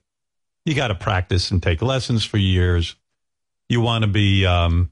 you 0.64 0.74
got 0.74 0.88
to 0.88 0.94
practice 0.94 1.50
and 1.50 1.62
take 1.62 1.82
lessons 1.82 2.24
for 2.24 2.38
years. 2.38 2.96
You 3.68 3.80
want 3.80 4.02
to 4.02 4.08
be, 4.08 4.46
um, 4.46 4.90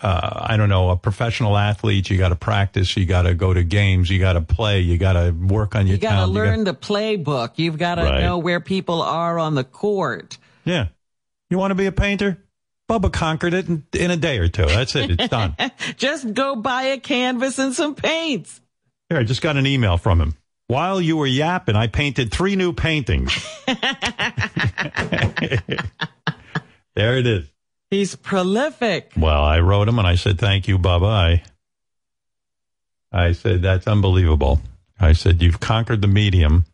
uh, 0.00 0.46
I 0.48 0.56
don't 0.56 0.68
know, 0.68 0.90
a 0.90 0.96
professional 0.96 1.56
athlete, 1.56 2.08
you 2.10 2.16
got 2.18 2.28
to 2.30 2.36
practice, 2.36 2.96
you 2.96 3.06
got 3.06 3.22
to 3.22 3.34
go 3.34 3.52
to 3.52 3.62
games, 3.64 4.08
you 4.10 4.18
got 4.18 4.34
to 4.34 4.40
play, 4.40 4.80
you 4.80 4.98
got 4.98 5.14
to 5.14 5.30
work 5.32 5.74
on 5.74 5.86
your 5.86 5.96
You 5.96 6.00
got 6.00 6.20
to 6.24 6.30
learn 6.30 6.64
the 6.64 6.74
playbook. 6.74 7.52
You've 7.56 7.78
got 7.78 7.96
to 7.96 8.02
Right. 8.02 8.20
know 8.20 8.38
where 8.38 8.60
people 8.60 9.02
are 9.02 9.38
on 9.38 9.54
the 9.54 9.64
court. 9.64 10.38
yeah. 10.64 10.88
You 11.50 11.58
want 11.58 11.70
to 11.72 11.74
be 11.76 11.86
a 11.86 11.92
painter? 11.92 12.38
Bubba 12.88 13.12
conquered 13.12 13.54
it 13.54 13.68
in, 13.68 13.84
in 13.92 14.10
a 14.10 14.16
day 14.16 14.38
or 14.38 14.48
two. 14.48 14.64
That's 14.66 14.94
it. 14.96 15.10
It's 15.10 15.28
done. 15.28 15.54
Just 15.96 16.32
go 16.34 16.56
buy 16.56 16.84
a 16.84 16.98
canvas 16.98 17.58
and 17.58 17.74
some 17.74 17.94
paints. 17.94 18.60
Here, 19.08 19.18
I 19.18 19.22
just 19.24 19.42
got 19.42 19.56
an 19.56 19.66
email 19.66 19.96
from 19.98 20.20
him. 20.20 20.34
While 20.66 21.00
you 21.00 21.16
were 21.18 21.26
yapping, 21.26 21.76
I 21.76 21.86
painted 21.88 22.30
three 22.32 22.56
new 22.56 22.72
paintings. 22.72 23.32
there 26.94 27.18
it 27.18 27.26
is. 27.26 27.46
He's 27.94 28.16
prolific. 28.16 29.12
Well, 29.16 29.42
I 29.42 29.60
wrote 29.60 29.88
him 29.88 29.98
and 30.00 30.08
I 30.08 30.16
said, 30.16 30.38
thank 30.38 30.66
you, 30.66 30.78
Bubba. 30.78 31.42
I, 33.12 33.26
I 33.26 33.32
said, 33.32 33.62
that's 33.62 33.86
unbelievable. 33.86 34.60
I 34.98 35.12
said, 35.12 35.40
you've 35.42 35.60
conquered 35.60 36.02
the 36.02 36.08
medium. 36.08 36.64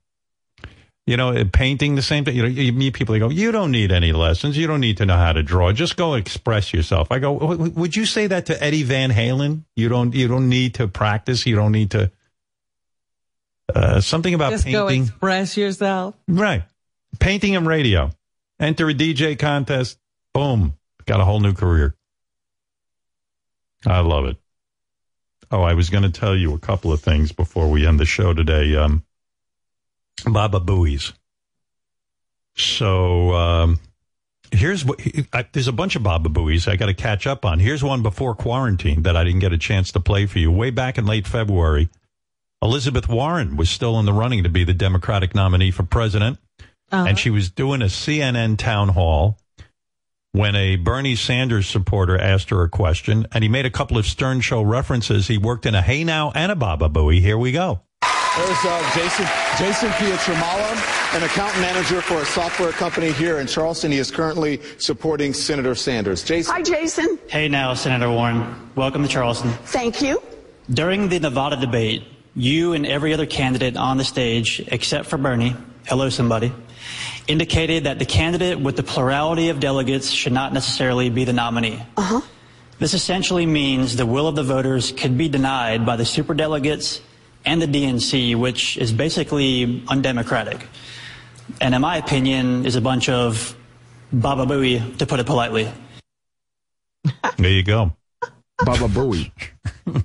You 1.07 1.17
know, 1.17 1.45
painting 1.45 1.97
the 1.97 2.03
same 2.03 2.25
thing. 2.25 2.37
You 2.37 2.43
know, 2.43 2.49
you 2.49 2.73
meet 2.73 2.95
people, 2.95 3.13
they 3.15 3.19
go, 3.19 3.29
you 3.31 3.53
don't 3.53 3.71
need 3.73 3.91
any 3.93 4.13
lessons. 4.13 4.57
You 4.57 4.67
don't 4.67 4.81
need 4.81 4.97
to 4.99 5.07
know 5.07 5.17
how 5.17 5.33
to 5.33 5.43
draw. 5.43 5.73
Just 5.73 5.97
go 5.97 6.15
express 6.15 6.73
yourself. 6.73 7.09
I 7.11 7.19
go, 7.19 7.35
"W- 7.39 7.57
w- 7.59 7.73
would 7.81 7.97
you 7.97 8.07
say 8.07 8.27
that 8.29 8.47
to 8.47 8.63
Eddie 8.63 8.85
Van 8.85 9.11
Halen? 9.11 9.65
You 9.77 9.89
don't, 9.89 10.15
you 10.15 10.29
don't 10.29 10.49
need 10.49 10.75
to 10.75 10.89
practice. 10.89 11.45
You 11.47 11.57
don't 11.57 11.73
need 11.73 11.91
to, 11.93 12.11
uh, 13.75 14.01
something 14.01 14.33
about 14.35 14.53
Just 14.53 14.67
go 14.71 14.87
painting. 14.89 15.09
express 15.09 15.57
yourself. 15.57 16.15
Right. 16.29 16.63
Painting 17.19 17.57
and 17.57 17.67
radio. 17.67 18.11
Enter 18.61 18.89
a 18.89 18.95
DJ 18.95 19.39
contest. 19.39 19.99
Boom. 20.33 20.75
Got 21.07 21.21
a 21.21 21.25
whole 21.25 21.41
new 21.41 21.53
career. 21.53 21.95
I 23.87 24.01
love 24.01 24.27
it. 24.27 24.37
Oh, 25.51 25.63
I 25.63 25.75
was 25.75 25.91
going 25.91 26.05
to 26.05 26.11
tell 26.11 26.37
you 26.37 26.55
a 26.55 26.59
couple 26.59 26.93
of 26.93 27.01
things 27.01 27.33
before 27.33 27.69
we 27.69 27.87
end 27.87 27.99
the 27.99 28.05
show 28.05 28.33
today. 28.35 28.77
Um, 28.77 29.05
Baba 30.25 30.61
Booey's. 30.61 31.13
So, 32.57 33.33
um, 33.33 33.81
here's 34.53 34.85
what 34.85 35.01
I, 35.33 35.47
there's 35.53 35.69
a 35.69 35.73
bunch 35.73 35.97
of 35.97 36.03
Baba 36.03 36.29
Booey's 36.29 36.69
I 36.69 36.77
got 36.77 36.87
to 36.87 36.95
catch 36.95 37.27
up 37.27 37.45
on. 37.45 37.59
Here's 37.59 37.83
one 37.83 38.03
before 38.03 38.35
quarantine 38.35 39.03
that 39.03 39.17
I 39.17 39.25
didn't 39.25 39.41
get 39.41 39.53
a 39.53 39.59
chance 39.59 39.93
to 39.93 40.01
play 40.01 40.27
for 40.27 40.39
you 40.39 40.53
way 40.53 40.71
back 40.71 40.99
in 40.99 41.07
late 41.07 41.27
February. 41.27 41.89
Elizabeth 42.63 43.09
Warren 43.09 43.57
was 43.57 43.71
still 43.71 43.99
in 43.99 44.05
the 44.05 44.13
running 44.13 44.43
to 44.43 44.51
be 44.51 44.65
the 44.65 44.75
Democratic 44.75 45.35
nominee 45.35 45.71
for 45.71 45.83
president. 45.83 46.39
Uh-huh. 46.93 47.07
And 47.09 47.19
she 47.19 47.31
was 47.31 47.51
doing 47.51 47.83
a 47.83 47.87
CNN 47.87 48.59
town 48.59 48.89
hall 48.91 49.39
when 50.33 50.55
a 50.55 50.77
Bernie 50.77 51.17
Sanders 51.17 51.67
supporter 51.67 52.19
asked 52.19 52.51
her 52.51 52.63
a 52.63 52.69
question, 52.69 53.27
and 53.33 53.43
he 53.43 53.49
made 53.49 53.67
a 53.67 53.71
couple 53.71 53.99
of 53.99 54.07
Stern 54.07 54.41
Show 54.41 54.63
references. 54.63 55.27
He 55.29 55.39
worked 55.39 55.67
in 55.67 55.75
a 55.75 55.83
Hey 55.83 56.05
Now 56.05 56.31
and 56.35 56.53
a 56.53 56.57
Baba 56.57 56.89
Booey. 56.89 57.21
Here 57.21 57.39
we 57.39 57.53
go. 57.53 57.81
There's 58.37 58.65
uh, 58.65 58.93
Jason 58.95 59.27
Jason 59.59 59.91
Pietramala, 59.91 61.17
an 61.17 61.25
account 61.25 61.53
manager 61.61 62.01
for 62.01 62.23
a 62.23 62.25
software 62.25 62.71
company 62.71 63.11
here 63.11 63.41
in 63.41 63.49
Charleston. 63.49 63.91
He 63.91 63.99
is 63.99 64.13
currently 64.13 64.61
supporting 64.79 65.35
Senator 65.35 65.75
Sanders. 65.75 66.23
Jason. 66.23 66.55
Hi, 66.55 66.63
Jason. 66.63 67.19
Hey 67.29 67.49
now, 67.49 67.75
Senator 67.75 68.09
Warren. 68.09 68.71
Welcome 68.77 69.03
to 69.03 69.09
Charleston. 69.09 69.51
Thank 69.65 70.01
you. 70.01 70.23
During 70.71 71.09
the 71.09 71.19
Nevada 71.19 71.57
debate, 71.57 72.05
you 72.37 72.73
and 72.73 72.87
every 72.87 73.13
other 73.13 73.27
candidate 73.27 73.77
on 73.77 73.97
the 73.97 74.05
stage, 74.05 74.63
except 74.69 75.07
for 75.07 75.19
Bernie, 75.19 75.57
hello 75.87 76.09
somebody, 76.09 76.53
indicated 77.31 77.85
that 77.85 77.99
the 77.99 78.05
candidate 78.05 78.59
with 78.59 78.77
the 78.77 78.83
plurality 78.83 79.49
of 79.49 79.61
delegates 79.61 80.11
should 80.11 80.33
not 80.33 80.53
necessarily 80.53 81.11
be 81.11 81.25
the 81.25 81.33
nominee. 81.33 81.83
Uh-huh. 81.97 82.21
This 82.79 82.95
essentially 82.95 83.47
means 83.47 83.97
the 83.97 84.07
will 84.07 84.27
of 84.27 84.35
the 84.35 84.43
voters 84.43 84.93
could 84.93 85.17
be 85.17 85.29
denied 85.29 85.85
by 85.85 85.97
the 85.97 86.05
superdelegates 86.05 87.01
and 87.45 87.61
the 87.61 87.67
DNC, 87.67 88.37
which 88.37 88.77
is 88.79 88.93
basically 88.93 89.83
undemocratic. 89.89 90.67
And 91.61 91.75
in 91.75 91.81
my 91.81 91.97
opinion, 91.97 92.67
is 92.67 92.77
a 92.77 92.81
bunch 92.81 93.09
of 93.09 93.57
baba 94.13 94.47
booey, 94.47 94.97
to 94.99 95.07
put 95.07 95.21
it 95.21 95.27
politely. 95.27 95.71
There 97.37 97.51
you 97.51 97.63
go. 97.63 97.97
Baba 98.59 98.87
Booey. 98.89 99.31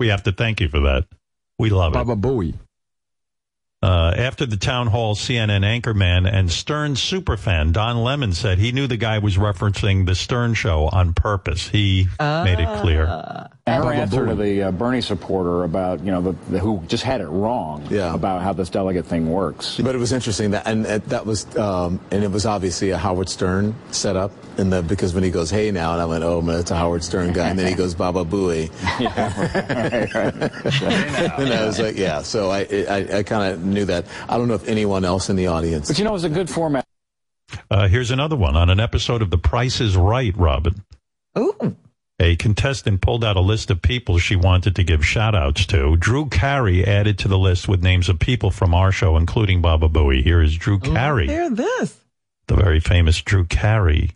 We 0.00 0.08
have 0.08 0.22
to 0.24 0.32
thank 0.32 0.60
you 0.60 0.68
for 0.68 0.80
that. 0.80 1.06
We 1.58 1.70
love 1.70 1.92
Baba 1.92 2.12
it. 2.12 2.20
Booey. 2.20 2.54
Uh, 3.80 4.12
after 4.16 4.44
the 4.44 4.56
town 4.56 4.88
hall, 4.88 5.14
CNN 5.14 5.64
anchorman 5.64 6.28
and 6.30 6.50
Stern 6.50 6.94
superfan 6.94 7.72
Don 7.72 7.98
Lemon 7.98 8.32
said 8.32 8.58
he 8.58 8.72
knew 8.72 8.88
the 8.88 8.96
guy 8.96 9.18
was 9.18 9.36
referencing 9.36 10.04
the 10.04 10.16
Stern 10.16 10.54
show 10.54 10.88
on 10.88 11.14
purpose. 11.14 11.68
He 11.68 12.08
made 12.18 12.58
it 12.58 12.80
clear. 12.80 13.48
Her 13.76 13.82
Baba 13.84 13.96
answer 13.96 14.26
to 14.26 14.34
the 14.34 14.62
uh, 14.64 14.70
Bernie 14.72 15.00
supporter 15.00 15.64
about, 15.64 16.00
you 16.00 16.10
know, 16.10 16.20
the, 16.20 16.32
the, 16.50 16.58
who 16.58 16.82
just 16.86 17.04
had 17.04 17.20
it 17.20 17.26
wrong 17.28 17.86
Yeah. 17.90 18.14
about 18.14 18.42
how 18.42 18.52
this 18.52 18.70
delegate 18.70 19.06
thing 19.06 19.30
works. 19.30 19.76
But 19.78 19.94
it 19.94 19.98
was 19.98 20.12
interesting 20.12 20.50
that, 20.52 20.66
and 20.66 20.86
uh, 20.86 20.98
that 21.08 21.26
was, 21.26 21.54
um, 21.56 22.00
and 22.10 22.24
it 22.24 22.30
was 22.30 22.46
obviously 22.46 22.90
a 22.90 22.98
Howard 22.98 23.28
Stern 23.28 23.74
setup, 23.90 24.32
and 24.58 24.72
the 24.72 24.82
because 24.82 25.14
when 25.14 25.22
he 25.22 25.30
goes, 25.30 25.50
"Hey 25.50 25.70
now," 25.70 25.92
and 25.92 26.02
I 26.02 26.06
went, 26.06 26.24
"Oh, 26.24 26.40
man, 26.42 26.58
it's 26.58 26.70
a 26.70 26.76
Howard 26.76 27.04
Stern 27.04 27.32
guy," 27.32 27.48
and 27.48 27.58
then 27.58 27.68
he 27.68 27.74
goes, 27.74 27.94
"Baba 27.94 28.24
Booey," 28.24 28.70
and 31.38 31.52
I 31.52 31.66
was 31.66 31.78
like, 31.78 31.96
"Yeah." 31.96 32.22
So 32.22 32.50
I, 32.50 32.60
I, 32.88 33.18
I 33.18 33.22
kind 33.22 33.52
of 33.52 33.64
knew 33.64 33.84
that. 33.86 34.06
I 34.28 34.36
don't 34.38 34.48
know 34.48 34.54
if 34.54 34.68
anyone 34.68 35.04
else 35.04 35.30
in 35.30 35.36
the 35.36 35.46
audience. 35.48 35.88
But 35.88 35.98
you 35.98 36.04
know, 36.04 36.14
it's 36.14 36.24
a 36.24 36.28
good 36.28 36.50
format. 36.50 36.84
Uh, 37.70 37.88
here's 37.88 38.10
another 38.10 38.36
one 38.36 38.56
on 38.56 38.70
an 38.70 38.80
episode 38.80 39.22
of 39.22 39.30
The 39.30 39.38
Price 39.38 39.80
is 39.80 39.96
Right, 39.96 40.36
Robin. 40.36 40.84
Ooh. 41.38 41.76
A 42.20 42.34
contestant 42.34 43.00
pulled 43.00 43.24
out 43.24 43.36
a 43.36 43.40
list 43.40 43.70
of 43.70 43.80
people 43.80 44.18
she 44.18 44.34
wanted 44.34 44.74
to 44.74 44.82
give 44.82 45.06
shout 45.06 45.36
outs 45.36 45.64
to. 45.66 45.96
Drew 45.96 46.28
Carey 46.28 46.84
added 46.84 47.16
to 47.20 47.28
the 47.28 47.38
list 47.38 47.68
with 47.68 47.80
names 47.80 48.08
of 48.08 48.18
people 48.18 48.50
from 48.50 48.74
our 48.74 48.90
show, 48.90 49.16
including 49.16 49.62
Baba 49.62 49.88
Booey. 49.88 50.24
Here 50.24 50.42
is 50.42 50.56
Drew 50.56 50.80
oh, 50.82 50.92
Carey, 50.92 51.28
Hear 51.28 51.48
this. 51.48 51.96
the 52.48 52.56
very 52.56 52.80
famous 52.80 53.22
Drew 53.22 53.44
Carey, 53.44 54.10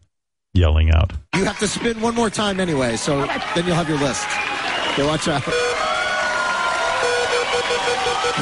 yelling 0.53 0.91
out. 0.91 1.13
You 1.37 1.45
have 1.45 1.61
to 1.61 1.69
spin 1.69 2.01
one 2.01 2.17
more 2.17 2.29
time 2.29 2.59
anyway, 2.59 2.97
so 2.97 3.25
then 3.55 3.67
you'll 3.67 3.77
have 3.77 3.89
your 3.89 3.99
list. 3.99 4.27
Okay, 4.95 5.07
watch 5.07 5.29
out. 5.29 5.47
Would 5.47 5.55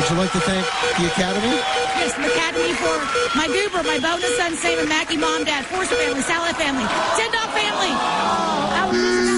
you 0.08 0.16
like 0.16 0.32
to 0.32 0.40
thank 0.40 0.64
the 0.96 1.04
Academy? 1.12 1.60
Yes, 2.00 2.14
the 2.16 2.32
Academy 2.32 2.72
for 2.80 2.96
my 3.36 3.44
goober, 3.46 3.82
my 3.86 3.98
bonus 4.00 4.34
son, 4.38 4.56
Sam 4.56 4.78
and 4.78 4.88
Mackie, 4.88 5.18
mom, 5.18 5.44
dad, 5.44 5.66
Forster 5.66 5.96
family, 5.96 6.22
Salad 6.22 6.56
family, 6.56 6.84
Ten 7.20 7.30
Dog 7.30 7.50
family. 7.52 7.92
Oh, 7.92 8.88
Sorry, 8.90 9.29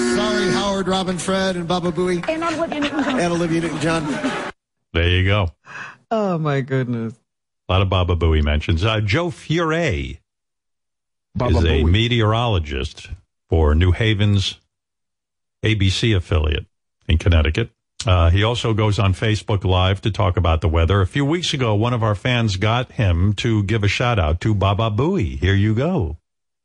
Howard, 0.63 0.87
Robin, 0.87 1.19
Fred, 1.19 1.57
and 1.57 1.67
Baba 1.67 1.91
Booey, 1.91 2.25
and 2.29 2.45
Olivia 2.45 2.79
Newton-John. 2.79 3.19
and 3.19 3.33
Olivia 3.33 3.61
Newton-John. 3.63 4.53
There 4.93 5.09
you 5.09 5.25
go. 5.25 5.49
Oh 6.09 6.39
my 6.39 6.61
goodness. 6.61 7.15
A 7.69 7.73
lot 7.73 7.83
of 7.83 7.89
Baba 7.89 8.15
Booey 8.15 8.45
mentions. 8.45 8.85
Uh, 8.85 9.01
Joe 9.01 9.31
Furey 9.31 10.19
Baba 11.35 11.59
is 11.59 11.65
a 11.65 11.83
meteorologist 11.83 13.09
for 13.49 13.75
New 13.75 13.91
Haven's 13.91 14.61
ABC 15.65 16.15
affiliate 16.17 16.67
in 17.09 17.19
Connecticut. 17.19 17.71
Uh, 18.07 18.31
he 18.31 18.45
also 18.45 18.73
goes 18.73 19.01
on 19.01 19.15
Facebook 19.15 19.65
Live 19.65 20.01
to 20.03 20.13
talk 20.13 20.37
about 20.37 20.61
the 20.61 20.69
weather. 20.69 21.01
A 21.01 21.09
few 21.09 21.25
weeks 21.25 21.53
ago, 21.55 21.75
one 21.75 21.93
of 21.93 22.05
our 22.05 22.15
fans 22.15 22.55
got 22.57 22.93
him 22.93 23.33
to 23.35 23.65
give 23.65 23.83
a 23.83 23.89
shout 23.89 24.21
out 24.21 24.41
to 24.43 24.55
Baba 24.55 24.91
Booey. 24.93 25.41
Here 25.41 25.55
you 25.57 25.75
go. 25.75 26.19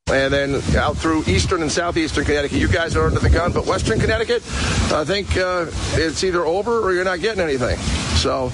And 0.10 0.34
then 0.34 0.56
out 0.76 0.98
through 0.98 1.24
eastern 1.28 1.62
and 1.62 1.72
southeastern 1.72 2.26
Connecticut. 2.26 2.60
You 2.60 2.68
guys 2.68 2.96
are 2.96 3.08
under 3.08 3.20
the 3.20 3.30
gun, 3.30 3.52
but 3.52 3.66
western 3.66 4.00
Connecticut, 4.00 4.44
I 4.92 5.04
think 5.04 5.36
uh, 5.38 5.66
it's 5.94 6.24
either 6.24 6.46
over 6.46 6.80
or 6.82 6.94
you're 6.94 7.04
not 7.04 7.20
getting 7.20 7.42
anything. 7.42 7.78
So, 8.18 8.46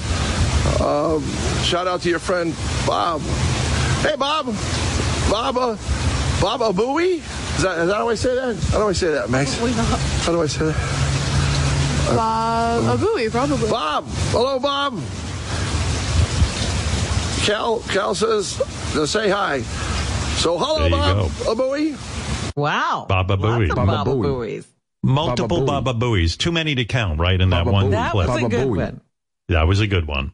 um, 0.84 1.24
shout 1.64 1.88
out 1.88 2.02
to 2.02 2.10
your 2.10 2.20
friend 2.20 2.56
Bob. 2.86 3.22
Hey, 4.02 4.16
Bob. 4.16 4.48
Baba. 5.30 5.78
Baba 6.42 6.74
Booey? 6.74 7.18
Is 7.56 7.62
that, 7.62 7.80
is 7.80 7.88
that 7.88 7.98
how 7.98 8.10
I 8.10 8.16
say 8.16 8.36
that? 8.36 8.56
How 8.72 8.80
do 8.80 8.90
I 8.90 8.94
say 8.94 9.12
that, 9.12 9.30
Max? 9.30 9.56
Probably 9.56 9.76
not. 9.76 10.00
How 10.00 10.32
do 10.32 10.42
I 10.42 10.48
say 10.48 10.66
that? 10.66 11.04
Bob, 12.08 13.00
a 13.00 13.02
buoy, 13.02 13.30
probably. 13.30 13.70
Bob. 13.70 14.06
Hello, 14.32 14.60
Bob. 14.60 15.00
Cal, 17.46 17.80
Cal 17.90 18.14
says 18.14 18.62
to 18.94 19.08
say 19.08 19.30
hi. 19.30 19.64
So, 20.36 20.58
hello, 20.58 20.80
There 20.82 20.90
Bob. 20.90 21.32
go. 21.46 21.52
A 21.52 21.56
buoy. 21.56 21.96
Wow. 22.56 23.06
Baba 23.08 23.38
Booey. 23.38 23.70
Baba 23.70 23.86
Baba 23.86 24.12
Booey's. 24.12 24.68
Multiple 25.02 25.66
Baba 25.66 25.82
Baba 25.94 26.06
Booey's. 26.06 26.36
Too 26.38 26.52
many 26.52 26.76
to 26.76 26.86
count, 26.86 27.20
right, 27.20 27.40
in 27.40 27.50
that 27.52 27.66
one 27.66 27.92
That 27.92 28.12
clip. 28.12 28.28
was 28.28 28.44
a 28.44 28.50
good 28.50 28.68
Booey. 28.68 28.78
one. 28.78 29.02
That 29.50 29.68
was 29.68 29.80
a 29.80 29.88
good 29.88 30.06
one. 30.08 30.34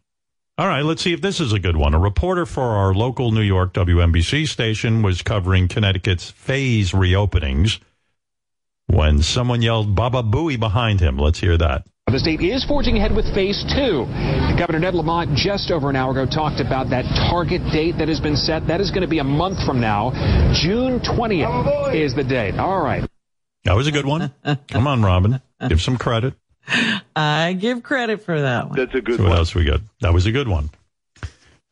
All 0.57 0.67
right, 0.67 0.83
let's 0.83 1.01
see 1.01 1.13
if 1.13 1.21
this 1.21 1.39
is 1.39 1.53
a 1.53 1.59
good 1.59 1.77
one. 1.77 1.93
A 1.93 1.99
reporter 1.99 2.45
for 2.45 2.63
our 2.63 2.93
local 2.93 3.31
New 3.31 3.41
York 3.41 3.73
WNBC 3.73 4.47
station 4.47 5.01
was 5.03 5.21
covering 5.21 5.67
Connecticut's 5.67 6.29
phase 6.31 6.91
reopenings 6.91 7.79
when 8.87 9.21
someone 9.21 9.61
yelled 9.61 9.95
Baba 9.95 10.21
Booey 10.23 10.59
behind 10.59 10.99
him. 10.99 11.17
Let's 11.17 11.39
hear 11.39 11.57
that. 11.57 11.85
The 12.11 12.19
state 12.19 12.41
is 12.41 12.63
forging 12.63 12.97
ahead 12.97 13.15
with 13.15 13.25
phase 13.33 13.63
two. 13.75 14.05
Governor 14.57 14.79
Ned 14.79 14.95
Lamont 14.95 15.35
just 15.35 15.69
over 15.71 15.89
an 15.89 15.95
hour 15.95 16.11
ago 16.11 16.25
talked 16.25 16.59
about 16.59 16.89
that 16.89 17.05
target 17.29 17.61
date 17.71 17.97
that 17.99 18.07
has 18.07 18.19
been 18.19 18.35
set. 18.35 18.67
That 18.67 18.81
is 18.81 18.89
going 18.89 19.01
to 19.03 19.07
be 19.07 19.19
a 19.19 19.23
month 19.23 19.63
from 19.65 19.79
now. 19.79 20.11
June 20.53 20.99
20th 20.99 21.93
is 21.93 22.15
the 22.15 22.23
date. 22.23 22.55
All 22.55 22.81
right. 22.83 23.07
That 23.65 23.75
was 23.75 23.87
a 23.87 23.91
good 23.91 24.05
one. 24.05 24.33
Come 24.69 24.87
on, 24.87 25.03
Robin. 25.03 25.41
Give 25.67 25.81
some 25.81 25.97
credit. 25.97 26.33
I 27.15 27.53
give 27.53 27.83
credit 27.83 28.23
for 28.23 28.41
that 28.41 28.69
one. 28.69 28.77
That's 28.77 28.95
a 28.95 29.01
good 29.01 29.17
So 29.17 29.23
what 29.23 29.33
else 29.33 29.53
we 29.53 29.65
got? 29.65 29.81
That 30.01 30.13
was 30.13 30.25
a 30.25 30.31
good 30.31 30.47
one. 30.47 30.69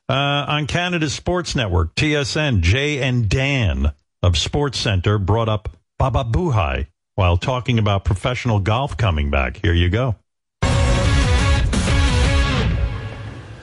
Uh, 0.09 0.45
on 0.47 0.67
Canada's 0.67 1.13
sports 1.13 1.55
network, 1.55 1.95
TSN, 1.95 2.61
Jay 2.61 3.01
and 3.01 3.27
Dan 3.27 3.91
of 4.23 4.37
Sports 4.37 4.79
Center 4.79 5.17
brought 5.17 5.49
up 5.49 5.75
Baba 5.97 6.23
Boohai 6.23 6.87
while 7.15 7.35
talking 7.35 7.79
about 7.79 8.05
professional 8.05 8.59
golf 8.59 8.95
coming 8.95 9.29
back. 9.29 9.57
Here 9.57 9.73
you 9.73 9.89
go. 9.89 10.15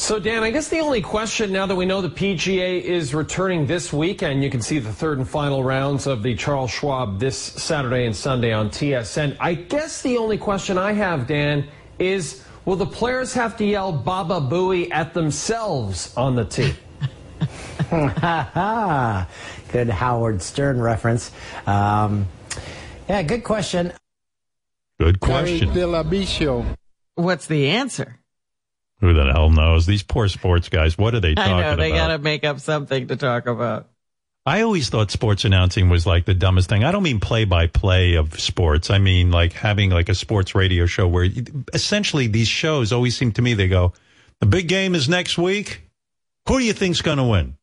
So, 0.05 0.19
Dan, 0.19 0.43
I 0.43 0.51
guess 0.51 0.69
the 0.69 0.81
only 0.81 1.01
question 1.01 1.51
now 1.51 1.65
that 1.65 1.77
we 1.77 1.87
know 1.87 2.03
the 2.03 2.11
PGA 2.11 2.79
is 2.83 3.15
returning 3.15 3.65
this 3.65 3.91
weekend, 3.91 4.45
you 4.45 4.51
can 4.51 4.61
see 4.61 4.79
the 4.79 4.93
third 4.93 5.17
and 5.17 5.27
final 5.27 5.65
rounds 5.65 6.07
of 6.07 6.23
the 6.23 6.35
Charles 6.37 6.71
Schwab 6.71 7.19
this 7.19 7.39
Saturday 7.39 8.05
and 8.05 8.15
Sunday 8.15 8.53
on 8.53 8.69
TSN. 8.69 9.35
I 9.41 9.55
guess 9.55 10.03
the 10.03 10.19
only 10.19 10.37
question 10.37 10.77
I 10.77 10.93
have, 10.93 11.27
Dan, 11.27 11.67
is 11.99 12.45
will 12.67 12.77
the 12.77 12.85
players 12.85 13.33
have 13.33 13.57
to 13.57 13.65
yell 13.65 13.93
Baba 13.93 14.43
Booey 14.43 14.91
at 14.93 15.15
themselves 15.15 16.15
on 16.19 16.35
the 16.37 16.45
tee? 16.45 16.75
Ha 17.89 18.51
ha! 18.53 19.29
Good 19.73 19.89
Howard 19.89 20.43
Stern 20.43 20.83
reference. 20.83 21.31
Um, 21.67 22.27
yeah, 23.09 23.23
good 23.23 23.43
question. 23.43 23.95
Good 25.01 25.21
question. 25.21 25.69
What's 27.15 27.47
the 27.47 27.71
answer? 27.71 28.19
Who 29.05 29.13
the 29.13 29.31
hell 29.31 29.51
knows? 29.51 29.85
These 29.85 30.03
poor 30.03 30.29
sports 30.29 30.71
guys, 30.71 30.97
what 30.97 31.15
are 31.15 31.21
they 31.21 31.35
talking 31.35 31.53
I 31.53 31.61
know 31.61 31.77
they 31.77 31.91
about? 31.91 32.09
got 32.09 32.17
to 32.17 32.19
make 32.23 32.43
up 32.43 32.59
something 32.59 33.09
to 33.09 33.17
talk 33.17 33.47
about. 33.47 33.87
I 34.47 34.63
always 34.63 34.89
thought 34.89 35.11
sports 35.11 35.45
announcing 35.45 35.91
was 35.91 36.07
like 36.07 36.25
the 36.25 36.33
dumbest 36.33 36.71
thing. 36.71 36.85
I 36.85 36.91
don't 36.91 37.03
mean 37.03 37.21
play 37.21 37.45
by 37.45 37.67
play 37.67 38.15
of 38.15 38.41
sports. 38.41 38.89
I 38.89 38.97
mean 38.97 39.31
like 39.31 39.53
having 39.53 39.91
like 39.91 40.09
a 40.09 40.15
sports 40.15 40.55
radio 40.55 40.87
show 40.87 41.07
where 41.07 41.29
essentially 41.75 42.29
these 42.29 42.49
shows 42.49 42.93
always 42.93 43.15
seem 43.15 43.33
to 43.33 43.43
me 43.43 43.53
they 43.53 43.69
go, 43.69 43.93
the 44.41 44.47
big 44.47 44.69
game 44.69 44.95
is 44.95 45.07
next 45.07 45.37
week. 45.37 45.83
Who 46.49 46.59
do 46.59 46.65
you 46.65 46.73
think's 46.73 47.03
going 47.03 47.19
to 47.19 47.25
win? 47.25 47.59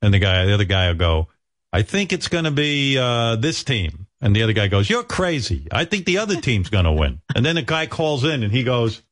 And 0.00 0.14
the 0.14 0.20
guy, 0.20 0.44
the 0.44 0.54
other 0.54 0.64
guy 0.64 0.86
will 0.86 0.94
go, 0.94 1.28
I 1.72 1.82
think 1.82 2.12
it's 2.12 2.28
going 2.28 2.44
to 2.44 2.52
be 2.52 2.98
uh, 2.98 3.34
this 3.34 3.64
team. 3.64 4.06
And 4.20 4.34
the 4.34 4.44
other 4.44 4.52
guy 4.52 4.68
goes, 4.68 4.88
you're 4.88 5.02
crazy. 5.02 5.66
I 5.72 5.86
think 5.86 6.04
the 6.06 6.18
other 6.18 6.40
team's 6.40 6.70
going 6.70 6.84
to 6.84 6.92
win. 6.92 7.20
And 7.34 7.44
then 7.44 7.56
the 7.56 7.62
guy 7.62 7.86
calls 7.86 8.22
in 8.22 8.44
and 8.44 8.52
he 8.52 8.62
goes, 8.62 9.02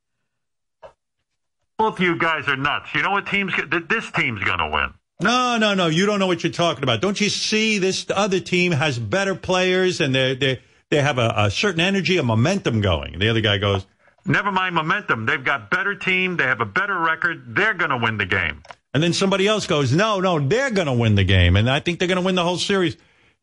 Both 1.79 2.01
you 2.01 2.17
guys 2.17 2.49
are 2.49 2.57
nuts. 2.57 2.95
You 2.95 3.03
know 3.03 3.11
what 3.11 3.27
team's 3.27 3.53
this 3.89 4.11
team's 4.13 4.43
going 4.43 4.59
to 4.59 4.71
win. 4.71 4.95
No, 5.21 5.59
no, 5.59 5.75
no. 5.75 5.89
You 5.89 6.07
don't 6.07 6.19
know 6.19 6.27
what 6.27 6.43
you're 6.43 6.53
talking 6.53 6.83
about. 6.83 7.01
Don't 7.01 7.21
you 7.21 7.29
see 7.29 7.79
this 7.79 8.07
other 8.15 8.41
team 8.41 8.73
has 8.73 8.99
better 8.99 9.35
players 9.35 10.01
and 10.01 10.15
they 10.15 10.35
they 10.35 10.61
they 10.91 11.03
have 11.03 11.19
a, 11.19 11.33
a 11.37 11.51
certain 11.51 11.81
energy, 11.81 12.17
a 12.17 12.23
momentum 12.23 12.81
going. 12.81 13.15
And 13.15 13.23
the 13.23 13.29
other 13.29 13.43
guy 13.43 13.59
goes, 13.59 13.87
"Never 14.25 14.51
mind 14.51 14.75
momentum. 14.75 15.27
They've 15.27 15.43
got 15.43 15.71
better 15.71 15.95
team. 15.95 16.37
They 16.37 16.45
have 16.45 16.61
a 16.61 16.67
better 16.67 16.99
record. 16.99 17.55
They're 17.55 17.75
going 17.75 17.91
to 17.91 17.99
win 17.99 18.17
the 18.17 18.27
game." 18.27 18.63
And 18.95 19.03
then 19.03 19.13
somebody 19.13 19.47
else 19.47 19.67
goes, 19.67 19.93
"No, 19.93 20.21
no, 20.21 20.39
they're 20.39 20.71
going 20.71 20.87
to 20.87 20.95
win 20.95 21.15
the 21.15 21.25
game." 21.25 21.57
And 21.57 21.69
I 21.69 21.81
think 21.81 21.99
they're 21.99 22.09
going 22.09 22.17
to 22.17 22.25
win 22.25 22.37
the 22.37 22.45
whole 22.45 22.59
series. 22.59 22.97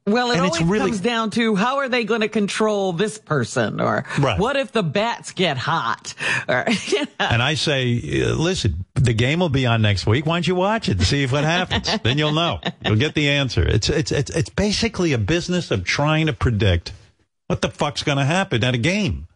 Well, 0.06 0.32
it 0.32 0.38
And 0.38 0.46
always 0.46 0.62
really- 0.64 0.90
comes 0.92 1.00
down 1.00 1.30
to 1.32 1.56
how 1.56 1.78
are 1.78 1.88
they 1.88 2.04
going 2.04 2.22
to 2.22 2.28
control 2.28 2.92
this 2.92 3.18
person, 3.18 3.80
or 3.80 4.04
Right. 4.20 4.38
what 4.38 4.58
if 4.58 4.74
the 4.74 4.84
bats 4.84 5.32
get 5.32 5.58
hot, 5.58 6.14
or 6.48 6.66
And 7.20 7.42
I 7.42 7.54
say, 7.54 8.22
uh, 8.22 8.34
listen, 8.34 8.84
the 8.96 9.14
game 9.14 9.40
will 9.40 9.48
be 9.50 9.66
on 9.66 9.82
next 9.82 10.06
week. 10.06 10.26
Why 10.26 10.36
don't 10.36 10.48
you 10.48 10.56
watch 10.56 10.90
it 10.90 10.98
and 10.98 11.08
see 11.08 11.24
if 11.24 11.32
what 11.32 11.46
happens? 11.46 11.90
then 12.04 12.18
you'll 12.18 12.34
know. 12.34 12.60
You'll 12.86 12.98
get 12.98 13.14
the 13.16 13.30
answer. 13.30 13.64
It's 13.66 13.88
it's 13.90 14.12
it's 14.12 14.30
it's 14.32 14.50
basically 14.50 15.14
a 15.14 15.18
business 15.18 15.72
of 15.72 15.86
trying 15.86 16.26
to 16.28 16.34
predict 16.34 16.92
what 17.48 17.62
the 17.62 17.70
fuck's 17.70 18.04
going 18.04 18.18
to 18.18 18.26
happen 18.26 18.62
at 18.64 18.74
a 18.76 18.78
game. 18.78 19.28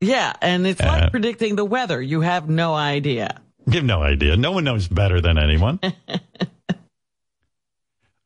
yeah, 0.00 0.32
and 0.40 0.66
it's 0.66 0.80
Uh, 0.80 0.86
like 0.86 1.10
predicting 1.10 1.56
the 1.56 1.64
weather. 1.64 2.00
You 2.00 2.22
have 2.22 2.48
no 2.48 2.74
idea. 2.74 3.38
You 3.66 3.74
have 3.74 3.84
no 3.84 4.02
idea. 4.02 4.34
No 4.38 4.52
one 4.52 4.64
knows 4.64 4.88
better 4.88 5.20
than 5.20 5.36
anyone. 5.36 5.78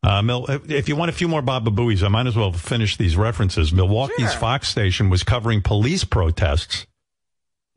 Uh, 0.04 0.20
Mil- 0.22 0.46
if- 0.68 0.88
you 0.88 0.96
want 0.96 1.08
a 1.08 1.12
few 1.14 1.28
more 1.28 1.40
Baba 1.42 1.70
Booies, 1.70 2.02
I 2.02 2.08
might 2.08 2.26
as 2.26 2.36
well 2.36 2.52
finish 2.52 2.96
these 2.96 3.16
references. 3.16 3.72
Milwaukee's 3.72 4.30
Sure. 4.32 4.40
Fox 4.40 4.68
station 4.68 5.08
was 5.08 5.22
covering 5.22 5.62
police 5.62 6.04
protests 6.04 6.86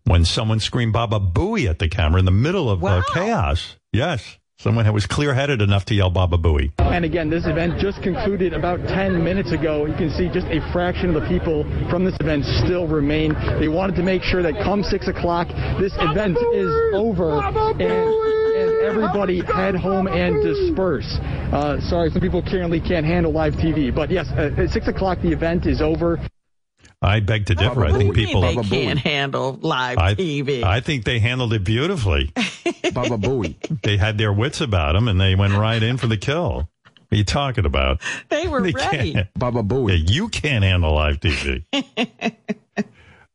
when 0.04 0.26
someone 0.26 0.60
screamed 0.60 0.94
Baba 0.94 1.20
Booey 1.20 1.70
at 1.70 1.80
the 1.80 1.88
camera 1.88 2.20
in 2.20 2.26
the 2.26 2.32
middle 2.32 2.70
of 2.70 2.84
uh, 2.84 3.02
chaos. 3.13 3.78
Yes. 3.94 4.37
Someone 4.60 4.86
who 4.86 4.93
was 4.93 5.06
clear 5.06 5.36
headed 5.36 5.62
enough 5.62 5.86
to 5.86 5.93
yell 5.93 6.10
Baba 6.10 6.36
Booey. 6.36 6.72
And 6.80 7.06
again, 7.06 7.30
this 7.30 7.46
event 7.46 7.78
just 7.80 8.02
concluded 8.02 8.54
about 8.54 8.80
10 8.88 9.24
minutes 9.24 9.52
ago. 9.52 9.86
You 9.86 9.93
can 9.93 10.10
see 10.10 10.30
just 10.34 10.48
a 10.48 10.67
fraction 10.74 11.13
of 11.13 11.22
the 11.22 11.28
people 11.30 11.62
from 11.91 12.04
this 12.04 12.17
event 12.20 12.43
still 12.65 12.88
remain. 12.88 13.36
They 13.60 13.67
wanted 13.67 13.96
to 13.98 14.02
make 14.02 14.24
sure 14.24 14.41
that 14.41 14.56
come 14.63 14.82
6 14.82 15.08
o'clock, 15.10 15.48
this 15.80 15.93
event 16.00 16.39
is 16.56 16.74
over 16.96 17.38
and, 17.38 17.86
and 17.86 18.84
everybody 18.84 19.46
head 19.46 19.76
home 19.76 20.08
and 20.08 20.41
disperse. 20.41 21.20
Uh, 21.54 21.80
sorry, 21.80 22.10
some 22.10 22.22
people 22.22 22.41
currently 22.41 22.82
can't 22.82 23.06
handle 23.06 23.32
live 23.32 23.54
TV. 23.54 23.93
But 23.93 24.10
yes, 24.10 24.26
uh, 24.32 24.50
at 24.58 24.70
6 24.72 24.88
o'clock, 24.88 25.20
the 25.22 25.32
event 25.32 25.67
is 25.67 25.84
over. 25.84 26.17
I 27.01 27.19
beg 27.19 27.45
to 27.47 27.55
differ. 27.55 27.86
I 27.86 27.91
think 27.91 28.15
people. 28.15 28.41
they 28.41 28.55
can't 28.55 28.97
handle 28.99 29.57
live 29.62 29.97
I, 29.99 30.15
TV. 30.15 30.63
I 30.63 30.79
think 30.81 31.05
they 31.05 31.19
handled 31.19 31.53
it 31.53 31.63
beautifully. 31.63 32.31
Baba 32.93 33.17
Booey. 33.17 33.55
They 33.83 33.97
had 33.97 34.17
their 34.17 34.33
wits 34.33 34.62
about 34.62 34.93
them 34.93 35.07
and 35.07 35.21
they 35.21 35.36
went 35.36 35.53
right 35.53 35.81
in 35.81 35.97
for 35.97 36.07
the 36.07 36.17
kill. 36.17 36.69
What 36.83 37.15
are 37.15 37.15
you 37.17 37.23
talking 37.23 37.65
about? 37.65 38.01
they 38.29 38.47
were 38.47 38.62
They 38.62 38.71
ready. 38.71 39.13
can't. 39.13 39.27
Baba 39.36 39.62
Booey. 39.62 39.91
Yeah, 39.91 40.05
you 40.12 40.27
can't 40.29 40.63
handle 40.63 40.95
live 40.95 41.19
TV. 41.19 41.63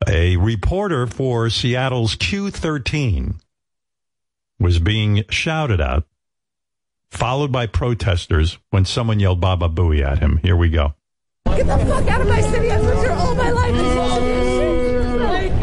a 0.08 0.36
reporter 0.36 1.06
for 1.06 1.48
Seattle's 1.48 2.16
Q13 2.16 3.36
was 4.58 4.78
being 4.80 5.24
shouted 5.30 5.80
at, 5.80 6.02
followed 7.10 7.52
by 7.52 7.66
protesters 7.66 8.58
when 8.70 8.84
someone 8.84 9.20
yelled 9.20 9.40
Baba 9.40 9.68
Booey 9.68 10.02
at 10.02 10.18
him. 10.18 10.38
Here 10.42 10.56
we 10.56 10.68
go. 10.68 10.94
Get 11.64 11.78
the 11.78 11.86
fuck 11.86 12.08
out 12.08 12.20
of 12.22 12.26
my 12.28 12.40
city. 12.40 12.70
I've 12.72 12.82
lived 12.82 13.02
here 13.02 13.12
all 13.12 13.34
my 13.36 13.50
life. 13.50 13.74
It's 13.74 13.96
all 13.96 14.20
Get 14.20 15.60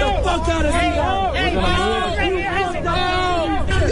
the 0.00 0.22
fuck 0.24 0.48
out 0.48 0.66
of 0.66 0.74
here. 0.74 0.90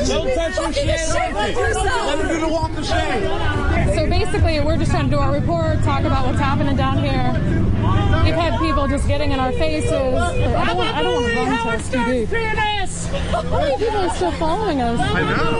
Don't 0.09 0.35
touch 0.35 0.57
your 0.57 0.73
shit. 0.73 1.15
Let 1.15 2.19
her 2.19 2.29
do 2.29 2.41
the 2.41 2.49
walk 2.49 2.77
of 2.77 2.85
shame. 2.85 3.23
So 3.95 4.09
basically, 4.09 4.61
we're 4.61 4.79
just 4.79 4.91
trying 4.91 5.05
to 5.05 5.11
do 5.11 5.19
our 5.19 5.33
report, 5.33 5.83
talk 5.85 6.03
about 6.05 6.27
what's 6.27 6.41
happening 6.41 6.75
down 6.77 6.99
here. 6.99 7.33
We've 8.25 8.35
had 8.35 8.59
people 8.59 8.89
just 8.89 9.07
getting 9.07 9.31
in 9.31 9.39
our 9.39 9.53
faces. 9.53 9.93
I 9.93 10.65
don't 10.65 10.77
want, 10.77 10.97
I 10.97 11.03
don't 11.03 11.23
want 11.23 11.27
to 11.27 11.41
run 11.41 11.79
to 11.79 11.85
TV. 11.97 12.27
How 13.31 13.43
many 13.61 13.77
people 13.77 13.99
are 13.99 14.11
still 14.15 14.33
following 14.33 14.81
us? 14.81 14.99
I 14.99 15.23
know. 15.23 15.59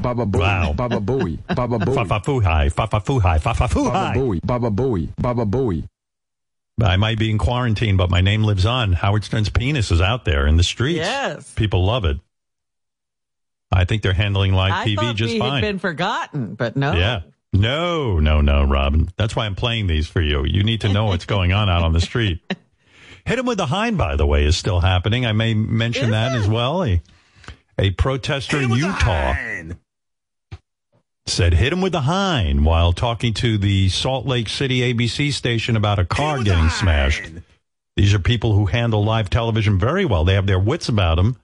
Baba 0.00 0.24
Booey. 0.26 0.40
Wow. 0.40 0.72
Baba 0.72 1.00
Booey. 1.00 1.38
Baba 1.54 1.78
Booey. 1.78 1.94
Fa-fa-foo-hi, 1.94 2.68
fa-fa-foo-hi, 2.68 3.38
Baba 3.38 3.54
fa-fa-foo-hi. 3.54 4.14
Booey. 4.14 4.40
Baba 4.44 4.70
Booey. 4.70 5.08
Baba 5.16 5.44
Booey. 5.44 5.84
I 6.80 6.96
might 6.96 7.18
be 7.18 7.30
in 7.30 7.38
quarantine, 7.38 7.96
but 7.96 8.08
my 8.08 8.20
name 8.20 8.44
lives 8.44 8.64
on. 8.64 8.92
Howard 8.92 9.24
Stern's 9.24 9.48
penis 9.48 9.90
is 9.90 10.00
out 10.00 10.24
there 10.24 10.46
in 10.46 10.56
the 10.56 10.62
streets. 10.62 10.98
Yes. 10.98 11.52
People 11.54 11.84
love 11.84 12.04
it. 12.04 12.18
I 13.72 13.84
think 13.84 14.02
they're 14.02 14.12
handling 14.12 14.52
live 14.52 14.72
I 14.72 14.84
TV 14.86 14.96
thought 14.96 15.16
just 15.16 15.32
we 15.34 15.38
fine. 15.40 15.54
had 15.54 15.60
been 15.60 15.78
forgotten, 15.78 16.54
but 16.54 16.76
no. 16.76 16.92
Yeah. 16.92 17.22
No, 17.52 18.20
no, 18.20 18.40
no, 18.40 18.62
Robin. 18.64 19.08
That's 19.16 19.34
why 19.34 19.46
I'm 19.46 19.54
playing 19.56 19.88
these 19.88 20.06
for 20.06 20.20
you. 20.20 20.44
You 20.44 20.62
need 20.62 20.82
to 20.82 20.88
know 20.92 21.06
what's 21.06 21.24
going 21.26 21.52
on 21.52 21.68
out 21.68 21.82
on 21.82 21.92
the 21.92 22.00
street. 22.00 22.40
Hit 23.26 23.38
him 23.38 23.46
with 23.46 23.58
the 23.58 23.66
Hein, 23.66 23.96
by 23.96 24.16
the 24.16 24.26
way, 24.26 24.44
is 24.44 24.56
still 24.56 24.80
happening. 24.80 25.26
I 25.26 25.32
may 25.32 25.52
mention 25.54 26.10
that 26.10 26.32
as 26.32 26.48
well. 26.48 26.84
A, 26.84 27.02
a 27.78 27.90
protester 27.90 28.60
in 28.60 28.70
Utah 28.70 29.34
said 31.28 31.54
hit 31.54 31.72
him 31.72 31.80
with 31.80 31.92
the 31.92 32.00
Hein 32.00 32.64
while 32.64 32.92
talking 32.92 33.34
to 33.34 33.58
the 33.58 33.88
Salt 33.88 34.26
Lake 34.26 34.48
City 34.48 34.80
ABC 34.80 35.32
station 35.32 35.76
about 35.76 35.98
a 35.98 36.04
car 36.04 36.42
getting 36.42 36.68
smashed. 36.70 37.22
These 37.96 38.14
are 38.14 38.18
people 38.18 38.54
who 38.54 38.66
handle 38.66 39.04
live 39.04 39.28
television 39.28 39.78
very 39.78 40.04
well. 40.04 40.24
They 40.24 40.34
have 40.34 40.46
their 40.46 40.58
wits 40.58 40.88
about 40.88 41.16
them. 41.16 41.36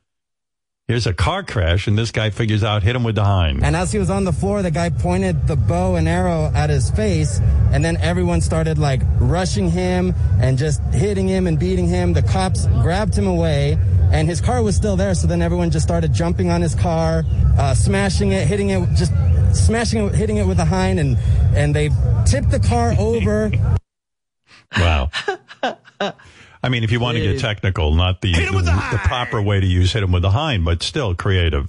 Here's 0.86 1.06
a 1.06 1.14
car 1.14 1.42
crash, 1.42 1.86
and 1.86 1.96
this 1.96 2.10
guy 2.10 2.28
figures 2.28 2.62
out 2.62 2.82
hit 2.82 2.94
him 2.94 3.04
with 3.04 3.14
the 3.14 3.24
Hein. 3.24 3.60
And 3.62 3.74
as 3.74 3.90
he 3.90 3.98
was 3.98 4.10
on 4.10 4.24
the 4.24 4.34
floor, 4.34 4.60
the 4.60 4.70
guy 4.70 4.90
pointed 4.90 5.46
the 5.46 5.56
bow 5.56 5.96
and 5.96 6.06
arrow 6.06 6.52
at 6.54 6.68
his 6.68 6.90
face, 6.90 7.40
and 7.72 7.82
then 7.82 7.96
everyone 8.02 8.42
started 8.42 8.76
like 8.76 9.00
rushing 9.18 9.70
him 9.70 10.14
and 10.42 10.58
just 10.58 10.82
hitting 10.92 11.26
him 11.26 11.46
and 11.46 11.58
beating 11.58 11.88
him. 11.88 12.12
The 12.12 12.20
cops 12.20 12.66
grabbed 12.82 13.14
him 13.14 13.26
away, 13.26 13.78
and 14.12 14.28
his 14.28 14.42
car 14.42 14.62
was 14.62 14.76
still 14.76 14.94
there. 14.94 15.14
So 15.14 15.26
then 15.26 15.40
everyone 15.40 15.70
just 15.70 15.86
started 15.86 16.12
jumping 16.12 16.50
on 16.50 16.60
his 16.60 16.74
car, 16.74 17.22
uh, 17.56 17.72
smashing 17.72 18.32
it, 18.32 18.46
hitting 18.46 18.68
it, 18.68 18.86
just 18.94 19.14
smashing 19.54 20.08
it, 20.08 20.14
hitting 20.14 20.36
it 20.36 20.46
with 20.46 20.58
a 20.58 20.66
Hein, 20.66 20.98
and 20.98 21.16
and 21.56 21.74
they 21.74 21.88
tipped 22.26 22.50
the 22.50 22.60
car 22.60 22.94
over. 22.98 23.50
Wow. 24.76 25.08
I 26.64 26.70
mean, 26.70 26.82
if 26.82 26.90
you 26.90 26.98
want 26.98 27.18
to 27.18 27.22
get 27.22 27.40
technical, 27.40 27.94
not 27.94 28.22
the 28.22 28.32
the, 28.32 28.88
the 28.92 29.00
proper 29.04 29.42
way 29.42 29.60
to 29.60 29.66
use 29.66 29.92
hit 29.92 30.02
him 30.02 30.12
with 30.12 30.22
the 30.22 30.30
Hein, 30.30 30.64
but 30.64 30.82
still 30.82 31.14
creative. 31.14 31.68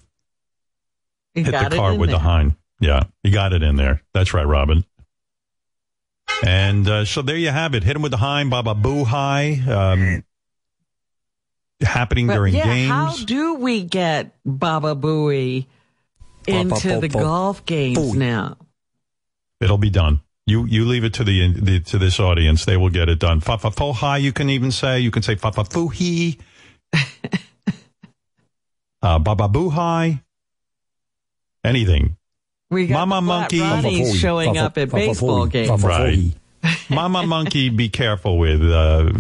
You 1.34 1.44
hit 1.44 1.52
got 1.52 1.70
the 1.70 1.76
it 1.76 1.80
car 1.80 1.94
in 1.94 2.00
with 2.00 2.12
the 2.12 2.20
Hein. 2.20 2.56
Yeah, 2.80 3.04
you 3.22 3.34
got 3.34 3.52
it 3.52 3.62
in 3.62 3.76
there. 3.76 4.02
That's 4.14 4.34
right, 4.34 4.48
Robin. 4.48 4.86
And 6.46 6.88
uh, 6.88 7.04
so 7.04 7.22
there 7.22 7.36
you 7.36 7.50
have 7.50 7.76
it. 7.76 7.84
Hit 7.84 7.96
him 7.96 8.02
with 8.02 8.12
the 8.12 8.18
Hein, 8.18 8.50
Baba 8.50 8.74
Boo 8.74 9.04
High. 9.04 9.62
Um, 9.68 10.24
happening 11.82 12.28
But 12.28 12.36
during 12.36 12.56
yeah, 12.56 12.64
games. 12.64 12.90
how 12.90 13.16
do 13.26 13.56
we 13.56 13.84
get 13.84 14.34
Baba 14.46 14.96
Booey 14.96 15.68
into 16.48 17.00
the 17.02 17.10
golf 17.10 17.66
games 17.66 18.16
now? 18.16 18.58
It'll 19.60 19.78
be 19.78 19.90
done. 19.90 20.22
You 20.48 20.66
you 20.66 20.86
leave 20.86 21.04
it 21.04 21.14
to 21.16 21.24
the, 21.24 21.52
the 21.54 21.80
to 21.82 21.98
this 21.98 22.20
audience. 22.20 22.66
They 22.66 22.78
will 22.78 22.90
get 22.92 23.10
it 23.10 23.18
done. 23.20 23.40
Fa 23.40 23.58
fa 23.58 23.72
fo 23.72 23.94
hi. 23.94 24.18
You 24.18 24.32
can 24.32 24.50
even 24.50 24.72
say 24.72 25.00
you 25.00 25.10
can 25.12 25.24
say 25.24 25.36
fa 25.36 25.52
fa 25.52 25.64
foo 25.66 25.88
he. 25.88 26.38
uh, 29.02 29.20
Baba 29.20 29.48
boo 29.48 29.70
hi. 29.70 30.22
Anything. 31.64 32.18
We 32.70 32.88
got 32.88 33.08
Mama 33.08 33.22
the 33.50 33.60
monkey 33.60 33.60
Ronnies 33.60 34.16
showing 34.20 34.58
up 34.58 34.78
at 34.78 34.90
baseball 34.92 35.46
games. 35.48 35.84
Right. 35.84 36.32
Mama 36.90 37.26
monkey. 37.26 37.70
Be 37.70 37.90
careful 37.90 38.38
with. 38.38 38.62
Uh, 38.62 39.12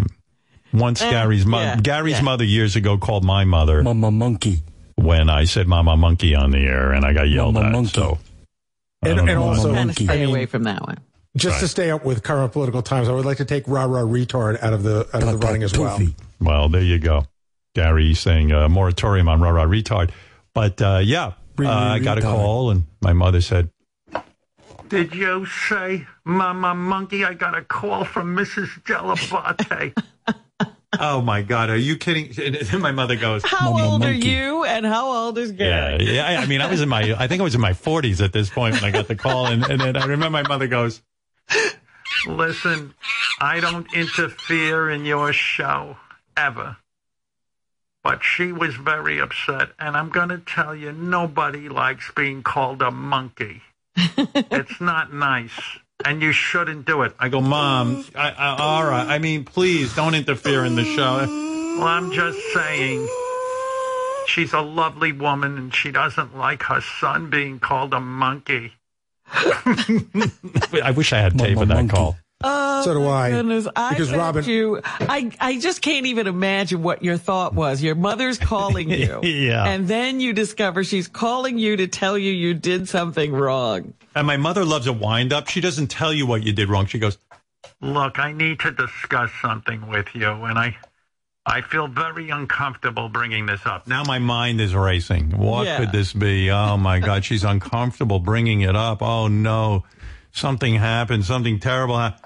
once 0.73 1.01
Eh, 1.01 1.09
Gary's 1.09 1.45
mo- 1.45 1.59
yeah, 1.59 1.77
Gary's 1.77 2.17
yeah. 2.17 2.21
mother 2.21 2.43
years 2.43 2.75
ago 2.75 2.97
called 2.97 3.23
my 3.23 3.45
mother 3.45 3.81
Mama 3.81 4.11
Monkey. 4.11 4.59
when 4.95 5.29
I 5.29 5.45
said 5.45 5.67
Mama 5.67 5.95
monkey 5.95 6.35
on 6.35 6.51
the 6.51 6.57
air, 6.59 6.91
and 6.91 7.05
I 7.05 7.13
got 7.13 7.29
yelled 7.29 7.53
Mama 7.53 7.67
at. 7.67 7.71
Monkey. 7.71 7.91
So. 7.93 8.17
And, 9.01 9.19
and 9.21 9.39
also, 9.39 9.73
Kind 9.73 9.89
of 9.91 9.97
I 10.01 10.03
stay 10.03 10.19
mean, 10.25 10.29
away 10.29 10.45
from 10.47 10.63
that 10.63 10.81
one. 10.81 10.97
Just 11.36 11.60
to 11.60 11.67
stay 11.67 11.91
up 11.91 12.06
with 12.06 12.24
current 12.24 12.54
political 12.54 12.82
times, 12.82 13.10
I 13.10 13.12
would 13.12 13.26
like 13.26 13.38
to 13.38 13.45
take 13.45 13.67
rah 13.67 13.84
rah 13.86 14.02
retard 14.02 14.62
out 14.63 14.74
of 14.74 14.84
the 14.84 15.08
out 15.13 15.24
of 15.24 15.32
the 15.32 15.38
running 15.45 15.63
as 15.63 15.78
well. 15.78 16.00
Well, 16.39 16.69
there 16.69 16.82
you 16.82 16.98
go. 17.00 17.26
Gary 17.74 18.13
saying 18.13 18.52
a 18.52 18.69
moratorium 18.69 19.28
on 19.28 19.41
rah 19.41 19.50
rah 19.50 19.65
retard. 19.65 20.12
But 20.54 20.82
uh, 20.82 21.02
yeah, 21.04 21.34
uh, 21.60 21.69
I 21.69 22.00
got 22.00 22.17
a 22.17 22.21
call 22.21 22.71
and 22.71 22.86
my 23.02 23.12
mother 23.12 23.41
said, 23.41 23.69
Did 24.88 25.13
you 25.13 25.45
say, 25.45 26.08
Mama 26.24 26.74
Monkey, 26.74 27.26
I 27.26 27.34
got 27.34 27.58
a 27.58 27.62
call 27.62 28.06
from 28.06 28.34
Mrs. 28.36 28.82
Dell'Abate? 28.84 29.93
oh 31.00 31.21
my 31.21 31.41
God, 31.41 31.69
are 31.69 31.76
you 31.76 31.98
kidding? 31.98 32.32
And 32.71 32.82
my 32.82 32.91
mother 32.91 33.17
goes, 33.17 33.43
How 33.43 33.71
"Mama 33.71 33.86
old 33.86 34.06
are 34.06 34.13
you 34.13 34.63
and 34.63 34.86
how 34.86 35.12
old 35.12 35.38
is 35.38 35.52
Yeah, 35.52 35.98
Gary? 35.98 36.15
yeah. 36.15 36.39
I 36.39 36.45
mean, 36.45 36.62
I 36.62 36.69
was 36.69 36.80
in 36.80 36.88
my, 36.88 37.13
I 37.17 37.28
think 37.28 37.41
I 37.41 37.43
was 37.43 37.56
in 37.56 37.62
my 37.62 37.74
40s 37.74 38.24
at 38.24 38.32
this 38.32 38.50
point 38.50 38.76
when 38.76 38.86
I 38.86 38.91
got 38.91 39.10
the 39.10 39.15
call. 39.17 39.48
And, 39.48 39.65
and 39.65 39.82
then 39.82 39.98
I 39.98 40.06
remember 40.06 40.30
my 40.30 40.48
mother 40.48 40.67
goes, 40.67 41.02
Listen, 42.27 42.93
I 43.39 43.60
don't 43.60 43.93
interfere 43.93 44.89
in 44.89 45.05
your 45.05 45.34
show 45.34 45.97
ever. 46.38 46.77
but 48.03 48.23
she 48.23 48.51
was 48.51 48.75
very 48.75 49.19
upset. 49.19 49.69
And 49.79 49.97
I'm 49.97 50.10
going 50.10 50.29
to 50.29 50.38
tell 50.38 50.75
you, 50.75 50.91
nobody 50.91 51.67
likes 51.69 52.12
being 52.15 52.43
called 52.43 52.81
a 52.84 52.91
monkey. 52.91 53.63
it's 53.97 54.79
not 54.79 55.12
nice. 55.12 55.60
And 56.05 56.21
you 56.21 56.31
shouldn't 56.31 56.86
do 56.86 57.01
it. 57.01 57.15
I 57.19 57.29
go, 57.29 57.41
Mom, 57.41 58.05
I, 58.15 58.29
I, 58.31 58.58
all 58.60 58.86
right. 58.86 59.08
I 59.08 59.17
mean, 59.17 59.43
please 59.43 59.95
don't 59.95 60.13
interfere 60.13 60.63
in 60.65 60.75
the 60.75 60.84
show. 60.84 61.17
Well, 61.79 61.88
I'm 61.88 62.12
just 62.12 62.38
saying. 62.53 63.08
She's 64.27 64.53
a 64.53 64.62
lovely 64.62 65.12
woman 65.12 65.58
and 65.58 65.73
she 65.73 65.91
doesn't 65.91 66.38
like 66.38 66.63
her 66.63 66.81
son 66.81 67.29
being 67.29 67.60
called 67.60 67.93
a 67.93 67.99
monkey. 67.99 68.73
I 69.27 70.93
wish 70.95 71.13
I 71.13 71.19
had 71.19 71.38
tape 71.38 71.57
of 71.57 71.67
that 71.69 71.89
call. 71.89 72.17
Oh, 72.43 72.83
So 72.83 72.93
do 72.93 73.07
I. 73.07 73.31
Goodness. 73.31 73.67
I 73.75 73.89
Because 73.91 74.11
Robin- 74.13 74.43
you, 74.43 74.81
I, 74.83 75.31
I 75.39 75.57
just 75.59 75.81
can't 75.81 76.05
even 76.05 76.27
imagine 76.27 76.83
what 76.83 77.01
your 77.01 77.17
thought 77.17 77.53
was. 77.55 77.81
Your 77.81 77.95
mother's 77.95 78.38
calling 78.38 78.89
you. 78.91 79.21
Yeah. 79.23 79.65
And 79.65 79.88
then 79.88 80.19
you 80.19 80.33
discover 80.33 80.83
she's 80.83 81.07
calling 81.07 81.57
you 81.57 81.77
to 81.77 81.88
tell 81.88 82.17
you 82.17 82.31
you 82.31 82.53
did 82.53 82.89
something 82.89 83.31
wrong. 83.31 83.93
And 84.15 84.27
my 84.27 84.38
mother 84.38 84.65
loves 84.65 84.85
a 84.85 84.93
wind 84.93 85.33
up. 85.33 85.47
She 85.47 85.61
doesn't 85.61 85.88
tell 85.88 86.13
you 86.13 86.27
what 86.27 86.43
you 86.43 86.53
did 86.53 86.69
wrong. 86.69 86.85
She 86.85 86.99
goes, 86.99 87.17
Look, 87.81 88.19
I 88.19 88.31
need 88.31 88.59
to 88.59 88.71
discuss 88.71 89.31
something 89.41 89.88
with 89.88 90.07
you, 90.13 90.29
and 90.29 90.57
I 90.57 90.77
I 91.47 91.62
feel 91.62 91.88
very 91.88 92.31
uncomfortable 92.31 93.08
bringing 93.08 93.45
this 93.45 93.65
up. 93.65 93.88
Now 93.88 94.03
my 94.03 94.17
mind 94.19 94.60
is 94.60 94.73
racing. 94.73 95.38
What 95.38 95.67
Yeah. 95.67 95.77
could 95.79 95.91
this 95.91 96.12
be? 96.12 96.49
Oh 96.49 96.75
my 96.77 96.99
God, 96.99 97.23
she's 97.23 97.43
uncomfortable 97.55 98.19
bringing 98.19 98.62
it 98.62 98.75
up. 98.75 99.01
Oh 99.03 99.27
no, 99.27 99.84
something 100.31 100.75
happened. 100.75 101.25
Something 101.25 101.60
terrible 101.60 101.97
happened. 101.99 102.23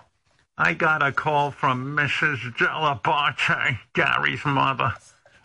I 0.57 0.73
got 0.73 1.01
a 1.01 1.13
call 1.13 1.51
from 1.51 1.95
Mrs. 1.95 2.53
Dell'Abate, 2.57 3.79
Gary's 3.93 4.43
mother. 4.45 4.93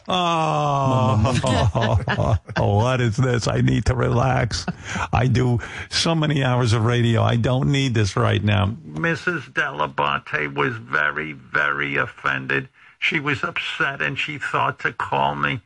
Oh, 0.06 2.36
what 2.58 3.00
is 3.00 3.16
this? 3.16 3.48
I 3.48 3.60
need 3.62 3.86
to 3.86 3.94
relax. 3.94 4.66
I 5.12 5.26
do 5.28 5.60
so 5.88 6.14
many 6.14 6.44
hours 6.44 6.72
of 6.74 6.84
radio. 6.84 7.22
I 7.22 7.36
don't 7.36 7.72
need 7.72 7.94
this 7.94 8.16
right 8.16 8.42
now. 8.42 8.66
Mrs. 8.86 9.50
Dell'Abate 9.52 10.54
was 10.54 10.76
very, 10.76 11.32
very 11.32 11.96
offended. 11.96 12.68
She 13.04 13.20
was 13.20 13.44
upset 13.44 14.00
and 14.00 14.18
she 14.18 14.38
thought 14.38 14.78
to 14.80 14.92
call 14.92 15.34
me. 15.34 15.60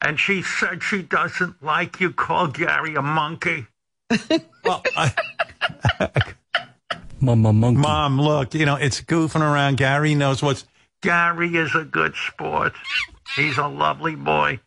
And 0.00 0.20
she 0.20 0.42
said 0.42 0.80
she 0.80 1.02
doesn't 1.02 1.60
like 1.60 2.00
you 2.00 2.12
call 2.12 2.46
Gary 2.46 2.94
a 2.94 3.02
monkey. 3.02 3.66
well, 4.64 4.80
I, 4.96 5.12
Mama 7.20 7.52
monkey. 7.52 7.80
Mom, 7.80 8.20
look, 8.20 8.54
you 8.54 8.64
know, 8.64 8.76
it's 8.76 9.00
goofing 9.00 9.40
around. 9.40 9.76
Gary 9.76 10.14
knows 10.14 10.40
what's. 10.40 10.66
Gary 11.02 11.56
is 11.56 11.74
a 11.74 11.82
good 11.82 12.14
sport. 12.14 12.74
He's 13.34 13.58
a 13.58 13.66
lovely 13.66 14.14
boy. 14.14 14.60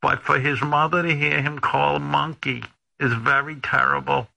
But 0.00 0.22
for 0.22 0.40
his 0.40 0.62
mother 0.62 1.02
to 1.02 1.14
hear 1.14 1.42
him 1.42 1.58
call 1.58 1.98
monkey 1.98 2.62
is 2.98 3.12
very 3.12 3.56
terrible. 3.56 4.28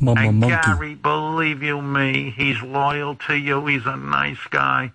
Mama 0.00 0.20
and 0.20 0.40
monkey. 0.40 0.56
Gary, 0.56 0.94
believe 0.96 1.62
you 1.62 1.80
me, 1.80 2.34
he's 2.36 2.60
loyal 2.62 3.14
to 3.28 3.36
you. 3.36 3.64
He's 3.66 3.86
a 3.86 3.96
nice 3.96 4.44
guy. 4.50 4.92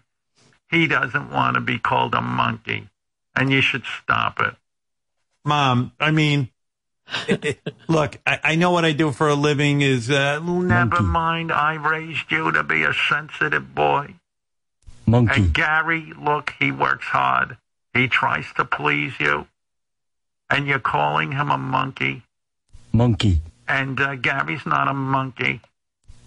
He 0.69 0.87
doesn't 0.87 1.31
want 1.31 1.55
to 1.55 1.61
be 1.61 1.79
called 1.79 2.13
a 2.13 2.21
monkey. 2.21 2.89
And 3.35 3.51
you 3.51 3.61
should 3.61 3.83
stop 4.03 4.39
it. 4.39 4.55
Mom, 5.45 5.91
I 5.99 6.11
mean, 6.11 6.49
it- 7.27 7.45
it- 7.65 7.73
look, 7.87 8.17
I, 8.25 8.39
I 8.43 8.55
know 8.55 8.71
what 8.71 8.83
I 8.85 8.91
do 8.91 9.11
for 9.11 9.27
a 9.29 9.35
living 9.35 9.81
is. 9.81 10.09
Uh, 10.09 10.39
never 10.39 11.01
mind, 11.01 11.51
I 11.51 11.75
raised 11.75 12.31
you 12.31 12.51
to 12.51 12.63
be 12.63 12.83
a 12.83 12.93
sensitive 12.93 13.73
boy. 13.73 14.15
Monkey. 15.05 15.41
And 15.41 15.53
Gary, 15.53 16.11
look, 16.21 16.53
he 16.59 16.71
works 16.71 17.05
hard. 17.05 17.57
He 17.93 18.07
tries 18.09 18.45
to 18.57 18.65
please 18.65 19.13
you. 19.19 19.47
And 20.49 20.67
you're 20.67 20.79
calling 20.79 21.31
him 21.31 21.49
a 21.49 21.57
monkey. 21.57 22.23
Monkey. 22.91 23.41
And 23.69 23.99
uh, 23.99 24.15
Gary's 24.15 24.65
not 24.65 24.87
a 24.89 24.93
monkey. 24.93 25.61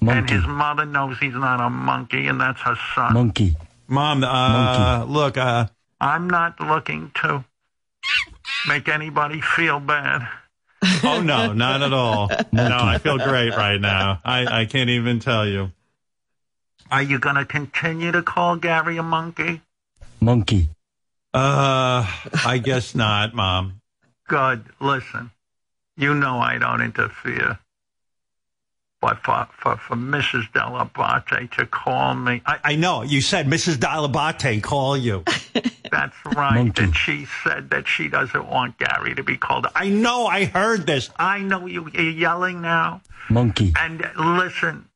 monkey. 0.00 0.18
And 0.18 0.30
his 0.30 0.46
mother 0.46 0.84
knows 0.86 1.18
he's 1.18 1.34
not 1.34 1.60
a 1.60 1.68
monkey, 1.70 2.26
and 2.26 2.40
that's 2.40 2.60
her 2.62 2.76
son. 2.94 3.12
Monkey. 3.14 3.56
Mom, 3.90 4.22
uh, 4.22 5.04
look, 5.04 5.36
uh, 5.36 5.66
I'm 6.00 6.30
not 6.30 6.60
looking 6.60 7.10
to 7.16 7.44
make 8.68 8.88
anybody 8.88 9.40
feel 9.40 9.80
bad. 9.80 10.28
Oh, 11.02 11.20
no, 11.20 11.52
not 11.52 11.82
at 11.82 11.92
all. 11.92 12.30
No, 12.52 12.78
I 12.78 12.98
feel 12.98 13.18
great 13.18 13.50
right 13.50 13.80
now. 13.80 14.20
I, 14.24 14.60
I 14.60 14.64
can't 14.66 14.90
even 14.90 15.18
tell 15.18 15.46
you. 15.46 15.72
Are 16.90 17.02
you 17.02 17.18
going 17.18 17.34
to 17.34 17.44
continue 17.44 18.12
to 18.12 18.22
call 18.22 18.56
Gary 18.56 18.96
a 18.96 19.02
monkey? 19.02 19.60
Monkey. 20.20 20.68
Uh, 21.34 22.06
I 22.44 22.60
guess 22.62 22.94
not, 22.94 23.34
Mom. 23.34 23.80
Good. 24.28 24.64
Listen, 24.80 25.32
you 25.96 26.14
know 26.14 26.38
I 26.38 26.58
don't 26.58 26.80
interfere. 26.80 27.58
But 29.00 29.18
for, 29.24 29.48
for, 29.58 29.76
for 29.78 29.96
Mrs. 29.96 30.52
Dell'Abate 30.52 31.50
to 31.52 31.64
call 31.64 32.14
me. 32.14 32.42
I, 32.44 32.58
I 32.62 32.76
know. 32.76 33.02
You 33.02 33.22
said 33.22 33.46
Mrs. 33.46 33.76
Dell'Abate 33.76 34.62
call 34.62 34.96
you. 34.96 35.24
That's 35.90 36.14
right. 36.26 36.56
Monkey. 36.56 36.82
And 36.82 36.94
she 36.94 37.26
said 37.42 37.70
that 37.70 37.88
she 37.88 38.08
doesn't 38.08 38.46
want 38.46 38.78
Gary 38.78 39.14
to 39.14 39.22
be 39.22 39.38
called. 39.38 39.66
I 39.74 39.88
know. 39.88 40.26
I 40.26 40.44
heard 40.44 40.86
this. 40.86 41.08
I 41.16 41.40
know 41.40 41.66
you, 41.66 41.90
you're 41.94 42.10
yelling 42.10 42.60
now. 42.60 43.00
Monkey. 43.30 43.72
And 43.78 44.04
uh, 44.04 44.10
listen, 44.36 44.86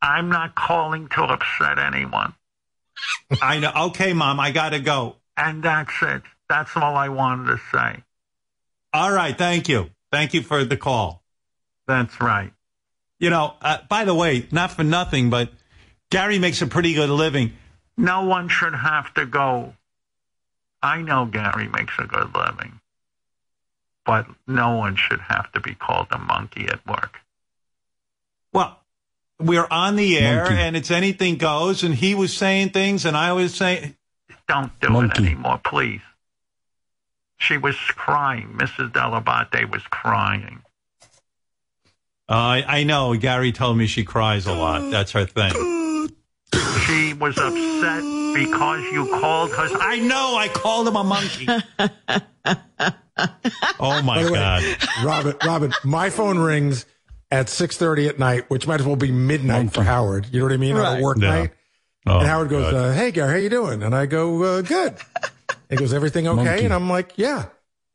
I'm 0.00 0.28
not 0.28 0.54
calling 0.54 1.08
to 1.08 1.22
upset 1.24 1.78
anyone. 1.78 2.34
I 3.42 3.58
know. 3.58 3.72
Okay, 3.86 4.12
Mom, 4.12 4.38
I 4.38 4.52
got 4.52 4.70
to 4.70 4.78
go. 4.80 5.16
And 5.36 5.62
that's 5.62 5.92
it. 6.02 6.22
That's 6.48 6.76
all 6.76 6.94
I 6.94 7.08
wanted 7.08 7.46
to 7.46 7.60
say. 7.72 8.02
All 8.92 9.12
right. 9.12 9.36
Thank 9.36 9.68
you. 9.68 9.90
Thank 10.12 10.34
you 10.34 10.42
for 10.42 10.64
the 10.64 10.76
call. 10.76 11.22
That's 11.86 12.20
right. 12.20 12.52
You 13.20 13.30
know, 13.30 13.54
uh, 13.60 13.78
by 13.88 14.04
the 14.04 14.14
way, 14.14 14.48
not 14.50 14.72
for 14.72 14.82
nothing, 14.82 15.30
but 15.30 15.50
Gary 16.10 16.38
makes 16.38 16.62
a 16.62 16.66
pretty 16.66 16.94
good 16.94 17.10
living. 17.10 17.52
No 17.96 18.24
one 18.24 18.48
should 18.48 18.74
have 18.74 19.12
to 19.14 19.26
go. 19.26 19.74
I 20.82 21.02
know 21.02 21.26
Gary 21.26 21.68
makes 21.68 21.92
a 21.98 22.06
good 22.06 22.34
living, 22.34 22.80
but 24.06 24.26
no 24.46 24.74
one 24.76 24.96
should 24.96 25.20
have 25.20 25.52
to 25.52 25.60
be 25.60 25.74
called 25.74 26.08
a 26.10 26.18
monkey 26.18 26.66
at 26.66 26.84
work. 26.86 27.18
Well, 28.54 28.78
we're 29.38 29.68
on 29.70 29.96
the 29.96 30.18
air 30.18 30.44
Monkey. 30.44 30.54
and 30.54 30.76
it's 30.76 30.90
anything 30.90 31.36
goes, 31.36 31.82
and 31.82 31.94
he 31.94 32.14
was 32.14 32.34
saying 32.34 32.70
things, 32.70 33.04
and 33.04 33.16
I 33.16 33.32
was 33.34 33.54
saying, 33.54 33.96
don't 34.48 34.72
do 34.80 34.88
Monkey. 34.88 35.22
it 35.22 35.26
anymore, 35.26 35.60
please. 35.62 36.00
She 37.36 37.58
was 37.58 37.76
crying. 37.76 38.54
Mrs. 38.56 38.92
Dell'Abate 38.92 39.70
was 39.70 39.82
crying. 39.84 40.62
Uh, 42.30 42.34
I, 42.34 42.64
I 42.80 42.84
know. 42.84 43.14
Gary 43.16 43.50
told 43.50 43.76
me 43.76 43.86
she 43.88 44.04
cries 44.04 44.46
a 44.46 44.52
lot. 44.52 44.90
That's 44.92 45.10
her 45.12 45.24
thing. 45.26 45.50
She 46.86 47.12
was 47.14 47.36
upset 47.36 48.02
because 48.34 48.84
you 48.92 49.06
called 49.20 49.50
her. 49.50 49.68
I 49.80 49.98
know. 49.98 50.36
I 50.36 50.48
called 50.48 50.86
him 50.86 50.94
a 50.96 51.02
monkey. 51.04 51.48
oh 53.80 54.02
my 54.02 54.22
By 54.22 54.24
way, 54.30 54.34
God. 54.38 54.62
Robin, 55.04 55.34
Robin, 55.44 55.72
my 55.84 56.10
phone 56.10 56.38
rings 56.38 56.86
at 57.30 57.46
6.30 57.46 58.08
at 58.08 58.18
night, 58.18 58.48
which 58.50 58.66
might 58.66 58.80
as 58.80 58.86
well 58.86 58.96
be 58.96 59.10
midnight 59.12 59.72
for 59.72 59.82
Howard. 59.82 60.26
You 60.32 60.40
know 60.40 60.46
what 60.46 60.52
I 60.52 60.56
mean? 60.56 60.76
On 60.76 60.82
Right. 60.82 60.98
a 61.00 61.02
work 61.02 61.18
Yeah. 61.18 61.28
night. 61.30 61.50
Oh, 62.06 62.18
and 62.18 62.26
Howard 62.26 62.48
goes, 62.48 62.72
uh, 62.72 62.92
hey, 62.92 63.10
Gary, 63.10 63.30
how 63.30 63.36
you 63.36 63.50
doing? 63.50 63.82
And 63.82 63.94
I 63.94 64.06
go, 64.06 64.42
uh, 64.42 64.62
good. 64.62 64.96
he 65.68 65.76
goes, 65.76 65.92
everything 65.92 66.26
okay? 66.26 66.44
Monkey. 66.44 66.64
And 66.64 66.72
I'm 66.74 66.88
like, 66.88 67.12
yeah. 67.16 67.44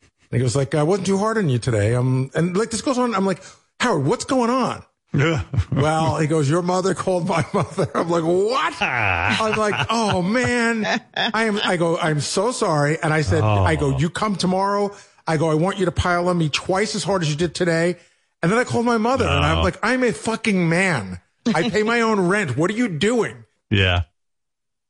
And 0.04 0.12
he 0.32 0.40
goes, 0.40 0.56
like, 0.56 0.76
I 0.76 0.84
wasn't 0.84 1.08
too 1.08 1.18
hard 1.18 1.38
on 1.38 1.50
you 1.50 1.58
today. 1.58 1.96
Um, 1.96 2.30
and 2.36 2.56
like 2.56 2.70
this 2.70 2.82
goes 2.82 2.98
on. 2.98 3.16
I'm 3.16 3.26
like, 3.26 3.42
Howard, 3.80 4.06
what's 4.06 4.26
going 4.26 4.50
on? 4.50 4.84
well, 5.72 6.18
he 6.18 6.28
goes, 6.28 6.50
your 6.50 6.62
mother 6.62 6.94
called 6.94 7.28
my 7.28 7.46
mother. 7.54 7.90
I'm 7.96 8.10
like, 8.10 8.24
what? 8.24 8.74
Ah. 8.82 9.46
I'm 9.46 9.58
like, 9.58 9.88
oh 9.90 10.22
man, 10.22 10.86
I 11.16 11.46
am, 11.46 11.60
I 11.64 11.78
go, 11.78 11.98
I'm 11.98 12.20
so 12.20 12.52
sorry. 12.52 13.02
And 13.02 13.14
I 13.14 13.22
said, 13.22 13.44
I 13.44 13.76
go, 13.76 13.96
oh. 13.96 13.98
you 13.98 14.10
come 14.10 14.36
tomorrow. 14.36 14.94
I 15.28 15.38
go, 15.38 15.50
I 15.50 15.56
want 15.56 15.80
you 15.80 15.86
to 15.86 15.92
pile 15.92 16.28
on 16.28 16.38
me 16.38 16.50
twice 16.50 16.96
as 16.96 17.04
hard 17.04 17.22
as 17.22 17.30
you 17.30 17.36
did 17.36 17.56
today. 17.56 17.96
And 18.44 18.52
then 18.52 18.60
I 18.60 18.64
called 18.64 18.86
my 18.86 18.98
mother 18.98 19.26
and 19.26 19.44
I'm 19.44 19.64
like, 19.64 19.78
I'm 19.82 20.04
a 20.04 20.12
fucking 20.12 20.70
man. 20.70 21.20
I 21.48 21.70
pay 21.70 21.84
my 21.84 22.02
own 22.02 22.20
rent. 22.28 22.58
What 22.58 22.70
are 22.70 22.76
you 22.76 22.90
doing? 22.90 23.46
Yeah. 23.70 24.04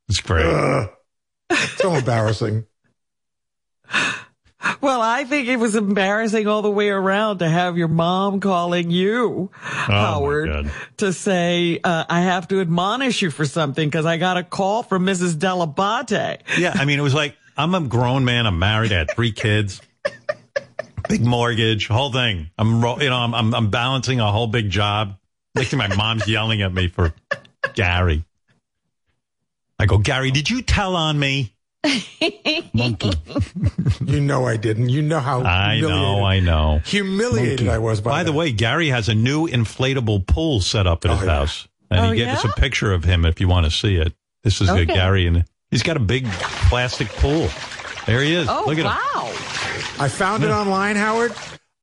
It's 0.10 0.20
great. 0.20 0.46
Ugh. 0.46 0.90
So 1.78 1.94
embarrassing. 1.94 2.66
Well, 4.86 5.02
I 5.02 5.24
think 5.24 5.48
it 5.48 5.58
was 5.58 5.74
embarrassing 5.74 6.46
all 6.46 6.62
the 6.62 6.70
way 6.70 6.90
around 6.90 7.40
to 7.40 7.50
have 7.50 7.76
your 7.76 7.88
mom 7.88 8.40
calling 8.40 8.92
you, 8.92 9.50
Howard, 9.56 10.70
to 10.98 11.12
say, 11.12 11.80
uh, 11.84 12.06
I 12.08 12.22
have 12.22 12.48
to 12.50 12.62
admonish 12.62 13.24
you 13.24 13.32
for 13.32 13.46
something 13.46 13.90
because 13.90 14.06
I 14.06 14.18
got 14.18 14.38
a 14.38 14.44
call 14.44 14.84
from 14.84 15.04
Mrs. 15.08 15.38
Dell'Abate. 15.38 16.42
Yeah, 16.60 16.74
I 16.76 16.86
mean, 16.86 17.00
it 17.00 17.02
was 17.02 17.16
like 17.16 17.36
I'm 17.58 17.74
a 17.74 17.82
grown 17.82 18.26
man. 18.26 18.46
I'm 18.46 18.60
married. 18.60 18.94
I 18.94 19.00
had 19.00 19.10
three 19.10 19.32
kids, 19.32 19.82
big 21.10 21.26
mortgage, 21.26 21.88
whole 21.88 22.12
thing. 22.12 22.52
I'm, 22.56 22.76
you 23.02 23.10
know, 23.10 23.18
I'm, 23.18 23.34
I'm, 23.34 23.56
I'm 23.56 23.70
balancing 23.72 24.20
a 24.20 24.32
whole 24.32 24.46
big 24.46 24.70
job. 24.70 25.18
Next 25.56 25.72
thing, 25.72 25.80
my 25.80 25.96
mom's 25.96 26.28
yelling 26.28 26.62
at 26.62 26.72
me 26.72 26.90
for 26.90 27.12
Gary. 27.74 28.24
I 29.80 29.88
go, 29.88 29.98
Gary, 29.98 30.30
did 30.30 30.48
you 30.48 30.62
tell 30.62 30.96
on 30.96 31.18
me? 31.18 31.55
Monkey. 32.74 33.12
You 34.06 34.20
know 34.22 34.46
I 34.46 34.58
didn't. 34.58 34.90
You 34.90 35.02
know 35.02 35.20
how 35.20 35.42
I 35.44 35.80
know, 35.80 36.24
I 36.24 36.40
know. 36.40 36.80
humiliated 36.86 37.68
I 37.68 37.78
was 37.80 38.02
by, 38.02 38.10
By 38.12 38.24
the 38.24 38.32
way, 38.34 38.52
Gary 38.52 38.90
has 38.90 39.10
a 39.10 39.16
new 39.16 39.48
inflatable 39.48 40.26
pool 40.28 40.62
set 40.62 40.86
up 40.88 41.06
at 41.06 41.12
his 41.12 41.22
Oh, 41.22 41.26
yeah. 41.26 41.32
house. 41.32 41.68
And 41.92 42.00
Oh, 42.00 42.12
he 42.12 42.18
gave 42.18 42.28
us 42.30 42.44
a 42.44 42.50
picture 42.50 42.94
of 42.94 43.04
him 43.04 43.26
if 43.26 43.40
you 43.42 43.48
want 43.48 43.66
to 43.66 43.72
see 43.72 43.96
it. 43.96 44.14
This 44.44 44.62
is 44.62 44.70
uh, 44.70 44.74
Okay. 44.74 44.86
Gary, 44.86 45.28
and 45.28 45.46
he's 45.72 45.84
got 45.84 45.98
a 45.98 46.02
big 46.02 46.26
plastic 46.70 47.08
pool. 47.10 47.50
There 48.06 48.22
he 48.22 48.34
is. 48.34 48.48
Oh, 48.50 48.64
Look 48.68 48.78
at 48.78 48.86
him. 48.86 48.86
wow. 48.86 49.32
I 50.00 50.08
found 50.10 50.44
it 50.44 50.52
online, 50.52 50.96
Howard. 50.96 51.34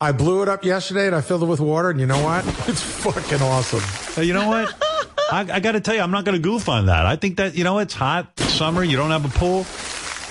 I 0.01 0.13
blew 0.13 0.43
it 0.43 0.49
up 0.49 0.65
yesterday 0.65 1.07
and 1.07 1.15
I 1.17 1.21
filled 1.21 1.43
it 1.43 1.47
with 1.47 1.61
water. 1.61 1.91
And 1.91 2.01
you 2.01 2.07
know 2.07 2.23
what? 2.23 2.45
It's 2.69 2.83
fucking 2.83 3.43
awesome. 3.43 3.81
Hey, 4.15 4.25
you 4.25 4.35
know 4.35 4.49
what? 4.49 4.75
I, 5.33 5.41
I 5.51 5.61
got 5.61 5.73
to 5.73 5.81
tell 5.81 5.95
you, 5.95 6.01
I'm 6.03 6.11
not 6.11 6.25
going 6.25 6.37
to 6.37 6.43
goof 6.43 6.69
on 6.69 6.87
that. 6.87 7.07
I 7.07 7.17
think 7.17 7.37
that, 7.39 7.55
you 7.57 7.65
know, 7.65 7.79
it's 7.79 7.95
hot, 7.95 8.33
it's 8.37 8.53
summer, 8.53 8.85
you 8.85 8.97
don't 8.99 9.11
have 9.11 9.25
a 9.25 9.29
pool. 9.39 9.65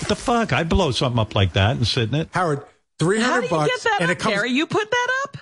What 0.02 0.08
the 0.08 0.16
fuck? 0.16 0.52
I'd 0.52 0.68
blow 0.68 0.90
something 0.90 1.18
up 1.18 1.34
like 1.34 1.52
that 1.52 1.76
and 1.76 1.86
sit 1.86 2.08
in 2.08 2.14
it. 2.16 2.28
Howard, 2.32 2.64
three 2.98 3.20
How 3.20 3.38
do 3.38 3.44
you 3.44 3.50
bucks, 3.50 3.70
get 3.72 3.82
that 3.90 3.98
and 4.02 4.10
up, 4.10 4.16
it 4.16 4.20
comes. 4.20 4.34
Gary? 4.34 4.50
You 4.50 4.66
put 4.66 4.90
that 4.90 5.08
up? 5.24 5.36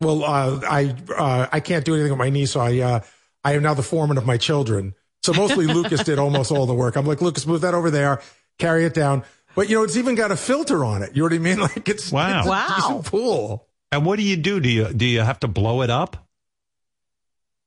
Well, 0.00 0.24
uh, 0.24 0.60
I 0.66 0.94
uh, 1.16 1.46
I 1.52 1.60
can't 1.60 1.84
do 1.84 1.92
anything 1.94 2.10
with 2.12 2.18
my 2.18 2.30
knee, 2.30 2.46
so 2.46 2.60
I 2.60 2.78
uh, 2.78 3.00
I 3.44 3.52
am 3.54 3.62
now 3.62 3.74
the 3.74 3.82
foreman 3.82 4.16
of 4.16 4.24
my 4.26 4.38
children. 4.38 4.94
So 5.22 5.34
mostly 5.34 5.66
Lucas 5.72 6.02
did 6.04 6.18
almost 6.18 6.50
all 6.50 6.64
the 6.64 6.74
work. 6.74 6.96
I'm 6.96 7.04
like, 7.06 7.20
Lucas, 7.20 7.46
move 7.46 7.60
that 7.60 7.74
over 7.74 7.90
there, 7.90 8.22
carry 8.58 8.86
it 8.86 8.94
down. 8.94 9.22
But 9.54 9.68
you 9.68 9.76
know, 9.76 9.82
it's 9.84 9.98
even 9.98 10.14
got 10.14 10.30
a 10.32 10.36
filter 10.36 10.84
on 10.84 11.02
it. 11.02 11.14
You 11.14 11.22
know 11.22 11.26
what 11.26 11.32
I 11.34 11.38
mean? 11.38 11.58
Like 11.60 11.88
it's 11.88 12.10
Wow. 12.10 12.38
it's 12.38 12.46
a 12.46 12.50
Wow. 12.50 12.66
decent 12.76 13.04
pool. 13.04 13.66
And 13.92 14.06
what 14.06 14.16
do 14.16 14.22
you 14.22 14.36
do? 14.36 14.60
Do 14.60 14.68
you, 14.70 14.92
do 14.92 15.04
you 15.04 15.20
have 15.20 15.40
to 15.40 15.48
blow 15.48 15.82
it 15.82 15.90
up? 15.90 16.26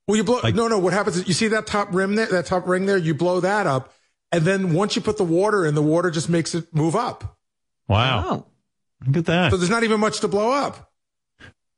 Well, 0.08 0.16
you 0.16 0.24
blow. 0.24 0.40
Like- 0.42 0.54
no, 0.54 0.68
no. 0.68 0.78
What 0.78 0.92
happens 0.92 1.16
is 1.18 1.28
you 1.28 1.34
see 1.34 1.48
that 1.48 1.66
top 1.66 1.94
rim 1.94 2.14
there, 2.16 2.26
that 2.26 2.46
top 2.46 2.66
ring 2.66 2.86
there. 2.86 2.96
You 2.98 3.14
blow 3.14 3.40
that 3.40 3.66
up, 3.66 3.92
and 4.36 4.44
then 4.44 4.74
once 4.74 4.96
you 4.96 5.02
put 5.02 5.16
the 5.16 5.24
water 5.24 5.66
in, 5.66 5.74
the 5.74 5.82
water 5.82 6.10
just 6.10 6.28
makes 6.28 6.54
it 6.54 6.74
move 6.74 6.96
up. 6.96 7.36
Wow. 7.88 8.24
Oh. 8.26 8.46
Look 9.06 9.16
at 9.18 9.26
that. 9.26 9.50
So 9.50 9.56
there's 9.56 9.70
not 9.70 9.84
even 9.84 10.00
much 10.00 10.20
to 10.20 10.28
blow 10.28 10.50
up. 10.50 10.90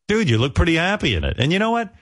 Dude, 0.08 0.30
you 0.30 0.38
look 0.38 0.54
pretty 0.54 0.76
happy 0.76 1.14
in 1.14 1.24
it. 1.24 1.36
And 1.38 1.52
you 1.52 1.58
know 1.58 1.72
what? 1.72 1.92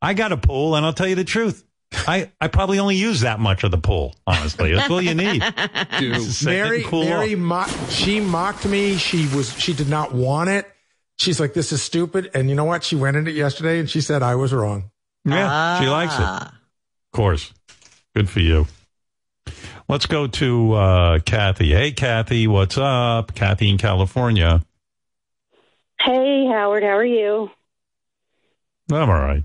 I 0.00 0.14
got 0.14 0.32
a 0.32 0.36
pool, 0.36 0.74
and 0.74 0.84
I'll 0.84 0.92
tell 0.92 1.06
you 1.06 1.14
the 1.14 1.24
truth. 1.24 1.64
I, 1.92 2.30
I 2.40 2.48
probably 2.48 2.78
only 2.78 2.96
use 2.96 3.20
that 3.20 3.38
much 3.38 3.64
of 3.64 3.70
the 3.70 3.78
pool, 3.78 4.16
honestly. 4.26 4.74
That's 4.74 4.90
all 4.90 5.00
you 5.00 5.14
need. 5.14 5.42
Sit 5.42 6.02
in 6.02 6.14
it 6.14 6.42
Mary, 6.44 6.82
cool 6.82 7.04
Mary, 7.04 7.34
mo- 7.36 7.66
she 7.90 8.18
mocked 8.18 8.64
me. 8.66 8.96
She 8.96 9.28
was, 9.28 9.56
she 9.58 9.74
did 9.74 9.88
not 9.88 10.12
want 10.12 10.48
it. 10.48 10.66
She's 11.18 11.38
like, 11.38 11.54
this 11.54 11.70
is 11.70 11.82
stupid. 11.82 12.30
And 12.34 12.48
you 12.48 12.56
know 12.56 12.64
what? 12.64 12.82
She 12.82 12.96
went 12.96 13.16
in 13.16 13.28
it 13.28 13.34
yesterday 13.34 13.78
and 13.78 13.88
she 13.88 14.00
said 14.00 14.22
I 14.22 14.34
was 14.34 14.52
wrong. 14.52 14.90
Yeah, 15.24 15.80
she 15.80 15.86
likes 15.88 16.14
it. 16.14 16.20
Ah. 16.22 16.48
Of 16.48 17.16
course. 17.16 17.52
Good 18.16 18.28
for 18.28 18.40
you. 18.40 18.66
Let's 19.92 20.06
go 20.06 20.26
to 20.26 20.72
uh, 20.72 21.18
Kathy. 21.18 21.74
Hey, 21.74 21.92
Kathy, 21.92 22.46
what's 22.46 22.78
up? 22.78 23.34
Kathy 23.34 23.68
in 23.68 23.76
California. 23.76 24.64
Hey, 26.00 26.46
Howard, 26.46 26.82
how 26.82 26.96
are 26.96 27.04
you? 27.04 27.50
I'm 28.90 29.10
all 29.10 29.20
right. 29.20 29.44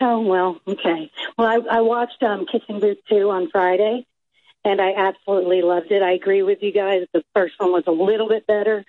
Oh, 0.00 0.22
well, 0.22 0.60
okay. 0.66 1.12
Well, 1.38 1.46
I, 1.46 1.76
I 1.76 1.80
watched 1.82 2.20
um, 2.24 2.46
Kissing 2.50 2.80
Booth 2.80 2.98
2 3.08 3.30
on 3.30 3.48
Friday, 3.48 4.04
and 4.64 4.80
I 4.80 4.94
absolutely 4.94 5.62
loved 5.62 5.92
it. 5.92 6.02
I 6.02 6.10
agree 6.10 6.42
with 6.42 6.58
you 6.60 6.72
guys. 6.72 7.06
The 7.12 7.22
first 7.32 7.54
one 7.58 7.70
was 7.70 7.84
a 7.86 7.92
little 7.92 8.28
bit 8.28 8.44
better. 8.48 8.84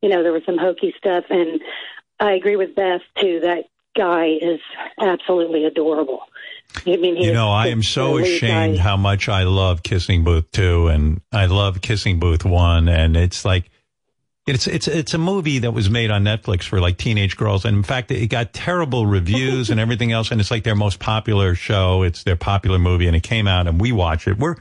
You 0.00 0.08
know, 0.08 0.22
there 0.22 0.32
was 0.32 0.46
some 0.46 0.56
hokey 0.56 0.94
stuff, 0.96 1.24
and 1.28 1.60
I 2.18 2.32
agree 2.32 2.56
with 2.56 2.74
Beth, 2.74 3.02
too. 3.18 3.40
That 3.40 3.66
guy 3.94 4.38
is 4.40 4.60
absolutely 4.98 5.66
adorable. 5.66 6.22
I 6.86 6.96
mean, 6.96 7.16
You 7.16 7.32
know, 7.32 7.50
I 7.50 7.68
am 7.68 7.82
so 7.82 8.18
ashamed 8.18 8.78
how 8.78 8.96
much 8.96 9.28
I 9.28 9.42
love 9.44 9.82
Kissing 9.82 10.24
Booth 10.24 10.50
2 10.52 10.88
and 10.88 11.20
I 11.32 11.46
love 11.46 11.80
Kissing 11.80 12.20
Booth 12.20 12.44
1 12.44 12.88
and 12.88 13.16
it's 13.16 13.44
like 13.44 13.70
it's 14.46 14.66
it's 14.66 14.88
it's 14.88 15.14
a 15.14 15.18
movie 15.18 15.60
that 15.60 15.72
was 15.72 15.90
made 15.90 16.10
on 16.10 16.24
Netflix 16.24 16.64
for 16.64 16.80
like 16.80 16.96
teenage 16.96 17.36
girls 17.36 17.64
and 17.64 17.76
in 17.76 17.82
fact 17.82 18.10
it 18.10 18.26
got 18.28 18.52
terrible 18.52 19.06
reviews 19.06 19.70
and 19.70 19.78
everything 19.78 20.12
else 20.12 20.30
and 20.30 20.40
it's 20.40 20.50
like 20.50 20.64
their 20.64 20.74
most 20.74 20.98
popular 20.98 21.54
show, 21.54 22.02
it's 22.02 22.22
their 22.24 22.36
popular 22.36 22.78
movie 22.78 23.06
and 23.06 23.16
it 23.16 23.22
came 23.22 23.46
out 23.46 23.66
and 23.66 23.80
we 23.80 23.92
watch 23.92 24.26
it. 24.26 24.38
We're 24.38 24.56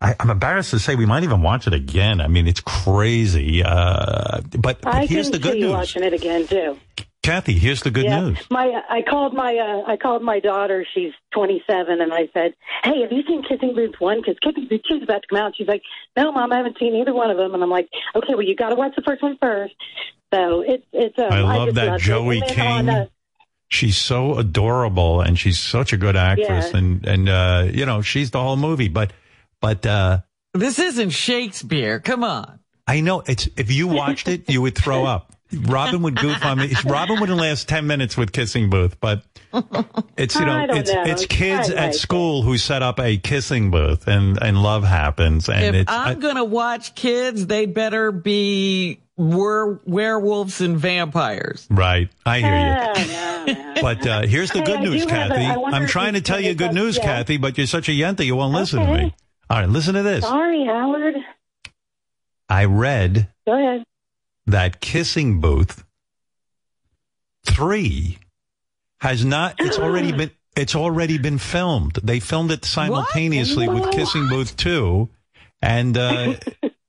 I, 0.00 0.14
I'm 0.18 0.30
embarrassed 0.30 0.70
to 0.70 0.78
say 0.78 0.94
we 0.94 1.06
might 1.06 1.24
even 1.24 1.42
watch 1.42 1.66
it 1.66 1.74
again. 1.74 2.20
I 2.20 2.28
mean, 2.28 2.46
it's 2.46 2.60
crazy. 2.60 3.62
Uh, 3.62 4.40
but, 4.58 4.80
but 4.80 5.06
here's 5.06 5.30
the 5.30 5.38
good 5.38 5.58
news. 5.58 5.72
watching 5.72 6.02
it 6.02 6.14
again, 6.14 6.46
too. 6.46 6.78
Kathy, 7.22 7.52
here's 7.52 7.82
the 7.82 7.90
good 7.90 8.04
yeah. 8.06 8.20
news. 8.20 8.38
My 8.50 8.80
I 8.88 9.02
called 9.02 9.34
my 9.34 9.54
uh, 9.56 9.90
I 9.90 9.96
called 9.96 10.22
my 10.22 10.40
daughter. 10.40 10.86
She's 10.94 11.12
27, 11.34 12.00
and 12.00 12.12
I 12.14 12.28
said, 12.32 12.54
"Hey, 12.82 13.02
have 13.02 13.12
you 13.12 13.22
seen 13.28 13.42
Kissing 13.42 13.74
Booth 13.74 13.94
one? 13.98 14.20
Because 14.22 14.36
Kissing 14.42 14.68
Booth 14.70 14.80
two 14.88 14.96
is 14.96 15.02
about 15.02 15.22
to 15.22 15.28
come 15.28 15.38
out." 15.38 15.52
She's 15.56 15.68
like, 15.68 15.82
"No, 16.16 16.32
mom, 16.32 16.50
I 16.52 16.56
haven't 16.56 16.78
seen 16.78 16.94
either 16.96 17.12
one 17.12 17.30
of 17.30 17.36
them." 17.36 17.52
And 17.52 17.62
I'm 17.62 17.68
like, 17.68 17.88
"Okay, 18.16 18.34
well, 18.34 18.42
you 18.42 18.56
got 18.56 18.70
to 18.70 18.74
watch 18.74 18.92
the 18.96 19.02
first 19.02 19.22
one 19.22 19.36
first. 19.38 19.74
So 20.32 20.62
it's 20.66 20.84
it's. 20.92 21.18
Um, 21.18 21.26
I 21.30 21.40
love 21.42 21.66
just 21.68 21.74
that 21.76 21.86
loved 21.88 22.02
it. 22.02 22.04
Joey 22.06 22.40
King. 22.40 22.60
on, 22.66 22.88
uh, 22.88 23.06
she's 23.68 23.96
so 23.98 24.36
adorable 24.38 25.20
and 25.20 25.38
she's 25.38 25.58
such 25.58 25.92
a 25.92 25.96
good 25.96 26.16
actress 26.16 26.70
Yeah. 26.72 26.78
and 26.78 27.06
and 27.06 27.28
uh 27.28 27.68
you 27.72 27.86
know 27.86 28.02
she's 28.02 28.30
the 28.32 28.40
whole 28.40 28.56
movie 28.56 28.88
but 28.88 29.12
but 29.60 29.86
uh 29.86 30.20
This 30.54 30.78
isn't 30.80 31.10
Shakespeare. 31.10 32.00
Come 32.00 32.24
on. 32.24 32.58
i 32.88 33.00
know 33.00 33.22
it's 33.26 33.48
if 33.56 33.70
you 33.70 33.86
watched 33.86 34.26
it 34.26 34.50
you 34.50 34.60
would 34.60 34.76
throw 34.76 35.04
up 35.04 35.32
robin 35.62 36.02
would 36.02 36.16
goof 36.16 36.44
on 36.44 36.58
me 36.58 36.72
robin 36.86 37.18
wouldn't 37.20 37.38
last 37.40 37.68
10 37.68 37.86
minutes 37.86 38.16
with 38.16 38.32
kissing 38.32 38.70
booth 38.70 38.98
but 39.00 39.22
it's 40.16 40.34
you 40.36 40.44
know 40.46 40.66
it's 40.70 40.92
know. 40.92 41.02
it's 41.04 41.26
kids 41.26 41.70
I 41.70 41.72
at 41.74 41.76
like 41.86 41.90
it. 41.94 41.98
school 41.98 42.42
who 42.42 42.56
set 42.56 42.82
up 42.82 43.00
a 43.00 43.16
kissing 43.16 43.70
booth 43.70 44.06
and 44.06 44.40
and 44.42 44.62
love 44.62 44.84
happens 44.84 45.48
and 45.48 45.64
if 45.64 45.74
it's 45.82 45.92
I'm 45.92 46.20
gonna 46.20 46.44
watch 46.44 46.94
kids, 46.94 47.46
they 47.46 47.66
better 47.66 48.12
be 48.12 49.00
were 49.16 49.80
werewolves 49.84 50.60
and 50.62 50.78
vampires. 50.78 51.66
right 51.70 52.08
i 52.24 52.38
hear 52.38 52.56
you 52.56 53.04
oh, 53.04 53.44
no, 53.46 53.52
no. 53.74 53.74
But 53.82 54.06
uh, 54.06 54.22
here's 54.22 54.50
the 54.52 54.60
Hey, 54.60 54.64
good 54.66 54.78
I 54.78 54.82
news, 54.84 55.04
do 55.04 55.08
have 55.12 55.30
a- 55.30 55.34
Kathy. 55.34 55.44
I 55.46 55.56
wonder 55.56 55.76
I'm 55.76 55.86
trying 55.88 56.14
to 56.14 56.20
tell 56.20 56.40
you 56.40 56.54
good 56.54 56.72
news, 56.74 56.96
yeah. 56.96 57.02
Kathy, 57.04 57.36
but 57.38 57.58
you're 57.58 57.66
such 57.66 57.88
a 57.88 57.92
yenta, 57.92 58.24
you 58.24 58.36
won't 58.36 58.54
listen 58.54 58.80
to 58.80 58.86
me. 58.94 59.14
All 59.48 59.58
right, 59.58 59.68
listen 59.68 59.94
to 59.94 60.02
this. 60.02 60.22
Sorry, 60.24 60.64
Howard. 60.66 61.14
I 62.48 62.64
read 62.66 63.28
Go 63.46 63.52
ahead. 63.58 63.84
That 64.50 64.80
Kissing 64.80 65.40
Booth 65.40 65.84
3 67.46 68.18
has 69.00 69.24
not 69.24 69.54
it's 69.58 69.78
already 69.78 70.12
been 70.12 70.30
it's 70.56 70.74
already 70.74 71.16
been 71.18 71.38
filmed. 71.38 71.98
They 72.02 72.20
filmed 72.20 72.50
it 72.50 72.64
simultaneously 72.64 73.68
with 73.68 73.84
What? 73.84 73.94
Kissing 73.94 74.28
Booth 74.28 74.56
2 74.56 75.08
and 75.62 75.96
uh 75.96 76.34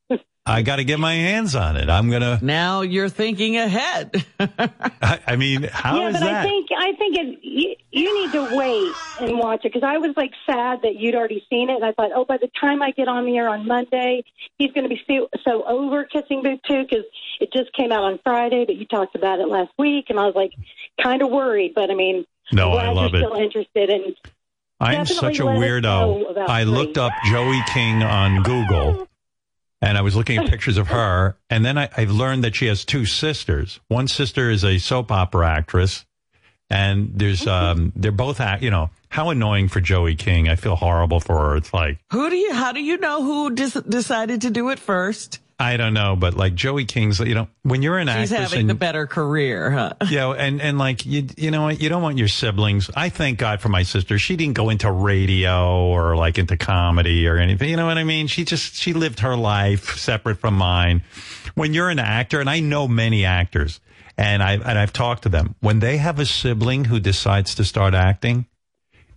I 0.44 0.64
got 0.64 0.78
to 0.78 0.84
get 0.84 0.98
my 1.00 1.14
hands 1.14 1.56
on 1.56 1.78
it. 1.78 1.88
I'm 1.88 2.10
going 2.10 2.24
to 2.24 2.40
Now 2.44 2.82
you're 2.82 3.10
thinking 3.10 3.58
ahead. 3.58 4.26
I, 4.40 5.20
I 5.28 5.36
mean, 5.36 5.64
how 5.72 6.00
yeah, 6.00 6.08
is 6.08 6.14
but 6.16 6.20
that? 6.22 6.34
I 6.34 6.44
think 6.44 6.68
I 6.76 6.94
think 6.94 7.18
it, 7.18 7.40
you, 7.44 7.76
you 7.92 8.26
need 8.26 8.32
to 8.32 8.58
wait 8.58 8.92
and 9.20 9.38
watch 9.38 9.64
it 9.66 9.72
because 9.72 9.88
I 9.88 10.00
was 10.00 10.16
like 10.18 10.32
sad 10.48 10.80
that 10.82 10.96
you'd 10.96 11.14
already 11.14 11.46
seen 11.48 11.70
it, 11.70 11.76
and 11.76 11.86
I 11.86 11.92
thought, 11.92 12.10
oh, 12.16 12.26
by 12.26 12.38
the 12.38 12.50
time 12.60 12.82
I 12.82 12.90
get 12.90 13.08
on 13.08 13.26
the 13.26 13.38
air 13.38 13.50
on 13.50 13.68
Monday, 13.68 14.24
he's 14.58 14.72
going 14.72 14.84
to 14.84 14.90
be 14.90 15.00
so, 15.08 15.30
so 15.44 15.64
over 15.64 16.06
Kissing 16.06 16.42
Booth 16.42 16.60
too 16.68 16.84
because 16.90 17.06
it 17.40 17.54
just 17.54 17.72
came 17.74 17.92
out 17.92 18.04
on 18.04 18.20
Friday, 18.24 18.66
but 18.66 18.76
you 18.78 18.86
talked 18.88 19.16
about 19.16 19.40
it 19.40 19.48
last 19.48 19.72
week, 19.78 20.06
and 20.10 20.20
I 20.20 20.26
was 20.26 20.34
like 20.36 20.54
kind 21.02 21.22
of 21.22 21.30
worried, 21.30 21.74
but 21.76 21.92
I 21.92 21.94
mean, 21.94 22.26
No, 22.52 22.72
I'm 22.72 22.80
I 22.90 22.94
glad 22.94 22.96
love 22.96 23.12
you're 23.14 23.22
it. 23.22 23.26
still 23.28 23.40
interested 23.42 23.90
in. 23.92 24.16
I'm 24.80 25.06
such 25.06 25.38
a 25.38 25.46
let 25.46 25.54
us 25.56 25.60
know 25.84 26.26
weirdo. 26.26 26.50
I 26.50 26.64
looked 26.64 26.98
up 26.98 27.12
Joey 27.26 27.62
King 27.72 28.02
on 28.02 28.42
Google 28.42 29.08
and 29.82 29.98
I 29.98 30.02
was 30.02 30.16
looking 30.16 30.38
at 30.38 30.48
pictures 30.50 30.78
of 30.78 30.88
her. 30.88 31.38
And 31.50 31.66
then 31.66 31.78
I, 31.78 31.90
I 31.96 32.06
learned 32.06 32.44
that 32.44 32.56
she 32.56 32.68
has 32.68 32.86
two 32.86 33.06
sisters. 33.06 33.80
One 33.88 34.08
sister 34.08 34.50
is 34.50 34.64
a 34.64 34.78
soap 34.78 35.12
opera 35.12 35.50
actress. 35.50 36.06
And 36.70 37.12
there's, 37.14 37.46
um, 37.48 37.92
they're 37.98 38.14
both, 38.14 38.40
act, 38.40 38.64
you 38.64 38.70
know, 38.72 38.92
how 39.10 39.30
annoying 39.30 39.68
for 39.68 39.82
Joey 39.82 40.16
King. 40.16 40.48
I 40.48 40.56
feel 40.56 40.78
horrible 40.78 41.20
for 41.20 41.38
her. 41.38 41.56
It's 41.58 41.74
like, 41.74 42.00
who 42.12 42.30
do 42.30 42.38
you? 42.38 42.54
How 42.54 42.72
do 42.72 42.82
you 42.82 42.98
know 42.98 43.22
who 43.22 43.54
dis- 43.54 43.74
decided 43.74 44.42
to 44.44 44.52
do 44.52 44.70
it 44.70 44.80
first? 44.80 45.40
I 45.62 45.78
don't 45.78 45.94
know, 45.94 46.16
but 46.16 46.34
like 46.34 46.56
Joey 46.56 46.86
King's, 46.86 47.20
you 47.20 47.36
know, 47.36 47.48
when 47.62 47.84
you're 47.84 48.00
an 48.00 48.10
actor. 48.10 48.22
She's 48.22 48.32
actress 48.32 48.52
having 48.52 48.62
and 48.62 48.70
the 48.72 48.74
better 48.74 49.06
career, 49.06 49.70
huh? 49.70 49.94
you 50.10 50.18
know, 50.18 50.34
and, 50.34 50.60
and 50.60 50.80
like, 50.80 51.06
you, 51.06 51.28
you 51.38 51.52
know 51.52 51.62
what? 51.62 51.80
You 51.80 51.88
don't 51.88 52.02
want 52.02 52.18
your 52.18 52.30
siblings. 52.30 52.90
I 52.96 53.10
thank 53.10 53.38
God 53.38 53.62
for 53.62 53.70
my 53.70 53.84
sister. 53.84 54.18
She 54.18 54.36
didn't 54.36 54.56
go 54.56 54.70
into 54.70 54.92
radio 54.92 55.86
or 55.86 56.16
like 56.16 56.40
into 56.40 56.58
comedy 56.58 57.28
or 57.28 57.38
anything. 57.38 57.70
You 57.70 57.78
know 57.78 57.86
what 57.86 58.00
I 58.00 58.04
mean? 58.04 58.26
She 58.26 58.44
just, 58.44 58.74
she 58.74 58.94
lived 58.94 59.20
her 59.20 59.36
life 59.36 59.98
separate 59.98 60.40
from 60.40 60.56
mine. 60.56 61.04
When 61.54 61.76
you're 61.76 61.90
an 61.90 62.00
actor, 62.00 62.40
and 62.40 62.50
I 62.50 62.60
know 62.60 62.88
many 62.88 63.26
actors 63.26 63.80
and 64.18 64.42
I, 64.42 64.54
and 64.54 64.80
I've 64.80 64.94
talked 64.94 65.24
to 65.24 65.30
them, 65.30 65.54
when 65.60 65.80
they 65.80 65.98
have 65.98 66.18
a 66.18 66.26
sibling 66.26 66.86
who 66.86 67.00
decides 67.00 67.54
to 67.56 67.64
start 67.64 67.94
acting, 67.94 68.48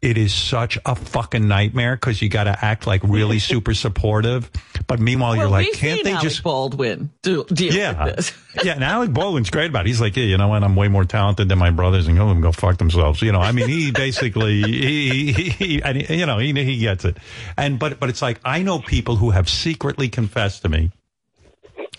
it 0.05 0.19
is 0.19 0.35
such 0.35 0.79
a 0.85 0.95
fucking 0.95 1.49
nightmare 1.49 1.97
because 1.97 2.21
you 2.21 2.29
got 2.29 2.45
to 2.45 2.65
act 2.65 2.87
like 2.87 3.03
really 3.03 3.39
super 3.41 3.73
supportive. 3.73 4.51
But 4.87 5.01
meanwhile, 5.01 5.35
you're 5.35 5.49
like, 5.49 5.73
can't 5.73 6.05
they 6.05 6.13
Alec 6.13 6.23
just 6.23 6.43
Baldwin 6.43 7.11
do, 7.23 7.45
deal 7.45 7.73
yeah, 7.73 8.05
with 8.05 8.17
this? 8.17 8.33
yeah. 8.65 8.75
And 8.75 8.85
Alec 8.85 9.13
Baldwin's 9.13 9.51
great 9.51 9.71
about 9.71 9.87
it. 9.87 9.89
He's 9.89 10.01
like, 10.01 10.15
yeah, 10.17 10.25
you 10.25 10.37
know 10.37 10.49
what? 10.49 10.63
I'm 10.63 10.77
way 10.77 10.89
more 10.89 11.05
talented 11.05 11.49
than 11.49 11.59
my 11.59 11.71
brothers, 11.71 12.07
and 12.07 12.17
go 12.19 12.29
them 12.29 12.43
go 12.43 12.53
fuck 12.53 12.77
themselves. 12.77 13.23
You 13.23 13.33
know, 13.33 13.41
I 13.41 13.53
mean, 13.53 13.69
he 13.69 13.91
basically, 13.93 14.63
he, 14.63 15.33
he, 15.33 15.49
he, 15.51 15.83
and 15.83 16.03
he- 16.03 16.19
you 16.19 16.27
know, 16.27 16.39
he 16.39 16.53
he 16.53 16.79
gets 16.79 17.05
it. 17.05 17.17
And 17.57 17.79
but 17.79 17.99
but 17.99 18.11
it's 18.11 18.21
like 18.21 18.41
I 18.45 18.63
know 18.63 18.79
people 18.79 19.17
who 19.17 19.31
have 19.31 19.49
secretly 19.49 20.09
confessed 20.09 20.63
to 20.63 20.69
me 20.69 20.93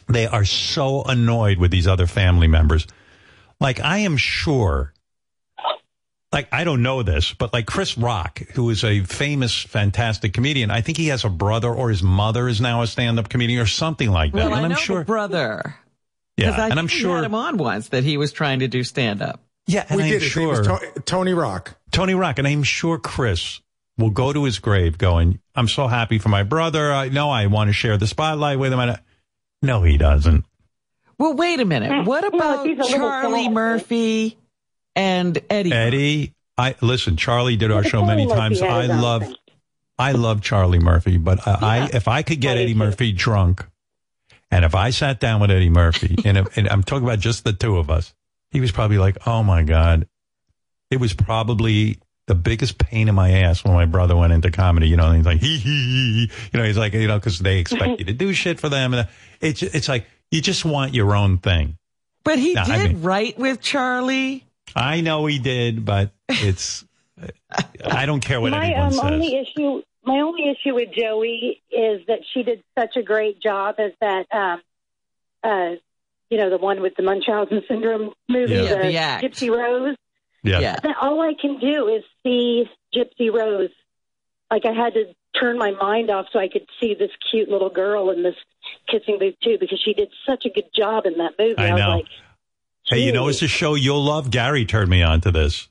they 0.08 0.28
are 0.28 0.45
so 0.45 1.03
annoyed 1.03 1.58
with 1.58 1.72
these 1.72 1.88
other 1.88 2.08
family 2.08 2.47
members. 2.47 2.86
Like 3.60 3.80
I 3.80 3.99
am 3.99 4.18
sure. 4.18 4.93
Like 6.36 6.49
I 6.51 6.65
don't 6.65 6.83
know 6.83 7.01
this, 7.01 7.33
but 7.33 7.53
like 7.53 7.65
Chris 7.65 7.97
Rock, 7.97 8.39
who 8.53 8.69
is 8.69 8.83
a 8.83 8.99
famous, 9.01 9.63
fantastic 9.63 10.33
comedian, 10.33 10.69
I 10.69 10.81
think 10.81 10.97
he 10.97 11.07
has 11.07 11.23
a 11.23 11.29
brother 11.29 11.73
or 11.73 11.89
his 11.89 12.03
mother 12.03 12.47
is 12.49 12.59
now 12.59 12.81
a 12.81 12.88
stand-up 12.88 13.29
comedian 13.29 13.61
or 13.61 13.65
something 13.65 14.11
like 14.11 14.33
that. 14.33 14.49
Well, 14.49 14.53
and 14.53 14.65
I 14.73 14.75
I'm 14.75 14.75
sure 14.83 14.99
the 14.99 15.05
brother. 15.05 15.75
Yeah, 16.36 16.49
'Cause 16.51 16.59
I 16.59 16.69
and 16.69 16.79
I'm 16.79 16.88
think 16.89 16.97
we 16.97 17.01
sure 17.03 17.15
had 17.15 17.23
him 17.25 17.36
on 17.36 17.55
once 17.57 17.88
that 17.89 18.03
he 18.03 18.17
was 18.17 18.33
trying 18.33 18.59
to 18.59 18.67
do 18.67 18.83
stand 18.83 19.21
up. 19.21 19.39
Yeah, 19.65 19.86
and 19.88 19.95
we 19.97 20.03
I'm 20.03 20.09
did. 20.09 20.21
His 20.23 20.36
name 20.36 20.49
was 20.49 20.65
sure 20.65 20.77
To- 20.79 20.99
Tony 21.05 21.33
Rock. 21.33 21.77
Tony 21.91 22.13
Rock, 22.13 22.38
and 22.38 22.45
I'm 22.47 22.63
sure 22.63 22.97
Chris 22.99 23.61
will 23.97 24.09
go 24.09 24.33
to 24.33 24.43
his 24.43 24.59
grave 24.59 24.97
going, 24.97 25.39
"I'm 25.55 25.69
so 25.69 25.88
happy 25.88 26.19
for 26.19 26.27
my 26.27 26.43
brother. 26.43 26.91
I 26.93 27.07
know 27.07 27.29
I 27.31 27.45
want 27.47 27.69
to 27.69 27.73
share 27.73 27.97
the 27.97 28.07
spotlight 28.07 28.59
with 28.59 28.73
him." 28.73 28.79
I- 28.81 28.99
no, 29.61 29.81
he 29.83 29.97
doesn't. 29.97 30.43
Well, 31.17 31.33
wait 31.33 31.61
a 31.61 31.65
minute. 31.65 32.05
What 32.05 32.25
about 32.27 32.67
he's 32.67 32.77
Charlie 32.89 33.45
sad. 33.45 33.53
Murphy 33.53 34.38
and 34.95 35.37
Eddie? 35.49 35.73
Eddie, 35.73 36.33
I 36.57 36.75
listen. 36.81 37.17
Charlie 37.17 37.55
did 37.57 37.71
our 37.71 37.83
Yeah, 37.83 37.89
show 37.89 38.05
many 38.05 38.27
times. 38.27 38.61
I 38.61 38.85
love, 38.85 39.23
thing. 39.23 39.35
I 39.99 40.11
love 40.13 40.41
Charlie 40.41 40.79
Murphy. 40.79 41.17
But 41.17 41.45
I, 41.47 41.85
I 41.85 41.89
if 41.93 42.07
I 42.07 42.21
could 42.21 42.39
get 42.41 42.51
I 42.51 42.55
do 42.55 42.61
Eddie 42.63 42.73
too. 42.73 42.79
Murphy 42.79 43.11
drunk, 43.11 43.65
and 44.51 44.63
if 44.65 44.75
I 44.75 44.89
sat 44.91 45.19
down 45.19 45.41
with 45.41 45.51
Eddie 45.51 45.69
Murphy, 45.69 46.15
and, 46.25 46.37
if, 46.37 46.57
and 46.57 46.69
I'm 46.69 46.83
talking 46.83 47.05
about 47.05 47.19
just 47.19 47.43
the 47.43 47.53
two 47.53 47.77
of 47.77 47.89
us, 47.89 48.13
he 48.51 48.61
was 48.61 48.71
probably 48.71 48.97
like, 48.97 49.17
"Oh 49.27 49.43
my 49.43 49.63
god," 49.63 50.07
it 50.89 50.99
was 50.99 51.13
probably 51.13 51.99
the 52.27 52.35
biggest 52.35 52.77
pain 52.79 53.07
in 53.07 53.13
my 53.13 53.29
ass 53.31 53.63
when 53.63 53.73
my 53.73 53.85
brother 53.85 54.15
went 54.15 54.33
into 54.33 54.49
comedy. 54.49 54.87
You 54.87 54.97
know, 54.97 55.07
and 55.07 55.17
he's 55.17 55.25
like, 55.25 55.39
hee 55.39 55.57
hee 55.57 55.69
hee. 56.27 56.31
You 56.53 56.59
know, 56.59 56.65
he's 56.65 56.77
like, 56.77 56.93
you 56.93 57.07
know, 57.07 57.19
because 57.19 57.37
they 57.39 57.59
expect 57.59 57.99
you 57.99 58.05
to 58.05 58.13
do 58.13 58.33
shit 58.33 58.59
for 58.59 58.69
them, 58.69 58.93
and 58.93 59.07
it's 59.41 59.61
it's 59.61 59.87
like 59.89 60.07
you 60.31 60.41
just 60.41 60.63
want 60.65 60.93
your 60.93 61.15
own 61.15 61.37
thing. 61.37 61.77
But 62.23 62.39
he 62.39 62.53
No, 62.53 62.63
did 62.65 62.73
I 62.73 62.87
mean- 62.87 63.01
write 63.03 63.37
with 63.37 63.61
Charlie. 63.61 64.43
I 64.76 65.01
know 65.01 65.26
he 65.26 65.39
did, 65.39 65.86
but 65.86 66.11
it's. 66.30 66.86
I 67.84 68.05
don't 68.05 68.20
care 68.20 68.41
what 68.41 68.51
my 68.51 68.66
anyone 68.66 68.86
um, 68.86 68.91
says. 68.91 69.01
only 69.03 69.36
issue, 69.38 69.82
my 70.03 70.20
only 70.20 70.49
issue 70.49 70.76
with 70.76 70.89
Joey 70.91 71.61
is 71.72 72.05
that 72.07 72.20
she 72.34 72.43
did 72.43 72.63
such 72.78 72.97
a 72.97 73.03
great 73.03 73.41
job 73.41 73.76
as 73.80 73.91
that, 74.01 74.26
um, 74.32 74.61
uh, 75.43 75.76
you 76.30 76.38
know, 76.38 76.49
the 76.49 76.57
one 76.57 76.82
with 76.82 76.95
the 76.95 77.03
Munchausen 77.03 77.63
syndrome 77.68 78.13
movie, 78.28 78.53
Yeah. 78.53 78.61
Yeah, 78.63 78.76
the 78.76 78.84
the 78.84 78.97
act. 78.97 79.24
Gypsy 79.24 79.49
Rose. 79.49 79.95
Yeah. 80.43 80.59
Yeah. 80.59 80.76
That 80.84 80.97
all 81.01 81.22
I 81.22 81.34
can 81.39 81.59
do 81.59 81.88
is 81.88 82.03
see 82.24 82.66
Gypsy 82.93 83.34
Rose. 83.34 83.70
Like 84.51 84.66
I 84.66 84.74
had 84.74 84.93
to 84.93 85.16
turn 85.39 85.57
my 85.57 85.72
mind 85.72 86.09
off 86.09 86.28
so 86.32 86.39
I 86.39 86.47
could 86.47 86.68
see 86.80 86.93
this 86.93 87.11
cute 87.32 87.49
little 87.49 87.70
girl 87.70 88.09
in 88.11 88.24
this 88.24 88.36
kissing 88.88 89.18
booth 89.20 89.36
too, 89.43 89.57
because 89.59 89.82
she 89.84 89.93
did 89.93 90.09
such 90.26 90.45
a 90.45 90.49
good 90.49 90.70
job 90.76 91.05
in 91.05 91.18
that 91.18 91.34
movie. 91.39 91.57
I 91.57 91.74
was 91.74 91.80
know. 91.80 91.89
like, 91.89 92.05
Hey, 92.88 92.99
you 92.99 93.11
know, 93.11 93.27
it's 93.27 93.41
a 93.41 93.47
show 93.47 93.73
you'll 93.73 94.03
love. 94.03 94.29
Gary 94.29 94.65
turned 94.65 94.89
me 94.89 95.01
on 95.01 95.21
to 95.21 95.31
this. 95.31 95.67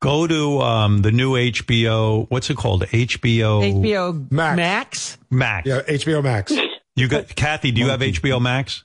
Go 0.00 0.26
to 0.26 0.60
um, 0.60 1.02
the 1.02 1.10
new 1.10 1.32
HBO. 1.32 2.26
What's 2.30 2.48
it 2.50 2.56
called? 2.56 2.84
HBO 2.86 3.82
HBO 3.82 4.30
Max. 4.30 4.56
Max. 4.56 5.18
Max. 5.30 5.66
Yeah, 5.68 5.82
HBO 5.82 6.22
Max. 6.22 6.52
You 6.96 7.08
got 7.08 7.34
Kathy. 7.34 7.70
Do 7.72 7.80
you 7.80 7.88
have 7.88 8.00
HBO 8.00 8.40
Max? 8.40 8.84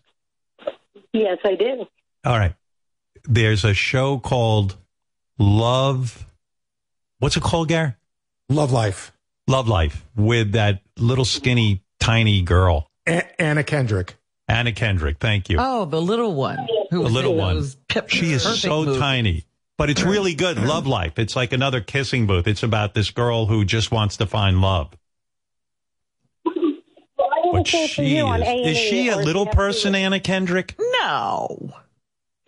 yes, 1.13 1.37
I 1.45 1.55
do. 1.55 1.85
All 2.25 2.37
right. 2.37 2.53
There's 3.25 3.63
a 3.63 3.73
show 3.73 4.19
called 4.19 4.75
Love. 5.39 6.25
What's 7.19 7.37
it 7.37 7.43
called, 7.43 7.67
Gary? 7.69 7.93
Love 8.49 8.71
Life. 8.71 9.11
Love 9.47 9.67
Life 9.67 10.05
with 10.15 10.53
that 10.53 10.81
little 10.97 11.25
skinny 11.25 11.83
tiny 11.99 12.41
girl, 12.41 12.89
A- 13.07 13.41
Anna 13.41 13.63
Kendrick. 13.63 14.15
Anna 14.47 14.71
Kendrick. 14.71 15.17
Thank 15.19 15.49
you. 15.49 15.57
Oh, 15.59 15.85
the 15.85 16.01
little 16.01 16.33
one. 16.35 16.57
Who 16.91 17.03
the 17.03 17.09
little 17.09 17.35
one. 17.35 17.65
Pip- 17.87 18.09
She 18.09 18.31
is 18.31 18.43
so 18.43 18.83
movies. 18.85 18.99
tiny, 18.99 19.45
but 19.77 19.89
it's 19.89 20.03
really 20.03 20.35
good. 20.35 20.57
Love 20.59 20.85
Life. 20.87 21.17
It's 21.17 21.35
like 21.35 21.51
another 21.53 21.81
kissing 21.81 22.27
booth. 22.27 22.47
It's 22.47 22.63
about 22.63 22.93
this 22.93 23.09
girl 23.11 23.47
who 23.47 23.65
just 23.65 23.91
wants 23.91 24.17
to 24.17 24.25
find 24.27 24.61
love. 24.61 24.91
But 26.43 26.53
want 27.53 27.65
to 27.67 27.71
say 27.71 27.87
for 27.87 27.93
she 27.93 28.17
is. 28.17 28.23
A&E 28.25 28.71
Is 28.71 28.77
she 28.77 29.09
a 29.09 29.17
little 29.17 29.45
person, 29.45 29.95
Anna 29.95 30.19
Kendrick? 30.19 30.75
No. 31.01 31.71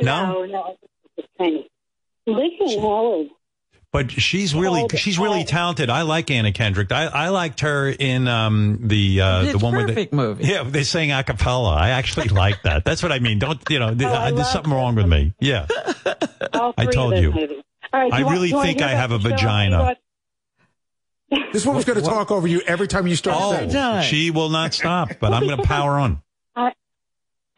No? 0.01 0.25
No, 0.33 0.45
no, 0.45 0.77
it's 1.17 1.27
tiny. 1.37 1.69
Listen, 2.27 2.79
Howard. 2.81 3.27
But 3.93 4.11
she's 4.11 4.53
really 4.53 4.81
Oh, 4.83 4.87
she's 4.95 5.17
really 5.17 5.43
talented. 5.45 5.89
I 5.89 6.01
like 6.01 6.29
Anna 6.29 6.51
Kendrick. 6.51 6.91
I, 6.91 7.05
I 7.05 7.29
liked 7.29 7.61
her 7.61 7.89
in 7.89 8.27
um 8.27 8.79
the 8.87 9.21
uh 9.21 9.41
Pitch 9.43 9.51
the 9.53 9.57
one 9.59 9.75
with 9.75 9.87
Perfect 9.87 10.11
the, 10.11 10.17
movie. 10.17 10.43
Yeah, 10.45 10.63
they 10.63 10.83
sang 10.83 11.11
a 11.11 11.23
cappella. 11.23 11.73
I 11.73 11.89
actually 11.91 12.27
like 12.27 12.61
that. 12.63 12.83
That's 12.85 13.01
what 13.01 13.11
I 13.11 13.19
mean. 13.19 13.39
Don't 13.39 13.59
you 13.69 13.79
know? 13.79 13.87
I 14.11 14.31
there's 14.31 14.49
something 14.49 14.73
wrong 14.73 14.95
with 14.95 15.07
me. 15.07 15.33
Yeah, 15.39 15.67
I 16.53 16.85
told 16.85 17.17
you. 17.17 17.31
Movies. 17.31 17.63
All 17.93 18.01
right, 18.01 18.11
do 18.11 18.15
I 18.17 18.19
you 18.19 18.29
really 18.29 18.49
do 18.49 18.55
want 18.55 18.65
think 18.67 18.79
to 18.79 18.85
I 18.85 18.89
have 18.89 19.11
a 19.11 19.17
vagina. 19.17 19.95
This 21.51 21.65
woman's 21.65 21.83
going 21.83 21.99
to 21.99 22.05
talk 22.05 22.31
over 22.31 22.47
you 22.47 22.61
every 22.61 22.87
time 22.87 23.05
you 23.05 23.17
start 23.17 23.37
Oh, 23.37 23.51
saying. 23.69 24.03
she 24.03 24.31
will 24.31 24.47
not 24.49 24.73
stop. 24.73 25.09
But 25.19 25.33
I'm 25.33 25.43
going 25.43 25.57
to 25.57 25.63
power 25.63 25.99
on. 25.99 26.21
I, 26.55 26.71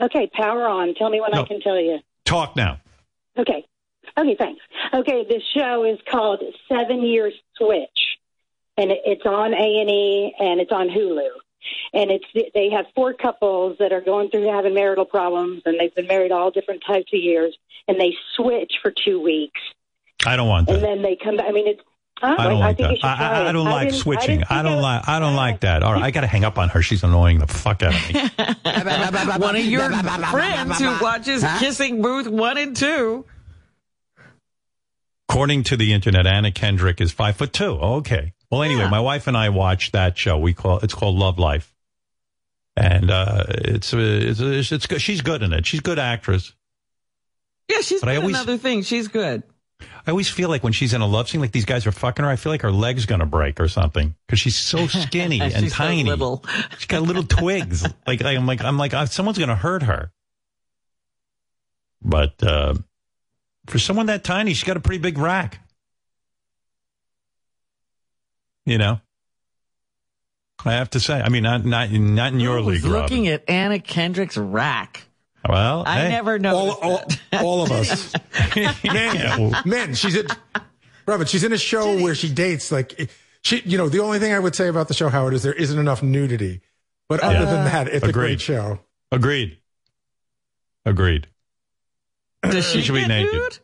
okay, 0.01 0.27
power 0.33 0.67
on. 0.67 0.95
Tell 0.95 1.09
me 1.11 1.21
when 1.21 1.29
No. 1.33 1.43
I 1.43 1.45
can 1.47 1.61
tell 1.61 1.79
you. 1.79 1.99
Talk 2.25 2.55
now. 2.55 2.79
Okay. 3.37 3.65
Okay, 4.17 4.35
thanks. 4.37 4.61
Okay, 4.93 5.25
this 5.29 5.43
show 5.55 5.83
is 5.85 5.99
called 6.09 6.41
Seven 6.67 7.01
Year 7.03 7.31
Switch, 7.57 8.17
and 8.77 8.91
it's 8.91 9.25
on 9.25 9.53
A 9.53 9.81
and 9.81 9.89
E 9.89 10.33
and 10.39 10.59
it's 10.59 10.71
on 10.71 10.87
Hulu. 10.89 11.29
And 11.93 12.09
it's 12.11 12.25
they 12.53 12.69
have 12.69 12.85
four 12.95 13.13
couples 13.13 13.77
that 13.79 13.91
are 13.91 14.01
going 14.01 14.29
through 14.29 14.47
having 14.51 14.73
marital 14.73 15.05
problems, 15.05 15.61
and 15.65 15.79
they've 15.79 15.93
been 15.93 16.07
married 16.07 16.31
all 16.31 16.51
different 16.51 16.83
types 16.87 17.11
of 17.13 17.19
years, 17.19 17.55
and 17.87 17.99
they 17.99 18.13
switch 18.35 18.73
for 18.81 18.91
two 19.05 19.21
weeks, 19.21 19.59
I 20.25 20.35
don't 20.37 20.47
want 20.47 20.67
that. 20.67 20.75
and 20.75 20.83
then 20.83 21.01
they 21.01 21.17
come 21.21 21.35
back. 21.37 21.47
I 21.47 21.51
mean, 21.51 21.67
it's 21.67 21.81
I 22.21 22.47
don't 22.49 22.59
like 22.59 22.77
think 22.77 22.91
you 22.91 22.97
that. 23.01 23.19
I, 23.19 23.43
I, 23.45 23.49
I 23.49 23.51
don't 23.51 23.65
like 23.65 23.89
didn't- 23.89 24.01
switching. 24.01 24.39
didn't 24.39 24.51
I 24.51 24.61
don't 24.61 24.81
like. 24.81 25.07
I 25.07 25.19
don't 25.19 25.35
like 25.35 25.61
that. 25.61 25.83
All 25.83 25.93
right, 25.93 26.03
I 26.03 26.11
got 26.11 26.21
to 26.21 26.27
hang 26.27 26.43
up 26.43 26.57
on 26.57 26.69
her. 26.69 26.81
She's 26.81 27.03
annoying 27.03 27.39
the 27.39 27.47
fuck 27.47 27.81
out 27.83 27.93
of 27.93 28.13
me. 28.13 28.21
One 29.45 29.55
of 29.55 29.65
your 29.65 29.89
friends 29.91 30.79
who 30.79 30.97
watches 31.01 31.45
Kissing 31.59 32.01
Booth 32.01 32.27
1 32.27 32.57
and 32.57 32.75
2. 32.75 33.25
According 35.29 35.63
to 35.65 35.77
the 35.77 35.93
internet, 35.93 36.25
Anna 36.25 36.51
Kendrick 36.51 36.99
is 37.01 37.11
five 37.11 37.35
foot 37.37 37.53
two. 37.53 37.71
Okay. 37.71 38.33
Well, 38.49 38.63
anyway, 38.63 38.89
my 38.89 38.99
wife 38.99 39.27
and 39.27 39.37
I 39.37 39.49
watched 39.49 39.91
that 39.93 40.17
show. 40.17 40.39
We 40.39 40.53
call 40.53 40.79
it's 40.79 40.95
called 40.95 41.15
Love 41.17 41.37
Life, 41.37 41.71
and 42.75 43.11
uh, 43.11 43.43
it's, 43.47 43.93
uh, 43.93 43.97
it's 43.99 44.39
it's 44.39 44.71
it's 44.71 44.87
good. 44.87 45.01
She's 45.01 45.21
good 45.21 45.43
in 45.43 45.53
it. 45.53 45.67
She's 45.67 45.81
a 45.81 45.83
good 45.83 45.99
actress. 45.99 46.53
Yeah, 47.69 47.81
she's 47.81 47.99
But 47.99 48.09
I 48.09 48.15
good 48.15 48.21
always- 48.21 48.35
another 48.37 48.57
thing. 48.57 48.81
She's 48.81 49.07
good. 49.07 49.43
I 50.05 50.09
always 50.11 50.27
feel 50.27 50.49
like 50.49 50.63
when 50.63 50.73
she's 50.73 50.93
in 50.93 51.01
a 51.01 51.05
love 51.07 51.29
scene, 51.29 51.39
like 51.39 51.51
these 51.51 51.63
guys 51.65 51.85
are 51.85 51.91
fucking 51.91 52.25
her. 52.25 52.31
I 52.31 52.35
feel 52.35 52.51
like 52.51 52.63
her 52.63 52.71
leg's 52.71 53.05
gonna 53.05 53.27
break 53.27 53.59
or 53.61 53.67
something 53.67 54.15
because 54.25 54.39
she's 54.39 54.57
so 54.57 54.87
skinny 54.87 55.39
and 55.39 55.53
She's 55.53 55.71
so 55.75 55.83
tiny. 55.83 56.03
little. 56.05 56.43
She's 56.77 56.87
got 56.87 57.03
little 57.03 57.23
twigs. 57.23 57.85
Like 58.07 58.23
I'm 58.25 58.47
like 58.47 58.63
I'm 58.63 58.77
like 58.79 58.93
uh, 58.95 59.05
someone's 59.05 59.37
gonna 59.37 59.55
hurt 59.55 59.83
her. 59.83 60.11
But 62.01 62.41
uh, 62.41 62.73
for 63.69 63.79
someone 63.79 64.07
that 64.07 64.23
tiny, 64.23 64.53
she's 64.53 64.63
got 64.63 64.77
a 64.77 64.79
pretty 64.79 64.99
big 64.99 65.17
rack. 65.17 65.59
You 68.65 68.77
know, 68.77 68.99
I 70.65 70.73
have 70.73 70.89
to 70.91 70.99
say. 70.99 71.19
I 71.21 71.29
mean, 71.29 71.43
not 71.43 71.65
not 71.65 71.91
not 71.91 72.33
in 72.33 72.39
your 72.39 72.59
I 72.59 72.61
league, 72.61 72.83
Rob. 72.83 73.03
looking 73.03 73.27
at 73.27 73.49
Anna 73.49 73.79
Kendrick's 73.79 74.37
rack. 74.37 75.03
Well, 75.47 75.83
I 75.87 76.01
hey. 76.01 76.09
never 76.09 76.39
All, 76.47 76.71
all, 76.71 77.03
all 77.41 77.63
of 77.63 77.71
us. 77.71 78.13
Men, 78.83 79.55
men. 79.65 79.95
She's 79.95 80.15
in, 80.15 80.27
Robin. 81.05 81.25
She's 81.25 81.45
in 81.45 81.53
a 81.53 81.57
show 81.57 82.01
where 82.01 82.13
she 82.13 82.31
dates. 82.31 82.71
Like 82.71 83.09
she, 83.41 83.61
you 83.61 83.77
know, 83.77 83.87
the 83.87 83.99
only 83.99 84.19
thing 84.19 84.33
I 84.33 84.39
would 84.39 84.55
say 84.55 84.67
about 84.67 84.89
the 84.89 84.93
show, 84.93 85.07
Howard, 85.07 85.33
is 85.33 85.43
there 85.43 85.53
isn't 85.53 85.79
enough 85.79 86.03
nudity. 86.03 86.61
But 87.07 87.21
other 87.21 87.45
than 87.45 87.65
that, 87.65 87.87
it's 87.87 88.05
a 88.05 88.11
great 88.11 88.41
show. 88.41 88.79
Agreed. 89.11 89.57
Agreed. 90.85 91.27
Does 92.43 92.65
she, 92.71 92.79
She 92.79 92.85
should 92.85 92.95
be 92.95 93.07
naked. 93.07 93.33
nude? 93.33 93.59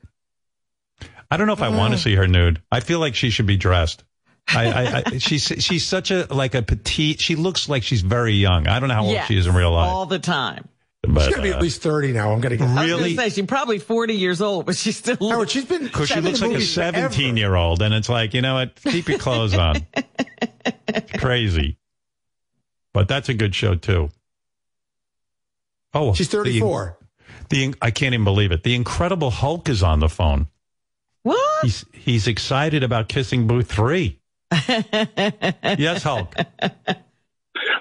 I 1.32 1.38
don't 1.38 1.48
know 1.48 1.54
if 1.54 1.62
I 1.62 1.70
want 1.70 1.94
to 1.94 1.98
see 2.00 2.16
her 2.16 2.28
nude. 2.28 2.62
I 2.72 2.80
feel 2.82 3.00
like 3.00 3.16
she 3.16 3.30
should 3.30 3.46
be 3.48 3.58
dressed. 3.58 4.04
I, 4.48 4.66
I, 4.68 5.04
I 5.06 5.18
she's 5.18 5.44
she's 5.44 5.86
such 5.86 6.12
a 6.12 6.28
like 6.30 6.54
a 6.56 6.62
petite. 6.62 7.20
She 7.20 7.36
looks 7.36 7.68
like 7.68 7.84
she's 7.84 8.02
very 8.02 8.34
young. 8.34 8.68
I 8.68 8.80
don't 8.80 8.90
know 8.90 8.96
how 8.96 9.06
old 9.06 9.20
she 9.28 9.38
is 9.38 9.48
in 9.48 9.56
real 9.56 9.72
life. 9.72 9.90
All 9.90 10.06
the 10.06 10.20
time. 10.20 10.68
But, 11.08 11.26
she's 11.26 11.36
gonna 11.36 11.44
be 11.48 11.54
uh, 11.54 11.58
at 11.58 11.62
least 11.62 11.82
thirty 11.82 12.14
now. 12.14 12.32
I'm 12.32 12.42
gonna 12.42 12.58
guess. 12.58 12.80
Really? 12.80 13.16
gonna 13.16 13.30
say 13.30 13.36
she's 13.42 13.46
probably 13.48 13.78
40 13.80 14.16
years 14.16 14.42
old, 14.42 14.66
but 14.66 14.76
she's 14.76 14.98
still. 14.98 15.18
Howard, 15.30 15.50
she's 15.52 15.66
been 15.66 15.84
Because 15.84 16.10
she 16.10 16.20
looks 16.20 16.42
like 16.42 16.50
a 16.50 16.54
in 16.54 16.54
movies 16.54 16.74
forever. 16.74 16.98
17 16.98 17.38
year 17.38 17.56
old, 17.56 17.82
and 17.82 17.94
it's 17.94 18.10
like, 18.10 18.34
you 18.34 18.42
know 18.42 18.56
what? 18.56 18.76
Keep 18.84 19.10
your 19.10 19.20
clothes 19.20 19.54
on. 19.56 19.86
It's 20.88 21.12
crazy. 21.22 21.78
But 22.94 23.08
that's 23.08 23.30
a 23.30 23.34
good 23.36 23.54
show, 23.54 23.76
too. 23.76 24.10
Oh, 25.94 26.14
She's 26.14 26.30
the- 26.30 26.38
34. 26.38 26.98
The, 27.50 27.76
I 27.82 27.92
can't 27.92 28.14
even 28.14 28.24
believe 28.24 28.52
it. 28.52 28.64
The 28.64 28.76
Incredible 28.76 29.30
Hulk 29.30 29.70
is 29.70 29.84
on 29.84 30.00
the 30.00 30.10
phone. 30.10 30.48
What? 31.24 31.64
He's, 31.64 31.86
he's 31.94 32.28
excited 32.28 32.84
about 32.84 33.08
Kissing 33.08 33.48
Booth 33.48 33.72
3. 33.72 34.20
yes, 34.52 36.04
Hulk. 36.04 36.34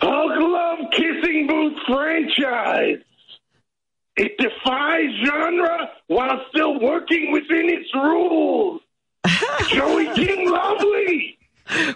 Hulk 0.01 0.32
love 0.38 0.78
Kissing 0.92 1.47
Booth 1.47 1.78
franchise. 1.86 2.99
It 4.16 4.38
defies 4.38 5.11
genre 5.26 5.90
while 6.07 6.45
still 6.51 6.78
working 6.80 7.32
within 7.32 7.68
its 7.68 7.92
rules. 7.95 8.80
Joey 9.68 10.12
King 10.14 10.51
Lovely. 10.51 11.38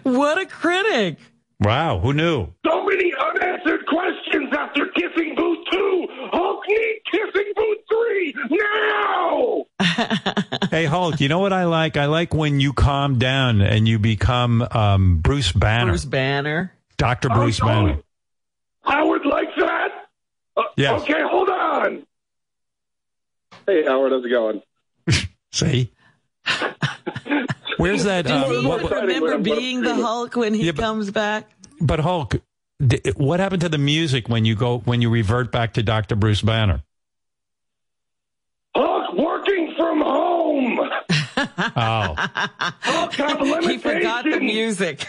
What 0.02 0.38
a 0.38 0.46
critic. 0.46 1.18
Wow, 1.60 1.98
who 1.98 2.12
knew? 2.12 2.48
So 2.66 2.84
many 2.84 3.12
unanswered 3.14 3.86
questions 3.86 4.27
Hulk 6.68 7.32
Kissing 7.34 7.52
Booth 7.56 7.78
3 7.88 8.34
now. 8.50 9.64
Hey, 10.70 10.84
Hulk, 10.84 11.18
you 11.20 11.28
know 11.28 11.38
what 11.38 11.52
I 11.54 11.64
like? 11.64 11.96
I 11.96 12.06
like 12.06 12.34
when 12.34 12.60
you 12.60 12.72
calm 12.74 13.18
down 13.18 13.62
and 13.62 13.88
you 13.88 13.98
become 13.98 14.60
um, 14.70 15.18
Bruce 15.18 15.50
Banner. 15.50 15.92
Bruce 15.92 16.04
Banner. 16.04 16.72
Dr. 16.98 17.30
Bruce 17.30 17.58
Banner. 17.58 18.00
Howard 18.82 19.24
likes 19.24 19.52
that? 19.56 20.08
Uh, 20.56 20.62
Yes. 20.76 21.02
Okay, 21.02 21.22
hold 21.22 21.48
on. 21.48 22.06
Hey, 23.66 23.84
Howard, 23.84 24.12
how's 24.12 24.24
it 24.24 24.28
going? 24.28 24.62
See? 25.52 25.90
Where's 27.78 28.04
that? 28.04 28.26
Do 28.26 28.34
uh, 28.34 28.50
you 28.50 28.68
what- 28.68 28.90
remember 28.90 29.38
being 29.38 29.80
the 29.80 29.94
Hulk 29.94 30.36
when 30.36 30.52
he 30.54 30.70
comes 30.72 31.10
back? 31.10 31.48
But 31.80 32.00
Hulk, 32.00 32.36
d- 32.84 33.00
what 33.16 33.40
happened 33.40 33.62
to 33.62 33.68
the 33.68 33.78
music 33.78 34.28
when 34.28 34.44
you 34.44 34.54
go 34.54 34.78
when 34.78 35.02
you 35.02 35.10
revert 35.10 35.52
back 35.52 35.74
to 35.74 35.82
Dr. 35.82 36.16
Bruce 36.16 36.42
Banner? 36.42 36.82
Hulk 38.74 39.14
working 39.16 39.74
from 39.76 40.00
home. 40.00 40.80
Oh, 41.76 42.14
Hulk 42.16 43.12
have 43.14 43.38
He 43.64 43.78
forgot 43.78 44.24
the 44.24 44.40
music. 44.40 45.06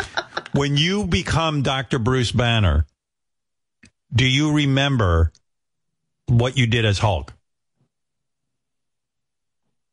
when 0.52 0.76
you 0.76 1.06
become 1.06 1.62
Dr. 1.62 2.00
Bruce 2.00 2.32
Banner, 2.32 2.84
do 4.12 4.26
you 4.26 4.52
remember 4.52 5.30
what 6.26 6.56
you 6.58 6.66
did 6.66 6.84
as 6.84 6.98
Hulk? 6.98 7.32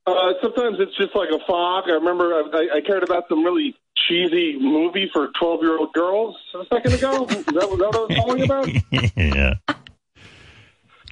Uh, 0.08 0.34
sometimes 0.42 0.78
it's 0.80 0.96
just 0.98 1.16
like 1.16 1.30
a 1.30 1.40
fog. 1.46 1.84
I 1.88 1.94
remember 1.94 2.34
I, 2.34 2.78
I 2.78 2.82
cared 2.82 3.04
about 3.04 3.26
some 3.30 3.44
really 3.44 3.76
cheesy 4.08 4.58
movie 4.60 5.10
for 5.12 5.30
12 5.40 5.62
year 5.62 5.78
old 5.78 5.94
girls 5.94 6.36
a 6.54 6.66
second 6.74 6.94
ago. 6.94 7.26
Is 7.26 7.46
that, 7.46 7.54
that 7.54 7.70
what 7.70 7.96
I 7.96 8.00
was 8.00 8.16
calling 8.16 8.44
about? 8.44 8.70
yeah. 9.16 9.54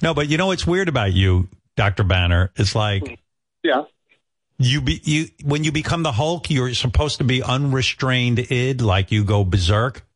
No, 0.02 0.14
but 0.14 0.28
you 0.28 0.36
know 0.36 0.46
what's 0.48 0.66
weird 0.66 0.88
about 0.88 1.12
you, 1.12 1.48
Dr. 1.76 2.04
Banner? 2.04 2.52
It's 2.56 2.74
like 2.74 3.18
Yeah. 3.62 3.84
you 4.58 4.80
be 4.80 5.00
you 5.04 5.26
when 5.44 5.64
you 5.64 5.72
become 5.72 6.02
the 6.02 6.12
Hulk, 6.12 6.50
you're 6.50 6.74
supposed 6.74 7.18
to 7.18 7.24
be 7.24 7.42
unrestrained 7.42 8.38
id, 8.38 8.80
like 8.82 9.10
you 9.12 9.24
go 9.24 9.44
berserk. 9.44 10.06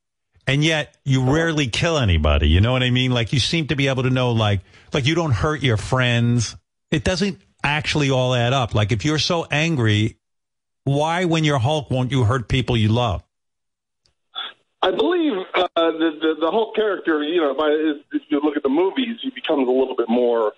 And 0.46 0.64
yet 0.64 0.96
you 1.04 1.22
uh-huh. 1.22 1.32
rarely 1.32 1.66
kill 1.68 1.98
anybody. 1.98 2.48
You 2.48 2.60
know 2.60 2.72
what 2.72 2.82
I 2.82 2.90
mean? 2.90 3.12
Like 3.12 3.32
you 3.32 3.38
seem 3.38 3.66
to 3.68 3.76
be 3.76 3.88
able 3.88 4.04
to 4.04 4.10
know 4.10 4.32
like 4.32 4.60
like 4.92 5.06
you 5.06 5.14
don't 5.14 5.32
hurt 5.32 5.62
your 5.62 5.76
friends. 5.76 6.56
It 6.90 7.04
doesn't 7.04 7.40
actually 7.62 8.10
all 8.10 8.34
add 8.34 8.52
up. 8.52 8.74
Like 8.74 8.92
if 8.92 9.04
you're 9.04 9.18
so 9.18 9.46
angry, 9.50 10.17
why 10.89 11.24
when 11.24 11.45
you're 11.45 11.59
Hulk 11.59 11.91
won't 11.91 12.11
you 12.11 12.24
hurt 12.24 12.49
people 12.49 12.76
you 12.76 12.89
love? 12.89 13.22
I 14.80 14.91
believe 14.93 15.32
uh, 15.55 15.66
the, 15.74 16.11
the 16.20 16.34
the 16.41 16.51
whole 16.51 16.72
character, 16.72 17.22
you 17.22 17.41
know, 17.41 17.55
by, 17.55 17.68
if 18.12 18.22
you 18.28 18.41
look 18.43 18.57
at 18.57 18.62
the 18.62 18.68
movies, 18.68 19.18
he 19.20 19.30
becomes 19.30 19.66
a 19.66 19.70
little 19.72 19.97
bit 19.97 20.09
more, 20.09 20.53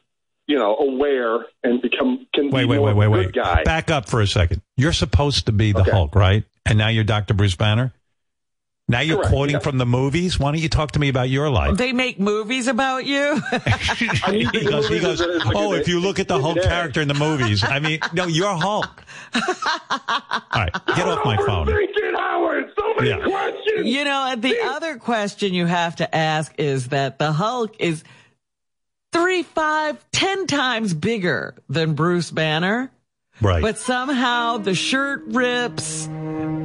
you 0.47 0.59
know, 0.59 0.77
aware 0.77 1.47
and 1.65 1.81
become 1.81 2.27
can 2.35 2.51
Wait, 2.51 2.63
be 2.63 2.67
wait, 2.67 2.77
more 2.79 2.95
wait, 2.95 3.09
wait, 3.09 3.17
good 3.17 3.27
wait. 3.27 3.35
guy. 3.35 3.63
Back 3.65 3.91
up 3.91 4.09
for 4.09 4.21
a 4.21 4.27
second. 4.27 4.61
You're 4.77 4.93
supposed 4.93 5.47
to 5.47 5.53
be 5.53 5.73
the 5.73 5.85
Hulk, 5.85 6.15
right? 6.15 6.45
And 6.67 6.77
now 6.77 6.89
you're 6.89 7.05
Dr. 7.05 7.35
Bruce 7.35 7.57
Banner? 7.57 7.93
Now 8.91 9.01
you're 9.01 9.19
Correct, 9.19 9.31
quoting 9.31 9.55
yeah. 9.55 9.61
from 9.61 9.79
the 9.79 9.87
movies? 9.87 10.39
Why 10.41 10.51
don't 10.51 10.61
you 10.61 10.69
talk 10.69 10.93
to 10.93 10.99
me 10.99 11.09
about 11.09 11.29
your 11.31 11.49
life? 11.49 11.77
They 11.77 11.93
make 11.93 12.19
movies 12.19 12.67
about 12.67 13.07
you. 13.07 13.41
he 13.97 14.65
goes, 14.65 14.89
he 14.89 14.99
goes 14.99 15.21
oh, 15.21 15.75
if 15.75 15.87
you 15.87 16.01
look 16.01 16.19
at 16.19 16.27
the 16.27 16.41
Hulk 16.41 16.61
character 16.61 17.01
in 17.01 17.07
the 17.07 17.15
movies, 17.15 17.63
I 17.63 17.79
mean, 17.79 18.01
no, 18.13 18.27
you're 18.27 18.53
Hulk. 18.53 19.05
All 19.35 20.43
right, 20.57 20.73
get 20.97 21.07
off 21.07 21.25
my 21.25 21.37
phone. 21.37 21.67
So 21.67 22.95
many 22.97 23.09
Yeah. 23.09 23.25
questions. 23.25 23.87
You 23.87 24.05
know, 24.05 24.27
and 24.33 24.43
the 24.43 24.61
other 24.61 24.97
question 24.99 25.55
you 25.55 25.67
have 25.67 25.97
to 25.97 26.15
ask 26.15 26.53
is 26.59 26.89
that 26.89 27.19
the 27.19 27.31
Hulk 27.33 27.77
is 27.79 28.03
three, 29.13 29.45
five, 29.45 30.05
ten 30.11 30.47
times 30.47 30.95
bigger 30.95 31.55
than 31.69 31.95
Bruce 31.95 32.31
Banner. 32.31 32.91
Right. 33.41 33.63
But 33.63 33.79
somehow 33.79 34.59
the 34.59 34.75
shirt 34.75 35.23
rips. 35.27 36.07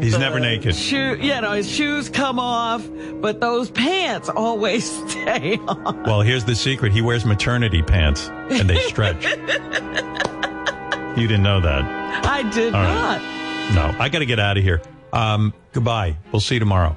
He's 0.01 0.11
the 0.13 0.19
never 0.19 0.39
naked. 0.39 0.75
Shoe, 0.75 1.15
you 1.19 1.39
know, 1.41 1.53
his 1.53 1.69
shoes 1.69 2.09
come 2.09 2.37
off, 2.39 2.85
but 3.21 3.39
those 3.39 3.71
pants 3.71 4.27
always 4.29 4.85
stay 5.11 5.57
on. 5.67 6.03
Well, 6.03 6.21
here's 6.21 6.43
the 6.45 6.55
secret. 6.55 6.91
He 6.91 7.01
wears 7.01 7.25
maternity 7.25 7.81
pants 7.81 8.27
and 8.27 8.69
they 8.69 8.79
stretch. 8.81 9.23
you 11.17 11.27
didn't 11.27 11.43
know 11.43 11.61
that. 11.61 12.25
I 12.25 12.43
did 12.53 12.75
All 12.75 12.83
not. 12.83 13.21
right. 13.21 13.71
No, 13.73 13.95
I 13.99 14.09
got 14.09 14.19
to 14.19 14.25
get 14.25 14.39
out 14.39 14.57
of 14.57 14.63
here. 14.63 14.81
Um, 15.13 15.53
goodbye. 15.71 16.17
We'll 16.31 16.39
see 16.41 16.55
you 16.55 16.59
tomorrow. 16.59 16.95